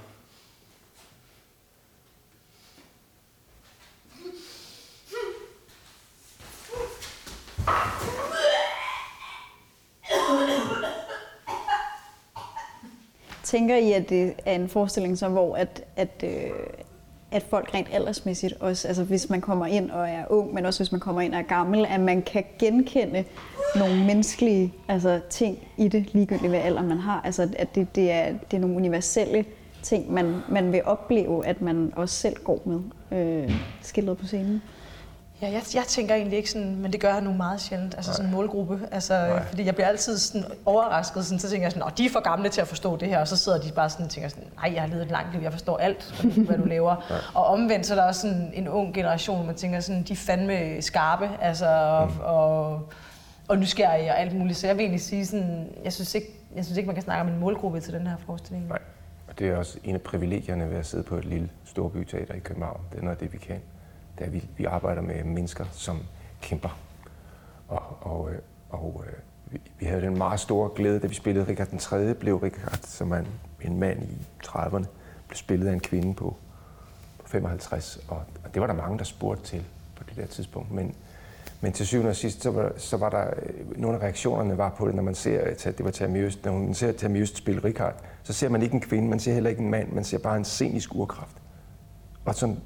Tænker 13.49 13.77
I, 13.77 13.93
at 13.93 14.09
det 14.09 14.35
er 14.47 14.55
en 14.55 14.69
forestilling, 14.69 15.19
så, 15.19 15.29
hvor 15.29 15.57
at, 15.57 15.85
at, 15.97 16.25
øh, 16.25 16.51
at 17.31 17.43
folk 17.51 17.75
rent 17.75 17.89
aldersmæssigt 17.93 18.55
også, 18.61 18.89
altså 18.89 19.05
hvis 19.05 19.31
man 19.31 19.41
kommer 19.41 19.67
ind 19.67 19.91
og 19.91 20.09
er 20.09 20.25
ung, 20.31 20.55
men 20.55 20.67
også 20.67 20.81
hvis 20.81 20.93
man 20.93 21.01
kommer 21.01 21.21
ind 21.21 21.35
og 21.35 21.41
er 21.41 21.45
gammel, 21.45 21.87
at 21.87 22.01
man 22.01 22.23
kan 22.23 22.45
genkende 22.59 23.25
nogle 23.77 24.05
menneskelige 24.05 24.75
altså, 24.89 25.21
ting 25.31 25.59
i 25.77 25.89
det, 25.89 26.15
ligegyldigt 26.15 26.49
hvad 26.49 26.61
alder 26.61 26.83
man 26.83 26.99
har. 26.99 27.21
Altså 27.25 27.49
at 27.57 27.75
det, 27.75 27.95
det, 27.95 28.11
er, 28.11 28.33
det 28.51 28.57
er 28.57 28.61
nogle 28.61 28.77
universelle 28.77 29.45
ting, 29.83 30.13
man, 30.13 30.37
man 30.49 30.73
vil 30.73 30.85
opleve, 30.85 31.47
at 31.47 31.63
man 31.63 31.93
også 31.97 32.15
selv 32.15 32.37
går 32.45 32.63
med 32.65 32.81
øh, 33.19 33.53
skildret 33.83 34.19
på 34.19 34.27
scenen. 34.27 34.63
Ja, 35.43 35.47
jeg, 35.47 35.63
jeg 35.75 35.85
tænker 35.89 36.15
egentlig 36.15 36.37
ikke 36.37 36.51
sådan, 36.51 36.77
men 36.77 36.93
det 36.93 37.01
gør 37.01 37.13
jeg 37.13 37.21
nu 37.21 37.33
meget 37.33 37.61
sjældent, 37.61 37.95
altså 37.95 38.13
sådan 38.13 38.27
en 38.27 38.33
målgruppe. 38.33 38.81
Altså, 38.93 39.15
Nej. 39.15 39.45
fordi 39.45 39.65
jeg 39.65 39.75
bliver 39.75 39.89
altid 39.89 40.19
sådan 40.19 40.45
overrasket, 40.67 41.25
sådan, 41.25 41.39
så 41.39 41.51
tænker 41.51 41.65
jeg 41.65 41.73
sådan, 41.73 41.93
de 41.99 42.07
er 42.07 42.11
for 42.11 42.21
gamle 42.21 42.49
til 42.49 42.61
at 42.61 42.69
forstå 42.69 42.97
det 42.97 43.09
her, 43.09 43.19
og 43.21 43.29
så 43.29 43.37
sidder 43.37 43.61
de 43.61 43.73
bare 43.73 43.91
sådan 43.91 44.05
og 44.05 44.11
tænker 44.11 44.29
sådan, 44.29 44.45
nej, 44.63 44.73
jeg 44.75 44.83
har 44.83 44.89
levet 44.89 45.03
et 45.03 45.11
langt 45.11 45.33
liv, 45.33 45.43
jeg 45.43 45.53
forstår 45.53 45.77
alt, 45.77 46.25
hvad 46.37 46.59
du, 46.59 46.65
laver. 46.75 47.23
Og 47.35 47.47
omvendt 47.47 47.87
så 47.87 47.95
er 47.95 47.99
der 47.99 48.07
også 48.07 48.21
sådan 48.21 48.51
en 48.55 48.69
ung 48.69 48.95
generation, 48.95 49.47
man 49.47 49.55
tænker 49.55 49.81
sådan, 49.81 50.03
de 50.03 50.13
er 50.13 50.17
fandme 50.17 50.83
skarpe, 50.83 51.31
altså, 51.41 51.67
og, 51.67 52.11
og, 52.23 52.89
og 53.49 53.59
nysgerrige 53.59 54.11
og 54.11 54.21
alt 54.21 54.35
muligt. 54.35 54.59
Så 54.59 54.67
jeg 54.67 54.77
vil 54.77 54.83
egentlig 54.83 55.03
sige 55.03 55.27
sådan, 55.27 55.69
jeg 55.85 55.93
synes 55.93 56.15
ikke, 56.15 56.29
jeg 56.57 56.65
synes 56.65 56.79
ikke 56.79 56.87
man 56.87 56.95
kan 56.97 57.05
snakke 57.05 57.21
om 57.21 57.29
en 57.29 57.41
målgruppe 57.41 57.81
til 57.81 57.93
den 57.93 58.07
her 58.07 58.17
forestilling. 58.27 58.69
Nej. 58.69 58.79
Og 59.29 59.39
det 59.39 59.49
er 59.49 59.57
også 59.57 59.79
en 59.85 59.95
af 59.95 60.01
privilegierne 60.03 60.71
ved 60.71 60.77
at 60.77 60.87
sidde 60.87 61.03
på 61.05 61.17
et 61.17 61.25
lille 61.25 61.49
storbyteater 61.65 62.35
i 62.35 62.39
København. 62.39 62.81
Det 62.93 62.99
er 62.99 63.03
noget 63.03 63.17
af 63.17 63.21
det, 63.21 63.33
vi 63.33 63.39
kan. 63.39 63.61
Det 64.19 64.25
er, 64.25 64.27
at 64.27 64.33
vi, 64.33 64.49
vi 64.57 64.65
arbejder 64.65 65.03
med 65.03 65.25
mennesker, 65.25 65.65
som 65.73 65.99
kæmper. 66.43 66.79
Og, 67.69 67.83
og, 68.01 68.31
øh, 68.33 68.39
og 68.71 69.05
øh, 69.07 69.13
vi, 69.47 69.61
vi 69.79 69.87
havde 69.87 70.03
den 70.03 70.19
meget 70.19 70.41
store 70.41 70.71
glæde, 70.75 71.01
da 71.01 71.07
vi 71.07 71.15
spillede 71.15 71.49
Richard 71.49 71.69
den 71.69 71.79
3. 71.79 72.15
blev 72.15 72.37
Richard, 72.37 72.79
som 72.85 73.13
er 73.13 73.17
en, 73.17 73.29
en 73.63 73.79
mand 73.79 74.03
i 74.03 74.27
30'erne, 74.47 74.87
blev 75.29 75.35
spillet 75.35 75.69
af 75.69 75.73
en 75.73 75.81
kvinde 75.81 76.15
på, 76.15 76.37
på 77.19 77.29
55. 77.29 78.01
Og, 78.09 78.23
og 78.45 78.55
det 78.55 78.61
var 78.61 78.67
der 78.67 78.75
mange, 78.75 78.99
der 78.99 79.05
spurgte 79.05 79.45
til 79.45 79.65
på 79.97 80.05
det 80.09 80.17
der 80.17 80.27
tidspunkt. 80.27 80.71
Men, 80.71 80.95
men 81.61 81.73
til 81.73 81.87
syvende 81.87 82.11
og 82.11 82.17
sidst, 82.17 82.43
så 82.43 82.51
var, 82.51 82.73
så 82.77 82.97
var 82.97 83.11
der 83.11 83.27
øh, 83.27 83.81
nogle 83.81 83.99
af 83.99 84.03
reaktionerne 84.03 84.59
var 84.59 84.75
på 84.79 84.87
det, 84.87 84.95
når 84.95 85.03
man 85.03 85.15
ser, 85.15 85.41
at 85.41 85.65
det 85.79 85.85
var 85.85 85.91
Tammy 85.91 86.25
Øst, 86.25 86.45
når 86.45 86.53
man 86.53 86.75
ser 86.75 86.93
Tammy 86.93 87.23
Øst 87.23 87.37
spille 87.37 87.65
Richard, 87.65 87.95
så 88.23 88.33
ser 88.33 88.49
man 88.49 88.63
ikke 88.63 88.75
en 88.75 88.81
kvinde, 88.81 89.09
man 89.09 89.21
ser 89.21 89.35
heller 89.35 89.51
ikke 89.51 89.63
en 89.63 89.71
mand, 89.71 89.93
man 89.93 90.05
ser 90.05 90.19
bare 90.19 90.37
en 90.37 90.45
scenisk 90.45 90.95
urkraft. 90.95 91.37
Og 92.25 92.35
sådan 92.35 92.59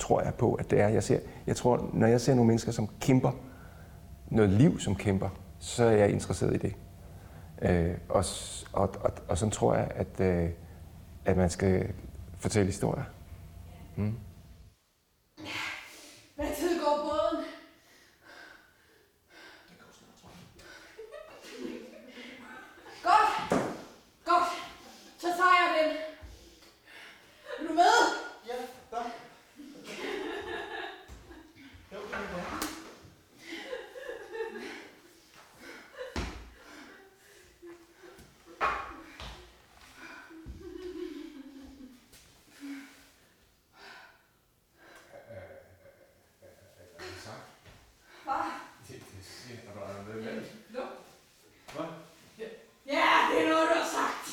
tror 0.00 0.22
jeg 0.22 0.34
på, 0.34 0.54
at 0.54 0.70
det 0.70 0.80
er. 0.80 0.88
Jeg, 0.88 1.02
ser, 1.02 1.18
jeg 1.46 1.56
tror, 1.56 1.90
når 1.92 2.06
jeg 2.06 2.20
ser 2.20 2.34
nogle 2.34 2.46
mennesker, 2.46 2.72
som 2.72 2.88
kæmper, 3.00 3.32
noget 4.30 4.50
liv, 4.50 4.80
som 4.80 4.94
kæmper, 4.96 5.28
så 5.58 5.84
er 5.84 5.90
jeg 5.90 6.10
interesseret 6.10 6.54
i 6.54 6.58
det. 6.58 6.74
Øh, 7.62 7.94
og, 8.08 8.24
og, 8.72 8.94
og, 9.00 9.12
og 9.28 9.38
sådan 9.38 9.50
tror 9.52 9.74
jeg, 9.74 9.90
at, 9.94 10.20
øh, 10.20 10.50
at 11.24 11.36
man 11.36 11.50
skal 11.50 11.92
fortælle 12.38 12.66
historier. 12.66 13.04
Mm. 13.96 14.14
Hvad 16.36 16.46
tid 16.58 16.80
går 16.84 16.96
båden? 17.02 17.44
Godt. 23.02 23.62
Godt. 24.24 24.48
Så 25.18 25.26
tager 25.26 25.56
jeg 25.62 25.70
den. 25.78 25.96
Er 27.58 27.68
du 27.68 27.74
med? 27.74 27.96
Ja, 28.48 28.54
der. 28.90 29.02
Ja, 52.86 53.06
det 53.30 53.36
er 53.44 53.48
noget, 53.52 53.66
du 53.70 53.74
har 53.82 53.88
sagt. 53.98 54.24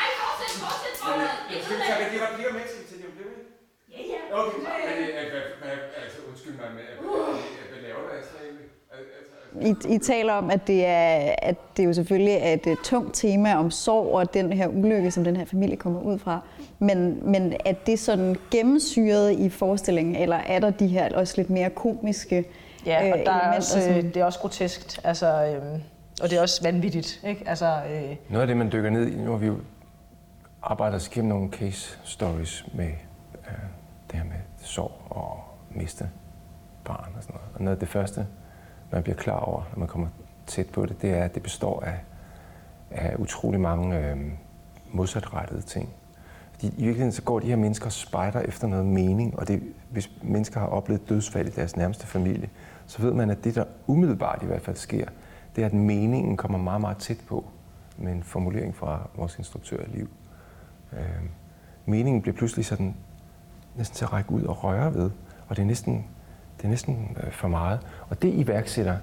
Ej, 0.00 0.08
fortsæt, 0.20 0.52
fortsæt, 0.64 0.94
fortsæt. 1.02 1.34
Jeg 1.52 1.60
skal 1.64 1.76
tage 1.88 1.98
rigtig 2.04 2.18
replikker 2.26 2.52
med 2.58 2.64
til, 2.72 2.80
til 2.90 2.96
det 3.02 3.08
blev 3.16 3.28
ikke? 3.38 3.50
Ja, 3.94 4.00
ja. 4.12 4.20
Okay, 4.40 4.58
men 4.58 4.66
øh, 4.68 5.30
hvad- 5.32 5.48
hvad- 5.60 5.82
altså 6.02 6.18
undskyld 6.28 6.56
mig, 6.60 6.68
men 6.76 6.84
øh, 6.90 6.94
hvad- 6.98 7.68
hvad 7.70 7.80
laver 7.86 8.00
du 8.04 8.08
altså 8.18 8.34
egentlig? 8.44 8.68
Al- 8.94 9.12
altså- 9.18 9.85
i, 9.96 9.98
taler 9.98 10.32
om, 10.32 10.50
at 10.50 10.66
det, 10.66 10.86
er, 10.86 11.34
at 11.38 11.56
det 11.76 11.84
jo 11.84 11.92
selvfølgelig 11.92 12.34
er 12.34 12.52
et, 12.52 12.76
tungt 12.84 13.14
tema 13.14 13.54
om 13.54 13.70
sorg 13.70 14.14
og 14.14 14.34
den 14.34 14.52
her 14.52 14.68
ulykke, 14.68 15.10
som 15.10 15.24
den 15.24 15.36
her 15.36 15.44
familie 15.44 15.76
kommer 15.76 16.00
ud 16.00 16.18
fra. 16.18 16.40
Men, 16.78 17.30
men 17.32 17.52
er 17.64 17.72
det 17.72 17.98
sådan 17.98 18.36
gennemsyret 18.50 19.32
i 19.32 19.48
forestillingen, 19.48 20.16
eller 20.16 20.36
er 20.36 20.58
der 20.58 20.70
de 20.70 20.86
her 20.86 21.14
også 21.16 21.34
lidt 21.36 21.50
mere 21.50 21.70
komiske 21.70 22.44
Ja, 22.86 23.12
og 23.12 23.18
øh, 23.18 23.24
der 23.26 23.32
er 23.32 23.56
også, 23.56 23.80
som- 23.82 23.92
øh, 23.92 24.02
det 24.04 24.16
er 24.16 24.24
også 24.24 24.38
groteskt, 24.38 25.00
altså, 25.04 25.44
øhm, 25.44 25.82
og 26.22 26.30
det 26.30 26.38
er 26.38 26.42
også 26.42 26.62
vanvittigt, 26.62 27.20
ikke? 27.26 27.44
Altså, 27.48 27.66
øh, 27.66 28.16
Noget 28.30 28.40
af 28.42 28.46
det, 28.46 28.56
man 28.56 28.72
dykker 28.72 28.90
ned 28.90 29.06
i, 29.06 29.16
nu 29.16 29.30
har 29.30 29.38
vi 29.38 29.46
jo 29.46 29.56
arbejdet 30.62 30.96
os 30.96 31.06
igennem 31.08 31.28
nogle 31.28 31.50
case 31.50 31.98
stories 32.04 32.66
med 32.74 32.86
øh, 32.86 33.52
det 34.10 34.18
her 34.18 34.24
med 34.24 34.36
sorg 34.62 34.92
og 35.10 35.38
miste 35.70 36.08
barn 36.84 37.12
og 37.16 37.22
sådan 37.22 37.34
noget. 37.34 37.48
Og 37.54 37.60
noget 37.62 37.76
af 37.76 37.80
det 37.80 37.88
første, 37.88 38.26
man 38.90 39.02
bliver 39.02 39.16
klar 39.16 39.38
over, 39.38 39.62
når 39.72 39.78
man 39.78 39.88
kommer 39.88 40.08
tæt 40.46 40.66
på 40.66 40.86
det, 40.86 41.02
det 41.02 41.10
er, 41.10 41.24
at 41.24 41.34
det 41.34 41.42
består 41.42 41.80
af, 41.80 41.98
af 42.90 43.16
utrolig 43.18 43.60
mange 43.60 43.98
øh, 43.98 44.16
modsatrettede 44.90 45.62
ting. 45.62 45.88
Fordi 46.52 46.66
i 46.66 46.70
virkeligheden 46.70 47.12
så 47.12 47.22
går 47.22 47.40
de 47.40 47.46
her 47.46 47.56
mennesker 47.56 47.86
og 47.86 47.92
spejder 47.92 48.40
efter 48.40 48.66
noget 48.66 48.86
mening, 48.86 49.38
og 49.38 49.48
det, 49.48 49.62
hvis 49.90 50.10
mennesker 50.22 50.60
har 50.60 50.66
oplevet 50.66 51.08
dødsfald 51.08 51.48
i 51.48 51.50
deres 51.50 51.76
nærmeste 51.76 52.06
familie, 52.06 52.48
så 52.86 53.02
ved 53.02 53.12
man, 53.12 53.30
at 53.30 53.44
det, 53.44 53.54
der 53.54 53.64
umiddelbart 53.86 54.42
i 54.42 54.46
hvert 54.46 54.62
fald 54.62 54.76
sker, 54.76 55.08
det 55.56 55.62
er, 55.62 55.66
at 55.66 55.74
meningen 55.74 56.36
kommer 56.36 56.58
meget, 56.58 56.80
meget 56.80 56.96
tæt 56.96 57.18
på 57.28 57.44
med 57.98 58.12
en 58.12 58.22
formulering 58.22 58.76
fra 58.76 59.08
vores 59.16 59.38
instruktør 59.38 59.82
i 59.82 59.96
liv. 59.96 60.08
Øh, 60.92 61.00
meningen 61.86 62.22
bliver 62.22 62.36
pludselig 62.36 62.66
sådan 62.66 62.94
næsten 63.76 63.96
til 63.96 64.04
at 64.04 64.12
række 64.12 64.32
ud 64.32 64.42
og 64.42 64.64
røre 64.64 64.94
ved, 64.94 65.10
og 65.48 65.56
det 65.56 65.62
er 65.62 65.66
næsten, 65.66 66.06
er 66.66 66.70
næsten 66.70 67.16
øh, 67.24 67.32
for 67.32 67.48
meget. 67.48 67.80
Og 68.08 68.22
det 68.22 68.34
iværksætter, 68.34 68.96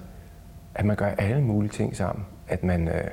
at 0.74 0.84
man 0.84 0.96
gør 0.96 1.06
alle 1.06 1.42
mulige 1.42 1.70
ting 1.70 1.96
sammen. 1.96 2.24
At 2.48 2.64
man, 2.64 2.88
øh, 2.88 3.04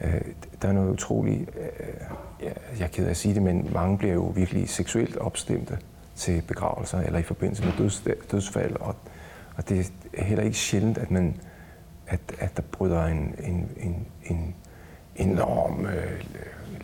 øh, 0.00 0.20
der 0.62 0.68
er 0.68 0.72
noget 0.72 0.90
utroligt, 0.90 1.50
øh, 1.56 1.94
ja, 2.42 2.50
jeg 2.78 2.84
er 2.84 2.88
ked 2.88 3.06
af 3.06 3.10
at 3.10 3.16
sige 3.16 3.34
det, 3.34 3.42
men 3.42 3.70
mange 3.72 3.98
bliver 3.98 4.14
jo 4.14 4.22
virkelig 4.22 4.68
seksuelt 4.68 5.16
opstemte 5.16 5.78
til 6.14 6.42
begravelser 6.48 7.00
eller 7.00 7.18
i 7.18 7.22
forbindelse 7.22 7.64
med 7.64 7.72
døds, 7.78 8.04
dødsfald. 8.30 8.76
Og, 8.76 8.96
og 9.56 9.68
det 9.68 9.92
er 10.14 10.24
heller 10.24 10.44
ikke 10.44 10.56
sjældent, 10.56 10.98
at, 10.98 11.10
man, 11.10 11.36
at, 12.06 12.20
at 12.38 12.56
der 12.56 12.62
bryder 12.72 13.04
en, 13.04 13.34
en, 13.44 13.68
en, 13.76 14.06
en 14.24 14.54
enorm 15.16 15.86
øh, 15.86 16.24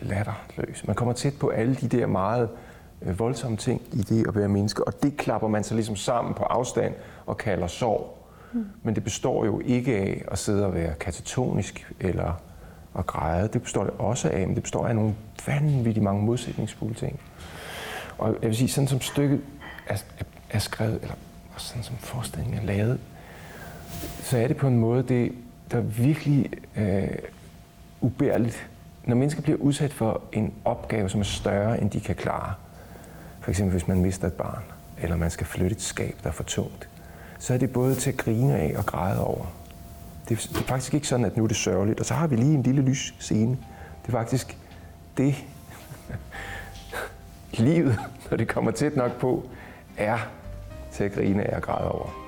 latter 0.01 0.45
løs. 0.57 0.87
Man 0.87 0.95
kommer 0.95 1.13
tæt 1.13 1.33
på 1.39 1.49
alle 1.49 1.75
de 1.75 1.87
der 1.87 2.05
meget 2.07 2.43
øh, 2.43 2.72
voldsomme 3.05 3.57
ting 3.57 3.81
i 3.93 3.97
det 3.97 4.27
at 4.27 4.35
være 4.35 4.47
menneske, 4.47 4.87
og 4.87 5.03
det 5.03 5.17
klapper 5.17 5.47
man 5.47 5.63
så 5.63 5.75
ligesom 5.75 5.95
sammen 5.95 6.33
på 6.33 6.43
afstand 6.43 6.93
og 7.25 7.37
kalder 7.37 7.67
sorg. 7.67 8.17
Mm. 8.53 8.65
Men 8.83 8.95
det 8.95 9.03
består 9.03 9.45
jo 9.45 9.61
ikke 9.65 9.97
af 9.97 10.25
at 10.31 10.39
sidde 10.39 10.65
og 10.65 10.73
være 10.73 10.93
katatonisk 10.93 11.93
eller 11.99 12.41
at 12.97 13.05
græde. 13.05 13.49
Det 13.53 13.61
består 13.61 13.83
det 13.83 13.93
også 13.99 14.29
af, 14.29 14.47
men 14.47 14.55
det 14.55 14.63
består 14.63 14.87
af 14.87 14.95
nogle 14.95 15.15
vanvittigt 15.47 16.03
mange 16.03 16.23
modsætningsfulde 16.23 16.93
ting. 16.93 17.19
Og 18.17 18.37
jeg 18.41 18.49
vil 18.49 18.57
sige, 18.57 18.69
sådan 18.69 18.87
som 18.87 19.01
stykket 19.01 19.41
er, 19.87 20.03
er, 20.19 20.23
er 20.49 20.59
skrevet, 20.59 20.99
eller 21.01 21.15
sådan 21.57 21.83
som 21.83 21.95
forestillingen 21.95 22.59
er 22.59 22.65
lavet, 22.65 22.99
så 24.21 24.37
er 24.37 24.47
det 24.47 24.57
på 24.57 24.67
en 24.67 24.77
måde, 24.77 25.03
det, 25.03 25.31
der 25.71 25.77
er 25.77 25.81
virkelig 25.81 26.51
øh, 26.77 27.07
ubærligt. 28.01 28.69
Når 29.05 29.15
mennesker 29.15 29.41
bliver 29.41 29.57
udsat 29.57 29.93
for 29.93 30.21
en 30.31 30.53
opgave, 30.65 31.09
som 31.09 31.19
er 31.19 31.25
større, 31.25 31.81
end 31.81 31.89
de 31.89 31.99
kan 31.99 32.15
klare, 32.15 32.53
for 33.43 33.49
eksempel 33.49 33.71
hvis 33.71 33.87
man 33.87 34.01
mister 34.01 34.27
et 34.27 34.33
barn, 34.33 34.63
eller 35.01 35.15
man 35.15 35.29
skal 35.29 35.47
flytte 35.47 35.75
et 35.75 35.81
skab, 35.81 36.15
der 36.23 36.29
er 36.29 36.33
for 36.33 36.43
tungt, 36.43 36.89
så 37.39 37.53
er 37.53 37.57
det 37.57 37.73
både 37.73 37.95
til 37.95 38.11
at 38.11 38.17
grine 38.17 38.57
af 38.57 38.73
og 38.77 38.85
græde 38.85 39.23
over. 39.23 39.45
Det 40.29 40.37
er, 40.37 40.47
det 40.47 40.57
er 40.57 40.63
faktisk 40.65 40.93
ikke 40.93 41.07
sådan, 41.07 41.25
at 41.25 41.37
nu 41.37 41.43
er 41.43 41.47
det 41.47 41.57
sørgeligt, 41.57 41.99
og 41.99 42.05
så 42.05 42.13
har 42.13 42.27
vi 42.27 42.35
lige 42.35 42.53
en 42.53 42.63
lille 42.63 42.81
lys 42.81 43.15
scene. 43.19 43.57
Det 44.01 44.07
er 44.07 44.11
faktisk 44.11 44.57
det, 45.17 45.35
livet, 47.53 47.99
når 48.29 48.37
det 48.37 48.47
kommer 48.47 48.71
tæt 48.71 48.95
nok 48.95 49.19
på, 49.19 49.49
er 49.97 50.17
til 50.91 51.03
at 51.03 51.13
grine 51.13 51.43
af 51.43 51.55
og 51.55 51.61
græde 51.61 51.91
over. 51.91 52.22